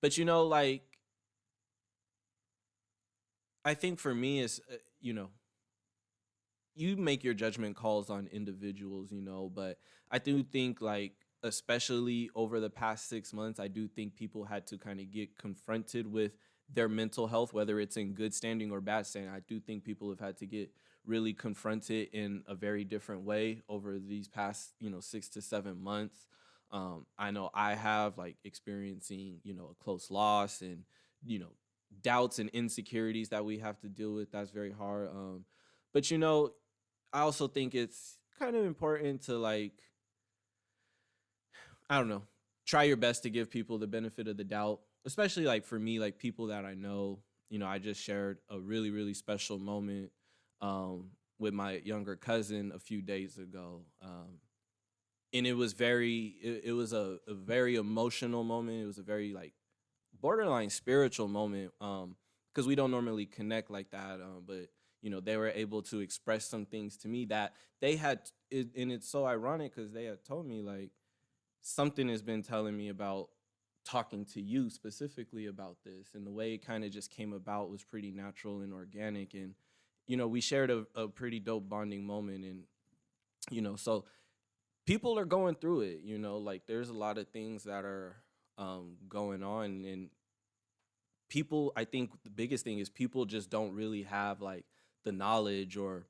but 0.00 0.16
you 0.16 0.24
know 0.24 0.44
like 0.46 0.82
i 3.64 3.74
think 3.74 3.98
for 3.98 4.14
me 4.14 4.40
is 4.40 4.60
uh, 4.72 4.76
you 5.00 5.12
know 5.12 5.30
you 6.74 6.96
make 6.96 7.24
your 7.24 7.34
judgment 7.34 7.76
calls 7.76 8.10
on 8.10 8.28
individuals 8.32 9.10
you 9.12 9.20
know 9.20 9.50
but 9.54 9.78
i 10.10 10.18
do 10.18 10.42
think 10.42 10.80
like 10.80 11.12
especially 11.42 12.30
over 12.34 12.60
the 12.60 12.70
past 12.70 13.08
six 13.08 13.32
months 13.32 13.60
i 13.60 13.68
do 13.68 13.88
think 13.88 14.14
people 14.14 14.44
had 14.44 14.66
to 14.66 14.78
kind 14.78 15.00
of 15.00 15.10
get 15.10 15.36
confronted 15.38 16.10
with 16.10 16.32
their 16.72 16.88
mental 16.88 17.26
health 17.26 17.52
whether 17.52 17.80
it's 17.80 17.96
in 17.96 18.12
good 18.12 18.34
standing 18.34 18.70
or 18.70 18.80
bad 18.80 19.06
standing 19.06 19.30
i 19.30 19.40
do 19.40 19.58
think 19.58 19.84
people 19.84 20.08
have 20.10 20.20
had 20.20 20.36
to 20.36 20.46
get 20.46 20.70
really 21.08 21.32
confronted 21.32 22.08
in 22.12 22.42
a 22.46 22.54
very 22.54 22.84
different 22.84 23.22
way 23.22 23.62
over 23.68 23.98
these 23.98 24.28
past 24.28 24.74
you 24.78 24.90
know 24.90 25.00
six 25.00 25.28
to 25.30 25.40
seven 25.40 25.82
months. 25.82 26.28
Um, 26.70 27.06
i 27.18 27.30
know 27.30 27.48
i 27.54 27.74
have 27.74 28.18
like 28.18 28.36
experiencing 28.44 29.40
you 29.42 29.54
know 29.54 29.70
a 29.72 29.82
close 29.82 30.10
loss 30.10 30.60
and 30.60 30.84
you 31.24 31.38
know 31.38 31.52
doubts 32.02 32.38
and 32.38 32.50
insecurities 32.50 33.30
that 33.30 33.42
we 33.46 33.58
have 33.58 33.80
to 33.80 33.88
deal 33.88 34.12
with. 34.12 34.30
That's 34.30 34.50
very 34.50 34.70
hard 34.70 35.08
um, 35.08 35.46
but 35.94 36.10
you 36.10 36.18
know 36.18 36.52
i 37.12 37.20
also 37.20 37.48
think 37.48 37.74
it's 37.74 38.18
kind 38.38 38.54
of 38.54 38.66
important 38.66 39.22
to 39.22 39.38
like 39.38 39.72
i 41.88 41.96
don't 41.96 42.08
know 42.08 42.22
try 42.66 42.82
your 42.82 42.98
best 42.98 43.22
to 43.22 43.30
give 43.30 43.50
people 43.50 43.78
the 43.78 43.86
benefit 43.86 44.28
of 44.28 44.36
the 44.36 44.44
doubt 44.44 44.80
especially 45.08 45.44
like 45.44 45.64
for 45.64 45.78
me 45.78 45.98
like 45.98 46.18
people 46.18 46.46
that 46.46 46.64
i 46.64 46.74
know 46.74 47.18
you 47.50 47.58
know 47.58 47.66
i 47.66 47.78
just 47.78 48.00
shared 48.00 48.38
a 48.50 48.58
really 48.58 48.90
really 48.90 49.14
special 49.14 49.58
moment 49.58 50.10
um, 50.60 51.10
with 51.38 51.54
my 51.54 51.80
younger 51.84 52.16
cousin 52.16 52.72
a 52.74 52.78
few 52.78 53.00
days 53.00 53.38
ago. 53.38 53.82
Um, 54.02 54.40
and 55.32 55.46
it 55.46 55.52
was 55.52 55.72
very, 55.72 56.34
it, 56.42 56.62
it 56.66 56.72
was 56.72 56.92
a, 56.92 57.18
a 57.26 57.34
very 57.34 57.76
emotional 57.76 58.44
moment. 58.44 58.82
It 58.82 58.86
was 58.86 58.98
a 58.98 59.02
very 59.02 59.32
like 59.32 59.52
borderline 60.20 60.70
spiritual 60.70 61.28
moment 61.28 61.72
because 61.78 62.66
we 62.66 62.74
don't 62.74 62.90
normally 62.90 63.26
connect 63.26 63.70
like 63.70 63.90
that. 63.90 64.20
Um, 64.20 64.42
but 64.46 64.68
you 65.00 65.10
know, 65.10 65.20
they 65.20 65.36
were 65.36 65.50
able 65.50 65.82
to 65.82 66.00
express 66.00 66.44
some 66.46 66.66
things 66.66 66.96
to 66.98 67.08
me 67.08 67.26
that 67.26 67.54
they 67.80 67.94
had, 67.94 68.20
it, 68.50 68.68
and 68.76 68.90
it's 68.90 69.08
so 69.08 69.26
ironic 69.26 69.74
because 69.74 69.92
they 69.92 70.04
had 70.06 70.24
told 70.24 70.46
me 70.46 70.60
like 70.60 70.90
something 71.60 72.08
has 72.08 72.22
been 72.22 72.42
telling 72.42 72.76
me 72.76 72.88
about 72.88 73.28
talking 73.88 74.24
to 74.26 74.40
you 74.40 74.70
specifically 74.70 75.46
about 75.46 75.76
this, 75.84 76.14
and 76.14 76.26
the 76.26 76.30
way 76.30 76.54
it 76.54 76.66
kind 76.66 76.84
of 76.84 76.90
just 76.90 77.10
came 77.10 77.32
about 77.32 77.70
was 77.70 77.84
pretty 77.84 78.10
natural 78.10 78.60
and 78.60 78.72
organic, 78.72 79.34
and 79.34 79.54
you 80.06 80.16
know, 80.16 80.26
we 80.26 80.40
shared 80.40 80.70
a, 80.70 80.86
a 80.94 81.08
pretty 81.08 81.38
dope 81.40 81.68
bonding 81.68 82.04
moment, 82.04 82.44
and 82.44 82.64
you 83.50 83.62
know, 83.62 83.76
so 83.76 84.04
people 84.86 85.18
are 85.18 85.26
going 85.26 85.54
through 85.54 85.82
it 85.82 86.00
you 86.02 86.16
know 86.16 86.38
like 86.38 86.62
there's 86.66 86.88
a 86.88 86.94
lot 86.94 87.18
of 87.18 87.28
things 87.28 87.64
that 87.64 87.84
are 87.84 88.16
um, 88.56 88.96
going 89.06 89.42
on 89.42 89.84
and 89.84 90.08
people 91.28 91.74
i 91.76 91.84
think 91.84 92.10
the 92.24 92.30
biggest 92.30 92.64
thing 92.64 92.78
is 92.78 92.88
people 92.88 93.26
just 93.26 93.50
don't 93.50 93.74
really 93.74 94.02
have 94.02 94.40
like 94.40 94.64
the 95.04 95.12
knowledge 95.12 95.76
or 95.76 96.06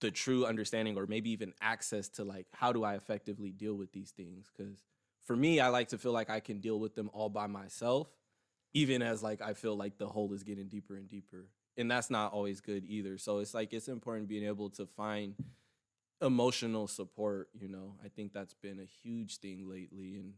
the 0.00 0.10
true 0.10 0.46
understanding 0.46 0.96
or 0.96 1.06
maybe 1.06 1.30
even 1.30 1.52
access 1.60 2.08
to 2.08 2.24
like 2.24 2.46
how 2.52 2.72
do 2.72 2.84
i 2.84 2.94
effectively 2.94 3.50
deal 3.50 3.74
with 3.74 3.92
these 3.92 4.10
things? 4.10 4.50
Because 4.56 4.84
for 5.28 5.36
me 5.36 5.60
i 5.60 5.68
like 5.68 5.88
to 5.88 5.98
feel 5.98 6.12
like 6.12 6.28
i 6.28 6.40
can 6.40 6.58
deal 6.58 6.80
with 6.80 6.96
them 6.96 7.08
all 7.12 7.28
by 7.28 7.46
myself 7.46 8.08
even 8.74 9.02
as 9.02 9.22
like 9.22 9.40
i 9.40 9.52
feel 9.54 9.76
like 9.76 9.98
the 9.98 10.06
hole 10.06 10.32
is 10.32 10.42
getting 10.42 10.68
deeper 10.68 10.96
and 10.96 11.08
deeper. 11.08 11.46
And 11.76 11.88
that's 11.88 12.10
not 12.10 12.32
always 12.32 12.60
good 12.60 12.84
either. 12.88 13.18
So 13.18 13.38
it's 13.38 13.54
like 13.54 13.72
it's 13.72 13.86
important 13.86 14.26
being 14.28 14.44
able 14.44 14.68
to 14.70 14.86
find 14.86 15.36
emotional 16.20 16.88
support 16.88 17.48
you 17.58 17.68
know? 17.68 17.94
I 18.04 18.08
think 18.08 18.32
that's 18.32 18.54
been 18.54 18.80
a 18.80 18.84
huge 18.84 19.36
thing 19.38 19.68
lately. 19.68 20.16
And 20.16 20.32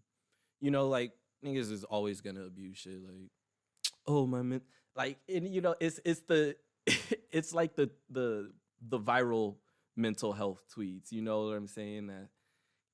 you 0.61 0.71
know 0.71 0.89
like 0.89 1.13
niggas 1.45 1.73
is 1.73 1.85
always 1.85 2.21
gonna 2.21 2.43
abuse 2.43 2.77
shit 2.79 3.03
like 3.03 3.31
oh 4.07 4.27
my 4.27 4.43
man 4.43 4.61
like 4.95 5.19
and 5.27 5.49
you 5.49 5.63
know 5.63 5.75
it's 5.81 5.99
it's 6.05 6.21
the 6.29 6.55
it's 7.33 7.55
like 7.55 7.77
the 7.77 7.91
the 8.11 8.53
the 8.87 8.99
viral 8.99 9.57
mental 9.97 10.33
health 10.35 10.63
tweets 10.77 11.11
you 11.11 11.23
know 11.23 11.47
what 11.47 11.57
i'm 11.57 11.67
saying? 11.67 12.09
That 12.09 12.29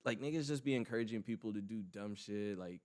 like 0.06 0.20
niggas 0.20 0.46
just 0.46 0.64
be 0.64 0.74
encouraging 0.74 1.22
people 1.22 1.52
to 1.52 1.60
do 1.60 1.82
dumb 1.82 2.14
shit 2.14 2.58
like 2.58 2.80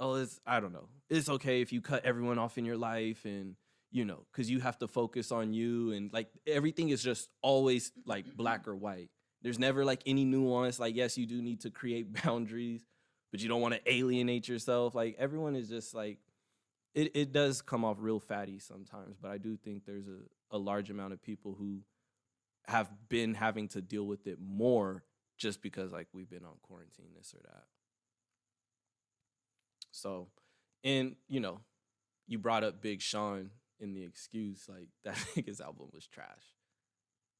oh 0.00 0.14
it's 0.14 0.40
i 0.46 0.60
don't 0.60 0.72
know. 0.72 0.88
It's 1.08 1.28
okay 1.28 1.60
if 1.60 1.72
you 1.72 1.80
cut 1.80 2.04
everyone 2.04 2.38
off 2.38 2.58
in 2.58 2.64
your 2.64 2.76
life 2.76 3.24
and 3.24 3.54
you 3.90 4.04
know 4.04 4.26
because 4.30 4.50
you 4.50 4.60
have 4.60 4.78
to 4.78 4.88
focus 4.88 5.32
on 5.32 5.52
you 5.52 5.92
and 5.92 6.12
like 6.12 6.28
everything 6.46 6.90
is 6.90 7.02
just 7.02 7.28
always 7.42 7.92
like 8.04 8.26
black 8.36 8.68
or 8.68 8.76
white. 8.76 9.10
There's 9.42 9.58
never 9.58 9.84
like 9.84 10.02
any 10.06 10.24
nuance 10.24 10.78
like 10.78 10.94
yes 10.94 11.16
you 11.16 11.26
do 11.26 11.40
need 11.40 11.60
to 11.62 11.70
create 11.70 12.12
boundaries 12.24 12.84
but 13.30 13.40
you 13.40 13.48
don't 13.48 13.60
want 13.60 13.74
to 13.74 13.80
alienate 13.92 14.48
yourself. 14.48 14.94
Like 14.94 15.16
everyone 15.18 15.54
is 15.54 15.68
just 15.68 15.94
like 15.94 16.18
it, 16.94 17.12
it 17.14 17.32
does 17.32 17.62
come 17.62 17.84
off 17.84 17.98
real 18.00 18.18
fatty 18.18 18.58
sometimes 18.58 19.16
but 19.20 19.30
i 19.30 19.38
do 19.38 19.56
think 19.56 19.84
there's 19.86 20.08
a, 20.08 20.56
a 20.56 20.58
large 20.58 20.90
amount 20.90 21.12
of 21.12 21.22
people 21.22 21.54
who 21.56 21.82
have 22.66 22.90
been 23.08 23.34
having 23.34 23.68
to 23.68 23.80
deal 23.80 24.04
with 24.04 24.26
it 24.26 24.38
more 24.40 25.04
just 25.40 25.62
because 25.62 25.90
like 25.90 26.06
we've 26.12 26.30
been 26.30 26.44
on 26.44 26.54
quarantine 26.62 27.08
this 27.16 27.34
or 27.34 27.40
that. 27.42 27.64
So 29.90 30.28
and 30.84 31.16
you 31.28 31.40
know 31.40 31.60
you 32.28 32.38
brought 32.38 32.62
up 32.62 32.80
big 32.80 33.00
sean 33.00 33.50
in 33.80 33.94
the 33.94 34.04
excuse 34.04 34.68
like 34.68 34.88
that 35.04 35.16
nigga's 35.34 35.60
album 35.60 35.88
was 35.92 36.06
trash. 36.06 36.54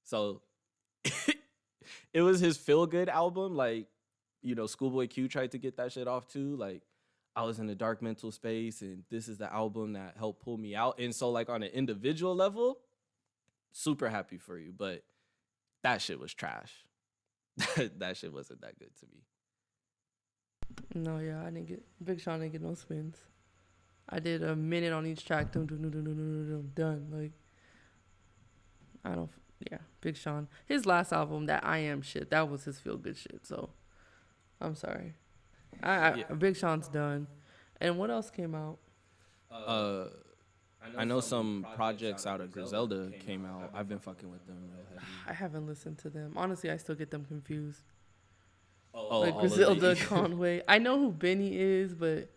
So 0.03 0.41
it 2.15 2.23
was 2.23 2.41
his 2.41 2.57
feel 2.57 2.87
good 2.87 3.09
album 3.09 3.55
like 3.55 3.87
you 4.43 4.55
know 4.55 4.67
schoolboy 4.67 5.07
q 5.07 5.29
tried 5.29 5.53
to 5.53 5.59
get 5.59 5.77
that 5.77 5.93
shit 5.93 6.09
off 6.09 6.27
too. 6.27 6.57
Like 6.57 6.83
i 7.37 7.43
was 7.43 7.61
in 7.61 7.71
a 7.71 7.77
dark 7.77 8.03
mental 8.03 8.33
space 8.33 8.83
and 8.83 9.05
this 9.09 9.29
is 9.29 9.39
the 9.39 9.53
album 9.53 9.93
that 9.93 10.17
helped 10.19 10.43
pull 10.43 10.57
me 10.57 10.75
out. 10.75 10.99
And 10.99 11.15
so 11.15 11.31
like 11.31 11.51
on 11.51 11.63
an 11.63 11.71
individual 11.71 12.35
level 12.35 12.79
super 13.73 14.09
happy 14.09 14.37
for 14.37 14.59
you 14.59 14.73
but 14.77 15.05
that 15.85 16.03
shit 16.03 16.19
was 16.19 16.35
trash 16.35 16.73
that 17.99 18.17
shit 18.17 18.33
wasn't 18.33 18.61
that 18.61 18.79
good 18.79 18.91
to 18.99 19.07
me 19.07 21.03
No, 21.03 21.19
yeah, 21.19 21.41
I 21.43 21.47
didn't 21.51 21.67
get 21.67 21.83
Big 22.03 22.21
Sean 22.21 22.41
didn't 22.41 22.53
get 22.53 22.63
no 22.63 22.75
spins. 22.75 23.17
I 24.09 24.19
did 24.19 24.43
a 24.43 24.57
minute 24.57 24.93
on 24.93 25.07
each 25.07 25.25
track. 25.25 25.53
Dum, 25.53 25.67
dum, 25.67 25.83
dum, 25.83 25.91
dum, 25.91 26.05
dum, 26.05 26.15
dum, 26.17 26.49
dum, 26.49 26.73
done. 26.75 27.07
Like, 27.13 27.33
I 29.05 29.15
don't. 29.15 29.31
Yeah, 29.71 29.79
Big 30.01 30.17
Sean. 30.17 30.49
His 30.67 30.87
last 30.87 31.13
album, 31.13 31.47
that 31.47 31.65
I 31.65 31.79
Am 31.79 32.03
shit, 32.03 32.31
that 32.31 32.49
was 32.49 32.65
his 32.65 32.81
feel 32.81 32.97
good 32.97 33.17
shit. 33.17 33.47
So, 33.47 33.71
I'm 34.61 34.75
sorry. 34.75 35.15
I, 35.83 35.93
I 35.93 36.15
Yeah. 36.17 36.33
Big 36.35 36.57
Sean's 36.57 36.89
done. 36.89 37.29
And 37.81 37.99
what 37.99 38.11
else 38.11 38.31
came 38.31 38.55
out? 38.55 38.79
Uh, 39.51 40.07
I 40.97 41.05
know 41.05 41.21
some 41.21 41.67
projects 41.75 42.27
out 42.27 42.41
of 42.41 42.51
Griselda 42.53 43.11
came 43.21 43.45
out. 43.45 43.71
I've 43.75 43.89
been 43.89 43.99
fucking 43.99 44.31
with 44.31 44.47
them 44.47 44.57
real 44.63 44.85
heavy. 44.89 45.07
I 45.29 45.33
haven't 45.33 45.67
listened 45.67 45.99
to 45.99 46.11
them. 46.11 46.33
Honestly, 46.37 46.71
I 46.71 46.77
still 46.77 46.95
get 46.95 47.11
them 47.11 47.25
confused. 47.25 47.83
Oh, 48.93 49.21
like 49.21 49.39
Griselda, 49.39 49.95
Conway. 50.07 50.63
I 50.67 50.79
know 50.79 50.99
who 50.99 51.13
Benny 51.13 51.57
is, 51.57 51.95
but 51.95 52.31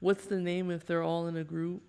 what's 0.00 0.26
the 0.26 0.38
name 0.38 0.70
if 0.70 0.86
they're 0.86 1.02
all 1.02 1.26
in 1.26 1.36
a 1.36 1.44
group? 1.44 1.82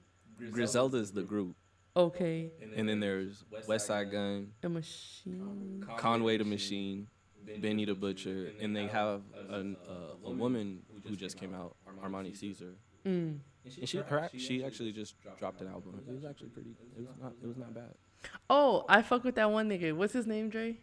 Griselda 0.51 0.97
is 0.97 1.11
the 1.11 1.23
group, 1.23 1.55
Okay, 1.95 2.51
and 2.75 2.87
then 2.87 2.99
there's 2.99 3.43
Westside 3.67 4.11
Gunn, 4.11 4.51
a 4.63 4.69
machine. 4.69 5.85
Conway 5.97 6.37
the 6.37 6.45
Machine, 6.45 7.07
Benny 7.59 7.83
the 7.85 7.93
Butcher, 7.95 8.51
and 8.61 8.75
they 8.75 8.87
have 8.87 9.21
an, 9.49 9.75
uh, 9.87 10.27
a 10.27 10.31
woman 10.31 10.81
who 11.05 11.15
just 11.15 11.37
came 11.37 11.53
out, 11.53 11.75
Armani 12.01 12.35
Caesar. 12.35 12.75
Mm. 13.05 13.39
And 13.65 13.87
she 13.89 13.97
her, 13.97 14.29
she 14.37 14.63
actually 14.63 14.91
just 14.91 15.15
dropped 15.37 15.61
an 15.61 15.67
album. 15.67 16.01
It 16.07 16.13
was 16.13 16.25
actually 16.25 16.49
pretty. 16.49 16.69
It 16.97 17.01
was 17.01 17.17
not. 17.21 17.33
It 17.43 17.47
was 17.47 17.57
not 17.57 17.73
bad. 17.73 17.93
Oh, 18.49 18.85
I 18.89 19.01
fuck 19.01 19.23
with 19.23 19.35
that 19.35 19.49
one 19.51 19.69
nigga. 19.69 19.95
What's 19.95 20.13
his 20.13 20.27
name, 20.27 20.49
Dre? 20.49 20.77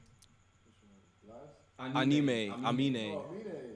Anime, 1.79 2.55
Amine. 2.64 3.18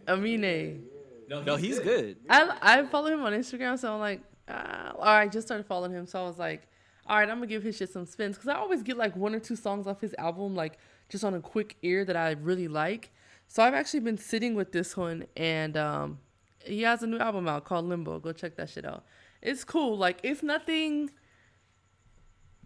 Amine. 0.07 0.83
No, 1.29 1.57
he's 1.57 1.79
good. 1.79 2.17
I 2.29 2.57
I 2.61 2.87
follow 2.87 3.09
him 3.09 3.23
on 3.23 3.33
Instagram, 3.33 3.79
so 3.79 3.93
I'm 3.93 4.01
like, 4.01 4.21
uh, 4.49 4.93
all 4.97 5.05
right, 5.05 5.31
just 5.31 5.47
started 5.47 5.67
following 5.67 5.93
him, 5.93 6.07
so 6.07 6.21
I 6.21 6.27
was 6.27 6.39
like, 6.39 6.67
all 7.07 7.19
right, 7.19 7.29
I'm 7.29 7.37
gonna 7.37 7.47
give 7.47 7.63
his 7.63 7.77
shit 7.77 7.93
some 7.93 8.07
spins 8.07 8.37
because 8.37 8.49
I 8.49 8.55
always 8.55 8.83
get 8.83 8.97
like 8.97 9.15
one 9.17 9.35
or 9.35 9.41
two 9.41 9.57
songs 9.57 9.87
off 9.87 10.01
his 10.01 10.15
album, 10.19 10.55
like 10.55 10.79
just 11.09 11.25
on 11.25 11.35
a 11.35 11.41
quick 11.41 11.77
ear 11.83 12.05
that 12.05 12.17
I 12.17 12.33
really 12.33 12.69
like. 12.69 13.11
So 13.49 13.63
I've 13.63 13.75
actually 13.75 14.01
been 14.01 14.19
sitting 14.19 14.55
with 14.55 14.73
this 14.73 14.97
one, 14.97 15.27
and 15.37 15.77
um, 15.77 16.19
he 16.65 16.83
has 16.83 17.03
a 17.03 17.07
new 17.07 17.19
album 17.19 17.49
out 17.49 17.65
called 17.65 17.87
Limbo. 17.87 18.19
Go 18.19 18.33
check 18.33 18.57
that 18.57 18.69
shit 18.71 18.85
out. 18.85 19.05
It's 19.43 19.65
cool. 19.65 19.97
Like 19.97 20.21
it's 20.23 20.43
nothing 20.43 21.11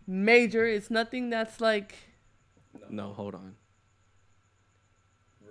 major. 0.06 0.66
It's 0.66 0.90
nothing 0.90 1.30
that's 1.30 1.60
like 1.60 1.94
No, 2.88 3.12
hold 3.12 3.34
on. 3.34 3.54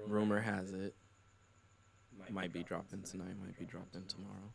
Rumor 0.07 0.41
has 0.41 0.71
it. 0.71 0.95
Might 2.29 2.53
be 2.53 2.63
dropping 2.63 3.03
tonight. 3.03 3.35
Might 3.39 3.57
be 3.59 3.65
dropping 3.65 4.05
tomorrow. 4.07 4.53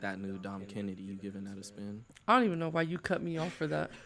That 0.00 0.20
new 0.20 0.36
Dom 0.38 0.66
Kennedy, 0.66 1.02
you 1.02 1.14
giving 1.14 1.44
that 1.44 1.56
a 1.58 1.62
spin? 1.62 2.04
I 2.26 2.34
don't 2.34 2.44
even 2.44 2.58
know 2.58 2.68
why 2.68 2.82
you 2.82 2.98
cut 2.98 3.22
me 3.22 3.38
off 3.38 3.52
for 3.52 3.68
that. 3.68 3.90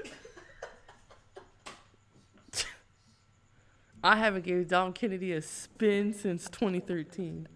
I 4.02 4.16
haven't 4.16 4.44
gave 4.44 4.68
Dom 4.68 4.92
Kennedy 4.92 5.32
a 5.32 5.42
spin 5.42 6.12
since 6.14 6.48
2013. 6.50 7.48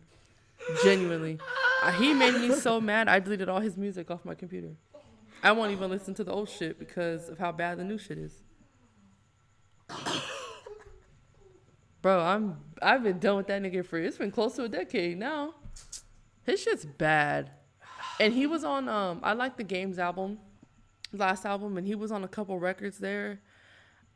Genuinely. 0.82 1.38
He 1.98 2.14
made 2.14 2.34
me 2.34 2.52
so 2.52 2.80
mad 2.80 3.08
I 3.08 3.18
deleted 3.20 3.48
all 3.48 3.60
his 3.60 3.76
music 3.76 4.10
off 4.10 4.24
my 4.24 4.34
computer. 4.34 4.70
I 5.42 5.52
won't 5.52 5.72
even 5.72 5.90
listen 5.90 6.14
to 6.14 6.24
the 6.24 6.32
old 6.32 6.48
shit 6.48 6.78
because 6.78 7.28
of 7.28 7.38
how 7.38 7.52
bad 7.52 7.78
the 7.78 7.84
new 7.84 7.98
shit 7.98 8.18
is. 8.18 8.32
Bro, 12.00 12.20
I'm 12.20 12.56
I've 12.82 13.02
been 13.02 13.18
done 13.18 13.36
with 13.36 13.46
that 13.48 13.62
nigga 13.62 13.84
for 13.84 13.98
it's 13.98 14.18
been 14.18 14.30
close 14.30 14.56
to 14.56 14.64
a 14.64 14.68
decade 14.68 15.18
now. 15.18 15.54
His 16.44 16.60
shit's 16.60 16.84
bad. 16.84 17.50
And 18.20 18.32
he 18.32 18.46
was 18.46 18.64
on 18.64 18.88
um 18.88 19.20
I 19.22 19.32
like 19.34 19.56
the 19.56 19.64
games 19.64 19.98
album, 19.98 20.38
last 21.12 21.44
album, 21.44 21.76
and 21.76 21.86
he 21.86 21.94
was 21.94 22.12
on 22.12 22.24
a 22.24 22.28
couple 22.28 22.58
records 22.58 22.98
there. 22.98 23.40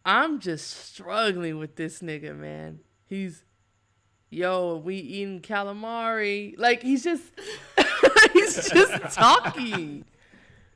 I'm 0.04 0.38
just 0.38 0.86
struggling 0.86 1.58
with 1.58 1.76
this 1.76 2.00
nigga, 2.00 2.36
man. 2.36 2.80
He's 3.06 3.44
yo, 4.30 4.76
we 4.76 4.96
eating 4.96 5.40
calamari. 5.40 6.54
Like 6.58 6.82
he's 6.82 7.04
just 7.04 7.24
he's 8.32 8.70
just 8.70 9.14
talking 9.14 10.04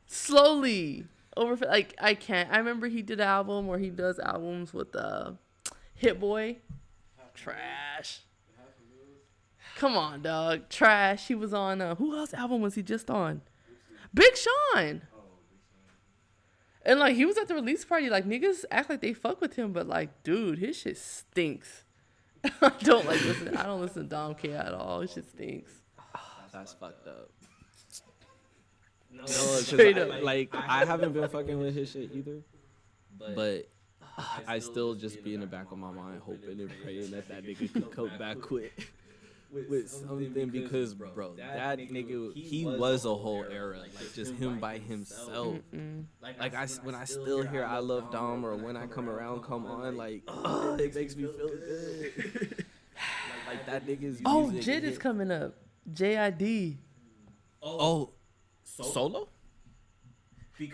slowly 0.07 1.07
over 1.37 1.65
like 1.67 1.95
I 2.01 2.15
can't. 2.15 2.51
I 2.53 2.59
remember 2.59 2.89
he 2.89 3.03
did 3.03 3.21
an 3.21 3.29
album 3.29 3.67
where 3.67 3.79
he 3.79 3.91
does 3.91 4.19
albums 4.19 4.73
with 4.73 4.95
uh 4.95 5.33
Hit 5.95 6.21
Boy. 6.21 6.59
Trash. 7.35 8.21
Come 9.77 9.97
on, 9.97 10.23
dog. 10.23 10.69
Trash. 10.69 11.29
He 11.29 11.35
was 11.35 11.53
on 11.55 11.81
uh 11.81 11.95
who 11.95 12.17
else 12.17 12.35
album 12.35 12.61
was 12.61 12.75
he 12.75 12.83
just 12.83 13.11
on? 13.11 13.43
Big 14.15 14.37
Sean. 14.37 15.03
And 16.85 16.99
like 16.99 17.15
he 17.15 17.25
was 17.25 17.39
at 17.39 17.49
the 17.49 17.55
release 17.55 17.85
party, 17.85 18.11
like 18.11 18.27
niggas 18.27 18.65
act 18.71 18.91
like 18.91 19.01
they 19.01 19.13
fuck 19.13 19.41
with 19.41 19.55
him, 19.55 19.73
but 19.73 19.87
like, 19.87 20.23
dude, 20.25 20.59
his 20.59 20.77
shit 20.77 20.99
stinks. 20.99 21.85
I 22.63 22.73
don't 22.83 23.07
like 23.07 23.25
listen. 23.25 23.57
I 23.57 23.65
don't 23.65 23.81
listen 23.81 24.03
to 24.05 24.09
Dom 24.09 24.35
K 24.35 24.53
at 24.53 24.73
all. 24.73 25.01
His 25.01 25.13
shit 25.13 25.29
stinks. 25.29 25.73
Oh, 26.15 26.21
that's 26.53 26.73
fucked 26.73 27.07
up. 27.07 27.31
No, 29.11 29.27
Straight 29.27 29.99
I, 29.99 30.03
up. 30.03 30.23
Like 30.23 30.55
I 30.55 30.85
haven't 30.85 31.13
been 31.13 31.29
fucking 31.29 31.59
with 31.59 31.75
his 31.75 31.91
shit 31.91 32.11
either, 32.13 32.41
but 33.35 33.69
I 34.47 34.59
still 34.59 34.95
just 34.95 35.23
be 35.23 35.35
in 35.35 35.41
the 35.41 35.47
back 35.47 35.71
of 35.71 35.79
my 35.79 35.91
mind 35.91 36.21
hoping 36.25 36.61
and 36.61 36.71
praying 36.83 37.11
that 37.13 37.29
that 37.29 37.45
nigga 37.45 37.73
could 37.73 37.91
come 37.91 38.11
back 38.19 38.41
quick 38.41 38.93
with 39.53 39.91
something 39.91 40.49
because 40.49 40.95
bro, 40.95 41.35
that 41.37 41.79
nigga 41.79 42.35
he 42.35 42.65
was 42.65 43.05
a 43.05 43.15
whole 43.15 43.45
era, 43.51 43.79
like 43.79 44.15
just 44.15 44.35
him 44.35 44.59
by 44.59 44.79
himself. 44.79 45.59
Mm. 45.75 46.05
Like 46.23 46.55
I 46.55 46.67
when 46.83 46.95
I 46.95 47.05
still 47.05 47.43
hear 47.43 47.65
I 47.65 47.79
love 47.79 48.11
Dom 48.11 48.45
or 48.45 48.57
when 48.57 48.77
I 48.77 48.87
come 48.87 49.09
around, 49.09 49.43
come 49.43 49.67
on, 49.67 49.97
like 49.97 50.23
it 50.29 50.95
makes 50.95 51.17
me 51.17 51.25
feel 51.25 51.49
good. 51.49 52.65
like 53.47 53.67
that 53.67 53.87
nigga's 53.87 54.21
Oh, 54.25 54.47
music 54.49 54.83
Jid 54.83 54.85
is 54.85 54.99
coming 54.99 55.31
up. 55.31 55.55
JID. 55.93 56.79
Oh, 57.63 58.11
solo? 58.65 59.29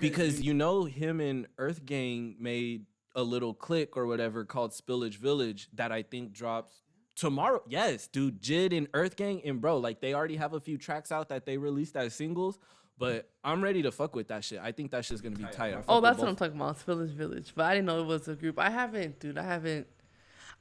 Because 0.00 0.40
you 0.42 0.52
know 0.54 0.84
him 0.84 1.20
and 1.20 1.46
Earth 1.56 1.84
Gang 1.86 2.36
made 2.38 2.84
a 3.14 3.22
little 3.22 3.54
click 3.54 3.96
or 3.96 4.06
whatever 4.06 4.44
called 4.44 4.72
Spillage 4.72 5.16
Village 5.16 5.68
that 5.74 5.90
I 5.92 6.02
think 6.02 6.32
drops 6.32 6.72
tomorrow. 7.18 7.62
Yes, 7.68 8.06
dude, 8.06 8.40
Jid 8.40 8.76
and 8.76 8.88
Earth 8.94 9.16
Gang 9.16 9.42
and 9.44 9.60
bro, 9.60 9.78
like 9.78 10.00
they 10.00 10.14
already 10.14 10.36
have 10.36 10.54
a 10.54 10.60
few 10.60 10.78
tracks 10.78 11.10
out 11.12 11.28
that 11.30 11.46
they 11.46 11.56
released 11.58 11.96
as 11.96 12.14
singles. 12.14 12.58
But 12.98 13.28
I'm 13.44 13.62
ready 13.62 13.82
to 13.82 13.92
fuck 13.92 14.16
with 14.16 14.28
that 14.28 14.42
shit. 14.42 14.58
I 14.60 14.72
think 14.72 14.90
that 14.90 15.04
shit's 15.04 15.20
gonna 15.20 15.36
be 15.36 15.44
tight. 15.44 15.76
Oh, 15.88 16.00
that's 16.00 16.18
what 16.18 16.28
I'm 16.28 16.34
talking 16.36 16.56
about. 16.56 16.72
it's 16.72 16.82
Village 16.82 17.10
Village. 17.10 17.52
But 17.54 17.66
I 17.66 17.74
didn't 17.74 17.86
know 17.86 18.00
it 18.00 18.06
was 18.06 18.26
a 18.26 18.34
group. 18.34 18.58
I 18.58 18.70
haven't, 18.70 19.20
dude. 19.20 19.38
I 19.38 19.44
haven't. 19.44 19.86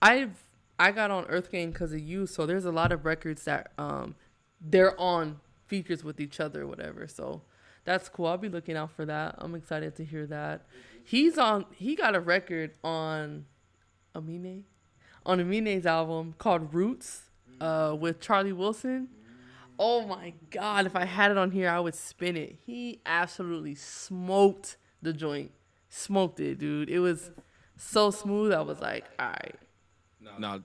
I've 0.01 0.43
I 0.79 0.91
got 0.91 1.09
on 1.09 1.25
Earth 1.25 1.51
Gang 1.51 1.71
because 1.71 1.93
of 1.93 1.99
you. 1.99 2.27
So 2.27 2.45
there's 2.45 2.65
a 2.65 2.71
lot 2.71 2.91
of 2.91 3.05
records 3.05 3.43
that 3.45 3.71
um 3.77 4.15
they're 4.61 4.99
on 4.99 5.39
features 5.65 6.03
with 6.03 6.19
each 6.19 6.39
other 6.39 6.63
or 6.63 6.67
whatever. 6.67 7.07
So 7.07 7.41
that's 7.85 8.09
cool. 8.09 8.27
I'll 8.27 8.37
be 8.37 8.49
looking 8.49 8.75
out 8.77 8.91
for 8.91 9.05
that. 9.05 9.35
I'm 9.39 9.55
excited 9.55 9.95
to 9.95 10.05
hear 10.05 10.27
that. 10.27 10.65
He's 11.03 11.37
on. 11.37 11.65
He 11.73 11.95
got 11.95 12.15
a 12.15 12.19
record 12.19 12.71
on 12.83 13.45
Amine, 14.13 14.63
on 15.28 15.39
Amine's 15.39 15.86
album 15.86 16.34
called 16.39 16.73
Roots, 16.73 17.30
uh, 17.61 17.95
with 17.99 18.19
Charlie 18.19 18.53
Wilson. 18.53 19.09
Oh 19.78 20.07
my 20.07 20.34
god, 20.49 20.88
if 20.88 20.95
I 20.95 21.05
had 21.05 21.30
it 21.30 21.38
on 21.38 21.51
here, 21.51 21.69
I 21.69 21.80
would 21.80 21.93
spin 21.93 22.36
it. 22.36 22.55
He 22.65 23.01
absolutely 23.05 23.75
smoked 23.75 24.78
the 25.03 25.13
joint. 25.13 25.51
Smoked 25.89 26.39
it, 26.39 26.57
dude. 26.57 26.89
It 26.89 26.99
was 26.99 27.30
so 27.75 28.09
smooth. 28.09 28.51
I 28.53 28.61
was 28.61 28.80
like, 28.80 29.05
all 29.19 29.28
right. 29.28 29.55
Nah, 30.39 30.59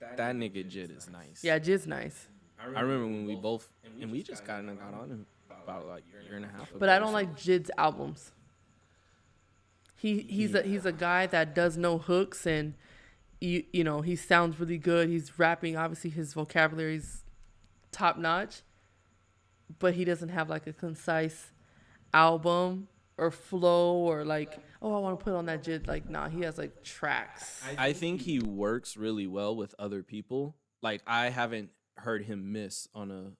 that 0.00 0.34
nigga 0.34 0.64
Jid 0.64 0.96
is 0.96 1.10
nice. 1.10 1.42
Yeah, 1.42 1.58
Jid's 1.58 1.86
nice. 1.86 2.28
I 2.58 2.80
remember 2.80 3.06
when 3.06 3.26
we 3.26 3.36
both 3.36 3.70
and 4.00 4.10
we 4.10 4.22
just 4.22 4.44
got 4.44 4.64
got 4.64 4.94
on 4.94 5.10
him 5.10 5.26
about 5.62 5.86
like 5.86 6.04
a 6.18 6.24
year 6.24 6.36
and 6.36 6.44
a 6.44 6.48
half 6.48 6.70
ago. 6.70 6.78
But 6.78 6.88
I 6.88 6.98
don't 6.98 7.12
like 7.12 7.36
Jid's 7.36 7.70
albums. 7.76 8.32
He 9.96 10.20
he's 10.20 10.54
a 10.54 10.62
he's 10.62 10.86
a 10.86 10.92
guy 10.92 11.26
that 11.26 11.54
does 11.54 11.76
no 11.76 11.98
hooks 11.98 12.46
and 12.46 12.74
you 13.40 13.64
you 13.72 13.84
know, 13.84 14.00
he 14.00 14.16
sounds 14.16 14.58
really 14.58 14.78
good. 14.78 15.08
He's 15.08 15.38
rapping, 15.38 15.76
obviously 15.76 16.10
his 16.10 16.34
vocabulary's 16.34 17.22
top 17.92 18.18
notch. 18.18 18.62
But 19.78 19.94
he 19.94 20.04
doesn't 20.04 20.30
have 20.30 20.48
like 20.48 20.66
a 20.66 20.72
concise 20.72 21.52
album 22.14 22.88
or 23.18 23.30
flow 23.30 23.96
or 23.96 24.24
like, 24.24 24.58
oh, 24.80 24.94
I 24.94 24.98
want 25.00 25.18
to 25.18 25.24
put 25.24 25.34
on 25.34 25.46
that 25.46 25.62
Jid. 25.62 25.86
Like, 25.86 26.08
nah, 26.08 26.28
he 26.28 26.40
has 26.42 26.56
like 26.56 26.82
tracks. 26.82 27.62
I 27.76 27.92
think 27.92 28.22
he 28.22 28.38
works 28.38 28.96
really 28.96 29.26
well 29.26 29.54
with 29.54 29.74
other 29.78 30.02
people. 30.02 30.56
Like 30.80 31.02
I 31.06 31.28
haven't 31.28 31.70
heard 31.96 32.24
him 32.24 32.52
miss 32.52 32.88
on 32.94 33.10
a 33.10 33.32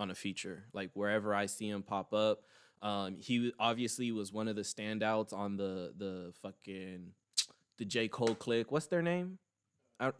on 0.00 0.10
a 0.10 0.14
feature. 0.14 0.64
Like 0.72 0.90
wherever 0.94 1.34
I 1.34 1.46
see 1.46 1.68
him 1.68 1.82
pop 1.82 2.12
up, 2.12 2.42
um, 2.82 3.16
he 3.20 3.52
obviously 3.58 4.10
was 4.12 4.32
one 4.32 4.48
of 4.48 4.56
the 4.56 4.62
standouts 4.62 5.32
on 5.32 5.56
the 5.56 5.92
the 5.96 6.32
fucking 6.42 7.12
the 7.78 7.84
J 7.84 8.08
Cole 8.08 8.34
click. 8.34 8.70
What's 8.70 8.86
their 8.86 9.02
name? 9.02 9.38
I, 9.98 10.12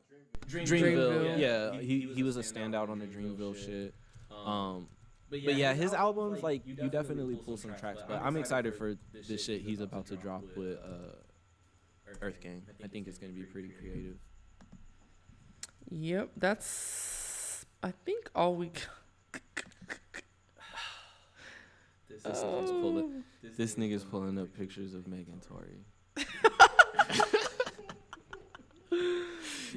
Dreamville, 0.47 0.67
Dreamville. 0.67 1.39
yeah, 1.39 1.81
he 1.81 2.11
he 2.15 2.23
was 2.23 2.37
a 2.37 2.41
standout 2.41 2.89
on 2.89 2.99
the 2.99 3.07
Dreamville 3.07 3.57
shit. 3.57 3.95
Um, 4.31 4.89
but 5.31 5.43
yeah, 5.43 5.75
his 5.75 5.93
albums 5.93 6.43
like 6.43 6.63
you 6.65 6.89
definitely 6.89 7.37
pull 7.37 7.57
some 7.57 7.75
tracks. 7.75 8.01
But 8.07 8.23
I'm 8.23 8.37
excited 8.37 8.75
for 8.75 8.97
this 9.13 9.45
shit 9.45 9.61
he's 9.61 9.81
about 9.81 10.07
to 10.07 10.17
drop 10.17 10.43
with 10.57 10.79
uh, 10.79 12.17
Earth 12.23 12.41
Gang. 12.41 12.63
I 12.83 12.89
think 12.89 13.07
it's 13.09 13.19
gonna 13.19 13.33
be 13.33 13.43
pretty 13.43 13.69
creative. 13.69 14.17
Yep, 15.91 16.31
that's 16.37 17.67
I 17.83 17.93
think 18.05 18.31
all 18.35 18.55
we. 18.55 18.67
got. 18.69 19.43
This 22.09 22.23
nigga's 22.23 22.71
pulling. 22.71 23.25
This 23.57 23.75
nigga's 23.77 24.05
pulling 24.05 24.39
up 24.39 24.53
pictures 24.55 24.95
of 24.95 25.07
Megan 25.07 25.41
Tory. 25.41 25.85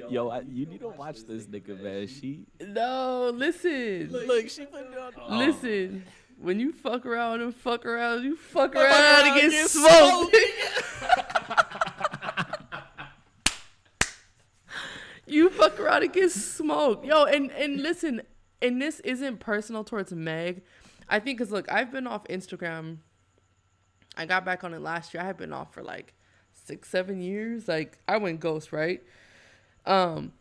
Yo, 0.09 0.29
I, 0.29 0.39
you 0.41 0.65
need 0.65 0.79
to 0.79 0.87
watch 0.89 1.23
this 1.25 1.45
nigga, 1.45 1.79
man. 1.81 2.07
She 2.07 2.45
No, 2.59 3.31
listen, 3.33 4.09
look, 4.11 4.49
she 4.49 4.65
put 4.65 4.81
it 4.81 4.97
on. 4.97 5.13
Oh. 5.19 5.37
listen. 5.37 6.03
When 6.37 6.59
you 6.59 6.73
fuck 6.73 7.05
around 7.05 7.41
and 7.41 7.55
fuck 7.55 7.85
around, 7.85 8.23
you 8.23 8.35
fuck 8.35 8.75
around, 8.75 8.85
around 8.85 9.27
and 9.27 9.35
get 9.35 9.43
and 9.43 9.51
get 9.51 9.69
smoked. 9.69 10.35
you 15.27 15.51
fuck 15.51 15.79
around 15.79 16.01
and 16.03 16.11
get 16.11 16.31
smoked, 16.31 17.05
yo. 17.05 17.25
And 17.25 17.51
and 17.51 17.83
listen, 17.83 18.23
and 18.59 18.81
this 18.81 19.01
isn't 19.01 19.39
personal 19.39 19.83
towards 19.83 20.11
Meg. 20.13 20.63
I 21.07 21.19
think 21.19 21.37
because 21.37 21.51
look, 21.51 21.71
I've 21.71 21.91
been 21.91 22.07
off 22.07 22.23
Instagram. 22.23 22.97
I 24.17 24.25
got 24.25 24.43
back 24.43 24.63
on 24.63 24.73
it 24.73 24.81
last 24.81 25.13
year. 25.13 25.21
I 25.21 25.27
had 25.27 25.37
been 25.37 25.53
off 25.53 25.71
for 25.73 25.83
like 25.83 26.15
six, 26.65 26.89
seven 26.89 27.21
years. 27.21 27.67
Like 27.67 27.97
I 28.07 28.17
went 28.17 28.39
ghost, 28.39 28.71
right? 28.71 29.01
Um, 29.85 30.33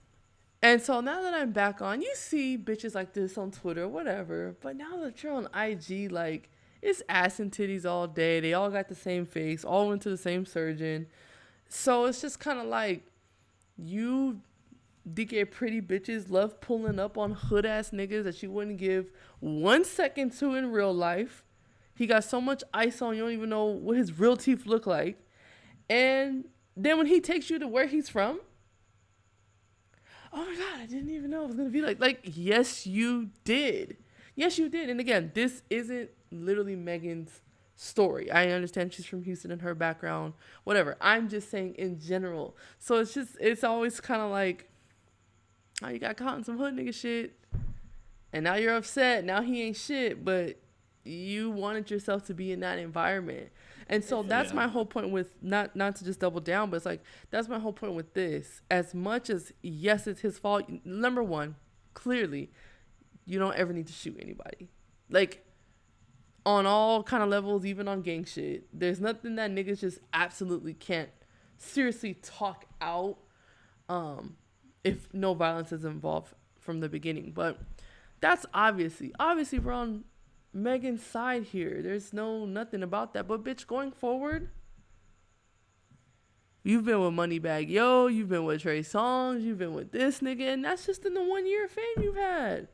and 0.63 0.81
so 0.81 1.01
now 1.01 1.23
that 1.23 1.35
I'm 1.35 1.53
back 1.53 1.81
on, 1.81 2.03
you 2.03 2.13
see 2.15 2.59
bitches 2.59 2.95
like 2.95 3.15
this 3.15 3.39
on 3.39 3.51
Twitter, 3.51 3.89
whatever. 3.89 4.57
But 4.61 4.77
now 4.77 4.99
that 4.99 5.23
you're 5.23 5.33
on 5.33 5.49
IG, 5.55 6.13
like 6.13 6.51
it's 6.83 7.03
ass 7.09 7.41
and 7.41 7.51
titties 7.51 7.85
all 7.85 8.07
day. 8.07 8.41
They 8.41 8.55
all 8.55 8.71
got 8.71 8.89
the 8.89 8.95
same 8.95 9.27
face, 9.27 9.65
all 9.65 9.89
went 9.89 10.03
to 10.03 10.11
the 10.11 10.17
same 10.17 10.47
surgeon. 10.47 11.07
So 11.69 12.07
it's 12.07 12.21
just 12.21 12.41
kind 12.41 12.59
of 12.59 12.67
like 12.67 13.05
you 13.77 14.41
DK 15.09 15.51
pretty 15.51 15.81
bitches 15.81 16.31
love 16.31 16.61
pulling 16.61 16.99
up 16.99 17.17
on 17.17 17.33
hood 17.33 17.65
ass 17.65 17.91
niggas 17.91 18.25
that 18.25 18.43
you 18.43 18.51
wouldn't 18.51 18.79
give 18.79 19.11
one 19.41 19.85
second 19.85 20.31
to 20.39 20.55
in 20.55 20.71
real 20.71 20.93
life. 20.93 21.45
He 21.95 22.07
got 22.07 22.25
so 22.25 22.41
much 22.41 22.63
ice 22.73 23.03
on, 23.03 23.17
you 23.17 23.23
don't 23.23 23.33
even 23.33 23.51
know 23.51 23.65
what 23.65 23.97
his 23.97 24.19
real 24.19 24.37
teeth 24.37 24.67
look 24.67 24.87
like. 24.87 25.19
And 25.91 26.45
then 26.77 26.97
when 26.99 27.07
he 27.07 27.21
takes 27.21 27.51
you 27.51 27.59
to 27.59 27.67
where 27.67 27.87
he's 27.87 28.09
from, 28.09 28.41
oh 30.33 30.47
my 30.47 30.55
god, 30.55 30.81
I 30.81 30.87
didn't 30.87 31.11
even 31.11 31.31
know 31.31 31.43
it 31.43 31.49
was 31.49 31.57
gonna 31.57 31.69
be 31.69 31.83
like 31.83 32.01
like 32.01 32.21
yes 32.23 32.87
you 32.87 33.31
did. 33.45 33.97
Yes 34.37 34.57
you 34.57 34.69
did. 34.69 34.89
And 34.89 35.01
again, 35.01 35.33
this 35.35 35.63
isn't 35.69 36.09
literally 36.31 36.77
Megan's 36.77 37.43
story. 37.75 38.31
I 38.31 38.51
understand 38.51 38.93
she's 38.93 39.07
from 39.07 39.25
Houston 39.25 39.51
and 39.51 39.63
her 39.63 39.75
background, 39.75 40.35
whatever. 40.63 40.97
I'm 41.01 41.29
just 41.29 41.51
saying 41.51 41.75
in 41.75 41.99
general. 41.99 42.57
So 42.79 42.99
it's 43.01 43.13
just 43.13 43.37
it's 43.41 43.65
always 43.65 44.01
kind 44.01 44.23
of 44.23 44.31
like 44.31 44.71
oh 45.83 45.89
you 45.89 45.99
got 45.99 46.17
caught 46.17 46.39
in 46.39 46.45
some 46.45 46.57
hood 46.57 46.77
nigga 46.77 46.95
shit. 46.95 47.37
And 48.33 48.45
now 48.45 48.55
you're 48.55 48.77
upset. 48.77 49.25
Now 49.25 49.43
he 49.43 49.61
ain't 49.63 49.77
shit, 49.77 50.25
but 50.25 50.57
you 51.03 51.51
wanted 51.51 51.91
yourself 51.91 52.25
to 52.27 52.35
be 52.35 52.53
in 52.53 52.61
that 52.61 52.79
environment. 52.79 53.49
And 53.91 54.05
so 54.05 54.23
that's 54.23 54.51
Yeah. 54.51 54.57
my 54.57 54.69
whole 54.69 54.87
point 54.87 55.11
with 55.11 55.35
not 55.43 55.75
not 55.77 55.97
to 55.97 56.05
just 56.05 56.21
double 56.21 56.41
down, 56.41 56.71
but 56.71 56.77
it's 56.77 56.87
like 56.87 57.03
that's 57.31 57.49
my 57.49 57.59
whole 57.59 57.73
point 57.73 57.95
with 57.95 58.15
this. 58.15 58.63
As 58.71 58.95
much 58.95 59.29
as 59.29 59.53
yes, 59.63 60.07
it's 60.07 60.21
his 60.21 60.39
fault. 60.39 60.65
Number 60.85 61.23
one, 61.25 61.57
clearly, 61.93 62.53
you 63.27 63.39
don't 63.41 63.57
ever 63.57 63.73
need 63.73 63.89
to 63.89 63.93
shoot 63.93 64.17
anybody. 64.21 64.71
Like 65.11 65.45
on 66.47 66.67
all 66.67 67.03
kind 67.03 67.23
of 67.23 67.29
levels, 67.29 67.67
even 67.67 67.89
on 67.89 68.01
gang 68.03 68.25
shit. 68.25 68.67
There's 68.73 69.01
nothing 69.01 69.35
that 69.35 69.51
niggas 69.51 69.81
just 69.81 69.99
absolutely 70.15 70.73
can't 70.73 71.11
seriously 71.59 72.15
talk 72.15 72.65
out 72.81 73.19
um 73.91 74.37
if 74.85 75.13
no 75.13 75.35
violence 75.35 75.73
is 75.73 75.85
involved 75.85 76.33
from 76.61 76.79
the 76.81 76.89
beginning. 76.89 77.33
But 77.33 77.59
that's 78.21 78.47
obviously 78.55 79.13
obviously 79.19 79.59
we're 79.59 79.73
on 79.73 80.05
Megan's 80.53 81.05
side 81.05 81.45
here. 81.45 81.81
There's 81.83 82.13
no 82.13 82.45
nothing 82.45 82.83
about 82.83 83.15
that. 83.15 83.29
But 83.29 83.45
bitch, 83.45 83.67
going 83.67 83.93
forward, 83.93 84.51
you've 86.63 86.85
been 86.85 87.01
with 87.01 87.13
Moneybagg 87.13 87.69
Yo, 87.69 88.09
you've 88.09 88.29
been 88.29 88.45
with 88.45 88.63
Trey 88.63 88.81
Songz, 88.81 89.43
you've 89.43 89.59
been 89.59 89.75
with 89.75 89.93
this 89.93 90.21
nigga, 90.21 90.53
and 90.53 90.65
that's 90.65 90.87
just 90.87 91.05
in 91.05 91.15
the 91.15 91.23
one 91.23 91.47
year 91.47 91.65
of 91.67 91.71
fame 91.71 92.03
you've 92.03 92.17
had. 92.17 92.69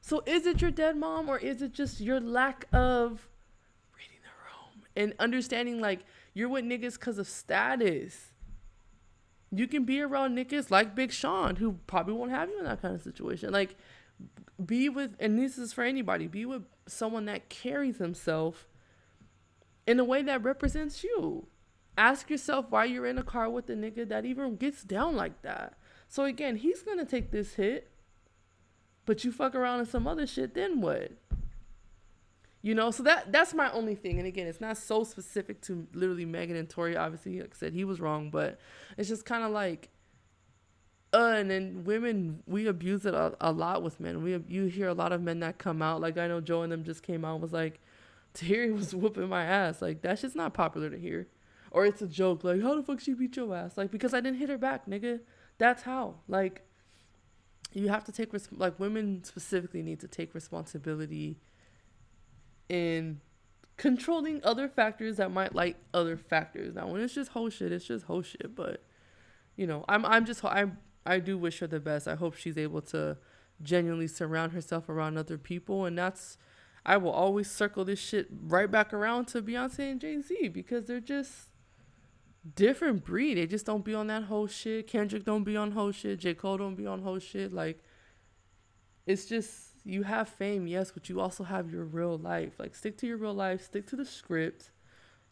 So 0.00 0.22
is 0.26 0.46
it 0.46 0.60
your 0.60 0.72
dead 0.72 0.96
mom 0.96 1.28
or 1.28 1.38
is 1.38 1.62
it 1.62 1.72
just 1.72 2.00
your 2.00 2.20
lack 2.20 2.66
of 2.72 3.28
reading 3.96 4.18
the 4.22 4.34
room 4.44 4.84
and 4.96 5.14
understanding 5.20 5.80
like 5.80 6.00
you're 6.34 6.48
with 6.48 6.64
niggas 6.64 6.94
because 6.94 7.18
of 7.18 7.28
status? 7.28 8.32
You 9.52 9.68
can 9.68 9.84
be 9.84 10.00
around 10.00 10.36
niggas 10.36 10.70
like 10.70 10.96
Big 10.96 11.12
Sean 11.12 11.56
who 11.56 11.78
probably 11.86 12.14
won't 12.14 12.32
have 12.32 12.48
you 12.48 12.58
in 12.58 12.64
that 12.64 12.82
kind 12.82 12.94
of 12.94 13.02
situation. 13.02 13.52
Like 13.52 13.76
be 14.64 14.88
with 14.88 15.16
and 15.18 15.38
this 15.38 15.58
is 15.58 15.72
for 15.72 15.84
anybody, 15.84 16.26
be 16.26 16.44
with 16.46 16.64
someone 16.86 17.24
that 17.26 17.48
carries 17.48 17.98
himself 17.98 18.68
in 19.86 19.98
a 19.98 20.04
way 20.04 20.22
that 20.22 20.42
represents 20.42 21.02
you. 21.02 21.46
Ask 21.98 22.30
yourself 22.30 22.66
why 22.70 22.86
you're 22.86 23.06
in 23.06 23.18
a 23.18 23.22
car 23.22 23.50
with 23.50 23.68
a 23.68 23.74
nigga 23.74 24.08
that 24.08 24.24
even 24.24 24.56
gets 24.56 24.82
down 24.82 25.14
like 25.16 25.42
that. 25.42 25.78
So 26.08 26.24
again, 26.24 26.56
he's 26.56 26.82
gonna 26.82 27.04
take 27.04 27.30
this 27.30 27.54
hit 27.54 27.92
but 29.04 29.24
you 29.24 29.32
fuck 29.32 29.54
around 29.54 29.80
in 29.80 29.86
some 29.86 30.06
other 30.06 30.26
shit, 30.26 30.54
then 30.54 30.80
what? 30.80 31.12
You 32.60 32.74
know, 32.74 32.92
so 32.92 33.02
that 33.02 33.32
that's 33.32 33.52
my 33.52 33.70
only 33.72 33.96
thing. 33.96 34.18
And 34.18 34.26
again, 34.26 34.46
it's 34.46 34.60
not 34.60 34.76
so 34.76 35.02
specific 35.02 35.60
to 35.62 35.88
literally 35.92 36.24
Megan 36.24 36.56
and 36.56 36.68
Tory. 36.68 36.96
Obviously, 36.96 37.40
like 37.40 37.54
I 37.54 37.58
said, 37.58 37.72
he 37.72 37.84
was 37.84 38.00
wrong, 38.00 38.30
but 38.30 38.60
it's 38.96 39.08
just 39.08 39.24
kind 39.24 39.42
of 39.42 39.50
like, 39.50 39.88
uh, 41.12 41.34
and 41.36 41.50
then 41.50 41.84
women, 41.84 42.42
we 42.46 42.66
abuse 42.66 43.04
it 43.04 43.14
a, 43.14 43.34
a 43.40 43.52
lot 43.52 43.82
with 43.82 44.00
men. 44.00 44.22
We 44.22 44.42
you 44.48 44.64
hear 44.66 44.88
a 44.88 44.94
lot 44.94 45.12
of 45.12 45.20
men 45.20 45.40
that 45.40 45.58
come 45.58 45.82
out. 45.82 46.00
Like 46.00 46.16
I 46.16 46.26
know 46.26 46.40
Joe 46.40 46.62
and 46.62 46.72
them 46.72 46.84
just 46.84 47.02
came 47.02 47.24
out 47.24 47.40
was 47.40 47.52
like, 47.52 47.80
Terry 48.32 48.72
was 48.72 48.94
whooping 48.94 49.28
my 49.28 49.44
ass. 49.44 49.82
Like 49.82 50.00
that's 50.00 50.22
just 50.22 50.34
not 50.34 50.54
popular 50.54 50.88
to 50.88 50.98
hear, 50.98 51.28
or 51.70 51.84
it's 51.84 52.00
a 52.00 52.06
joke. 52.06 52.44
Like 52.44 52.62
how 52.62 52.74
the 52.74 52.82
fuck 52.82 53.00
she 53.00 53.12
beat 53.12 53.36
your 53.36 53.54
ass? 53.54 53.76
Like 53.76 53.90
because 53.90 54.14
I 54.14 54.20
didn't 54.20 54.38
hit 54.38 54.48
her 54.48 54.58
back, 54.58 54.86
nigga. 54.86 55.20
That's 55.58 55.82
how. 55.82 56.16
Like 56.28 56.62
you 57.74 57.88
have 57.88 58.04
to 58.04 58.12
take 58.12 58.32
res- 58.32 58.48
like 58.50 58.80
women 58.80 59.22
specifically 59.24 59.82
need 59.82 60.00
to 60.00 60.08
take 60.08 60.34
responsibility 60.34 61.38
in 62.70 63.20
controlling 63.76 64.40
other 64.44 64.68
factors 64.68 65.16
that 65.16 65.30
might 65.30 65.54
like 65.54 65.76
other 65.92 66.16
factors. 66.16 66.74
Now, 66.74 66.88
when 66.88 67.02
it's 67.02 67.14
just 67.14 67.32
whole 67.32 67.50
shit, 67.50 67.70
it's 67.70 67.84
just 67.84 68.06
whole 68.06 68.22
shit. 68.22 68.54
But 68.54 68.82
you 69.56 69.66
know, 69.66 69.84
I'm 69.88 70.06
I'm 70.06 70.24
just 70.24 70.42
I 70.42 70.66
I 71.04 71.18
do 71.18 71.36
wish 71.36 71.58
her 71.60 71.66
the 71.66 71.80
best. 71.80 72.06
I 72.06 72.14
hope 72.14 72.36
she's 72.36 72.58
able 72.58 72.82
to 72.82 73.18
genuinely 73.62 74.08
surround 74.08 74.52
herself 74.52 74.88
around 74.88 75.18
other 75.18 75.38
people, 75.38 75.84
and 75.84 75.96
that's 75.96 76.38
I 76.84 76.96
will 76.96 77.12
always 77.12 77.50
circle 77.50 77.84
this 77.84 78.00
shit 78.00 78.28
right 78.30 78.70
back 78.70 78.92
around 78.92 79.26
to 79.28 79.42
Beyonce 79.42 79.90
and 79.90 80.00
Jay 80.00 80.20
Z 80.20 80.48
because 80.48 80.86
they're 80.86 81.00
just 81.00 81.48
different 82.56 83.04
breed. 83.04 83.38
They 83.38 83.46
just 83.46 83.66
don't 83.66 83.84
be 83.84 83.94
on 83.94 84.08
that 84.08 84.24
whole 84.24 84.48
shit. 84.48 84.86
Kendrick 84.88 85.24
don't 85.24 85.44
be 85.44 85.56
on 85.56 85.72
whole 85.72 85.92
shit. 85.92 86.18
J. 86.18 86.34
Cole 86.34 86.58
don't 86.58 86.74
be 86.74 86.86
on 86.86 87.02
whole 87.02 87.20
shit. 87.20 87.52
Like, 87.52 87.78
it's 89.06 89.26
just 89.26 89.52
you 89.84 90.02
have 90.02 90.28
fame, 90.28 90.66
yes, 90.66 90.90
but 90.90 91.08
you 91.08 91.20
also 91.20 91.44
have 91.44 91.72
your 91.72 91.84
real 91.84 92.18
life. 92.18 92.58
Like, 92.58 92.74
stick 92.74 92.96
to 92.98 93.06
your 93.06 93.16
real 93.16 93.34
life. 93.34 93.64
Stick 93.64 93.86
to 93.88 93.96
the 93.96 94.04
script. 94.04 94.70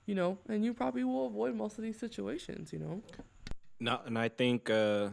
You 0.06 0.14
know, 0.14 0.38
and 0.48 0.64
you 0.64 0.74
probably 0.74 1.04
will 1.04 1.26
avoid 1.26 1.54
most 1.54 1.78
of 1.78 1.84
these 1.84 1.98
situations. 1.98 2.72
You 2.72 2.78
know. 2.80 3.02
No, 3.80 4.00
and 4.04 4.18
I 4.18 4.28
think, 4.28 4.68
uh, 4.70 5.10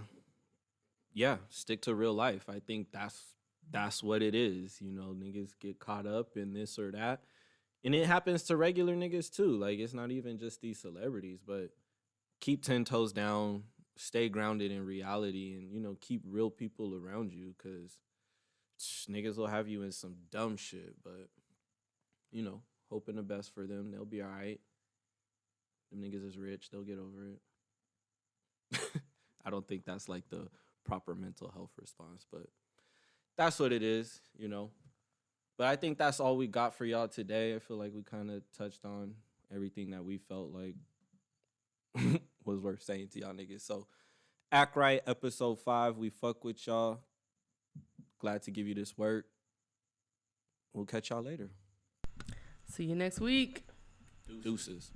yeah, 1.17 1.37
stick 1.49 1.81
to 1.81 1.95
real 1.95 2.13
life. 2.13 2.47
I 2.47 2.59
think 2.59 2.91
that's 2.91 3.19
that's 3.71 4.03
what 4.03 4.21
it 4.21 4.35
is. 4.35 4.79
You 4.79 4.91
know, 4.91 5.15
niggas 5.17 5.49
get 5.59 5.79
caught 5.79 6.05
up 6.05 6.37
in 6.37 6.53
this 6.53 6.77
or 6.77 6.91
that, 6.91 7.21
and 7.83 7.95
it 7.95 8.05
happens 8.05 8.43
to 8.43 8.55
regular 8.55 8.95
niggas 8.95 9.35
too. 9.35 9.57
Like 9.57 9.79
it's 9.79 9.95
not 9.95 10.11
even 10.11 10.37
just 10.37 10.61
these 10.61 10.79
celebrities, 10.79 11.39
but 11.45 11.71
keep 12.39 12.63
ten 12.63 12.85
toes 12.85 13.13
down, 13.13 13.63
stay 13.95 14.29
grounded 14.29 14.71
in 14.71 14.85
reality, 14.85 15.55
and 15.55 15.71
you 15.71 15.79
know, 15.79 15.97
keep 15.99 16.21
real 16.23 16.51
people 16.51 16.93
around 16.93 17.33
you, 17.33 17.55
cause 17.57 17.97
niggas 19.09 19.37
will 19.37 19.47
have 19.47 19.67
you 19.67 19.81
in 19.81 19.91
some 19.91 20.17
dumb 20.29 20.55
shit. 20.55 20.97
But 21.03 21.29
you 22.31 22.43
know, 22.43 22.61
hoping 22.91 23.15
the 23.15 23.23
best 23.23 23.55
for 23.55 23.65
them. 23.65 23.89
They'll 23.89 24.05
be 24.05 24.21
all 24.21 24.29
right. 24.29 24.59
Them 25.91 25.99
niggas 26.03 26.27
is 26.27 26.37
rich. 26.37 26.69
They'll 26.69 26.83
get 26.83 26.99
over 26.99 27.25
it. 27.25 28.79
I 29.43 29.49
don't 29.49 29.67
think 29.67 29.83
that's 29.83 30.07
like 30.07 30.29
the 30.29 30.47
proper 30.87 31.13
mental 31.13 31.51
health 31.51 31.71
response, 31.79 32.25
but 32.31 32.47
that's 33.37 33.59
what 33.59 33.71
it 33.71 33.83
is, 33.83 34.21
you 34.37 34.47
know. 34.47 34.71
But 35.57 35.67
I 35.67 35.75
think 35.75 35.97
that's 35.97 36.19
all 36.19 36.37
we 36.37 36.47
got 36.47 36.75
for 36.75 36.85
y'all 36.85 37.07
today. 37.07 37.55
I 37.55 37.59
feel 37.59 37.77
like 37.77 37.91
we 37.93 38.03
kind 38.03 38.31
of 38.31 38.41
touched 38.57 38.85
on 38.85 39.15
everything 39.53 39.91
that 39.91 40.03
we 40.03 40.17
felt 40.17 40.51
like 40.51 40.75
was 42.45 42.59
worth 42.59 42.81
saying 42.81 43.09
to 43.09 43.19
y'all 43.19 43.33
niggas. 43.33 43.61
So 43.61 43.87
Act 44.51 44.75
Right, 44.75 45.01
episode 45.05 45.59
five. 45.59 45.97
We 45.97 46.09
fuck 46.09 46.43
with 46.43 46.65
y'all. 46.65 47.01
Glad 48.19 48.43
to 48.43 48.51
give 48.51 48.67
you 48.67 48.73
this 48.73 48.97
work. 48.97 49.25
We'll 50.73 50.85
catch 50.85 51.09
y'all 51.09 51.23
later. 51.23 51.49
See 52.65 52.85
you 52.85 52.95
next 52.95 53.19
week. 53.19 53.63
Deuces. 54.41 54.91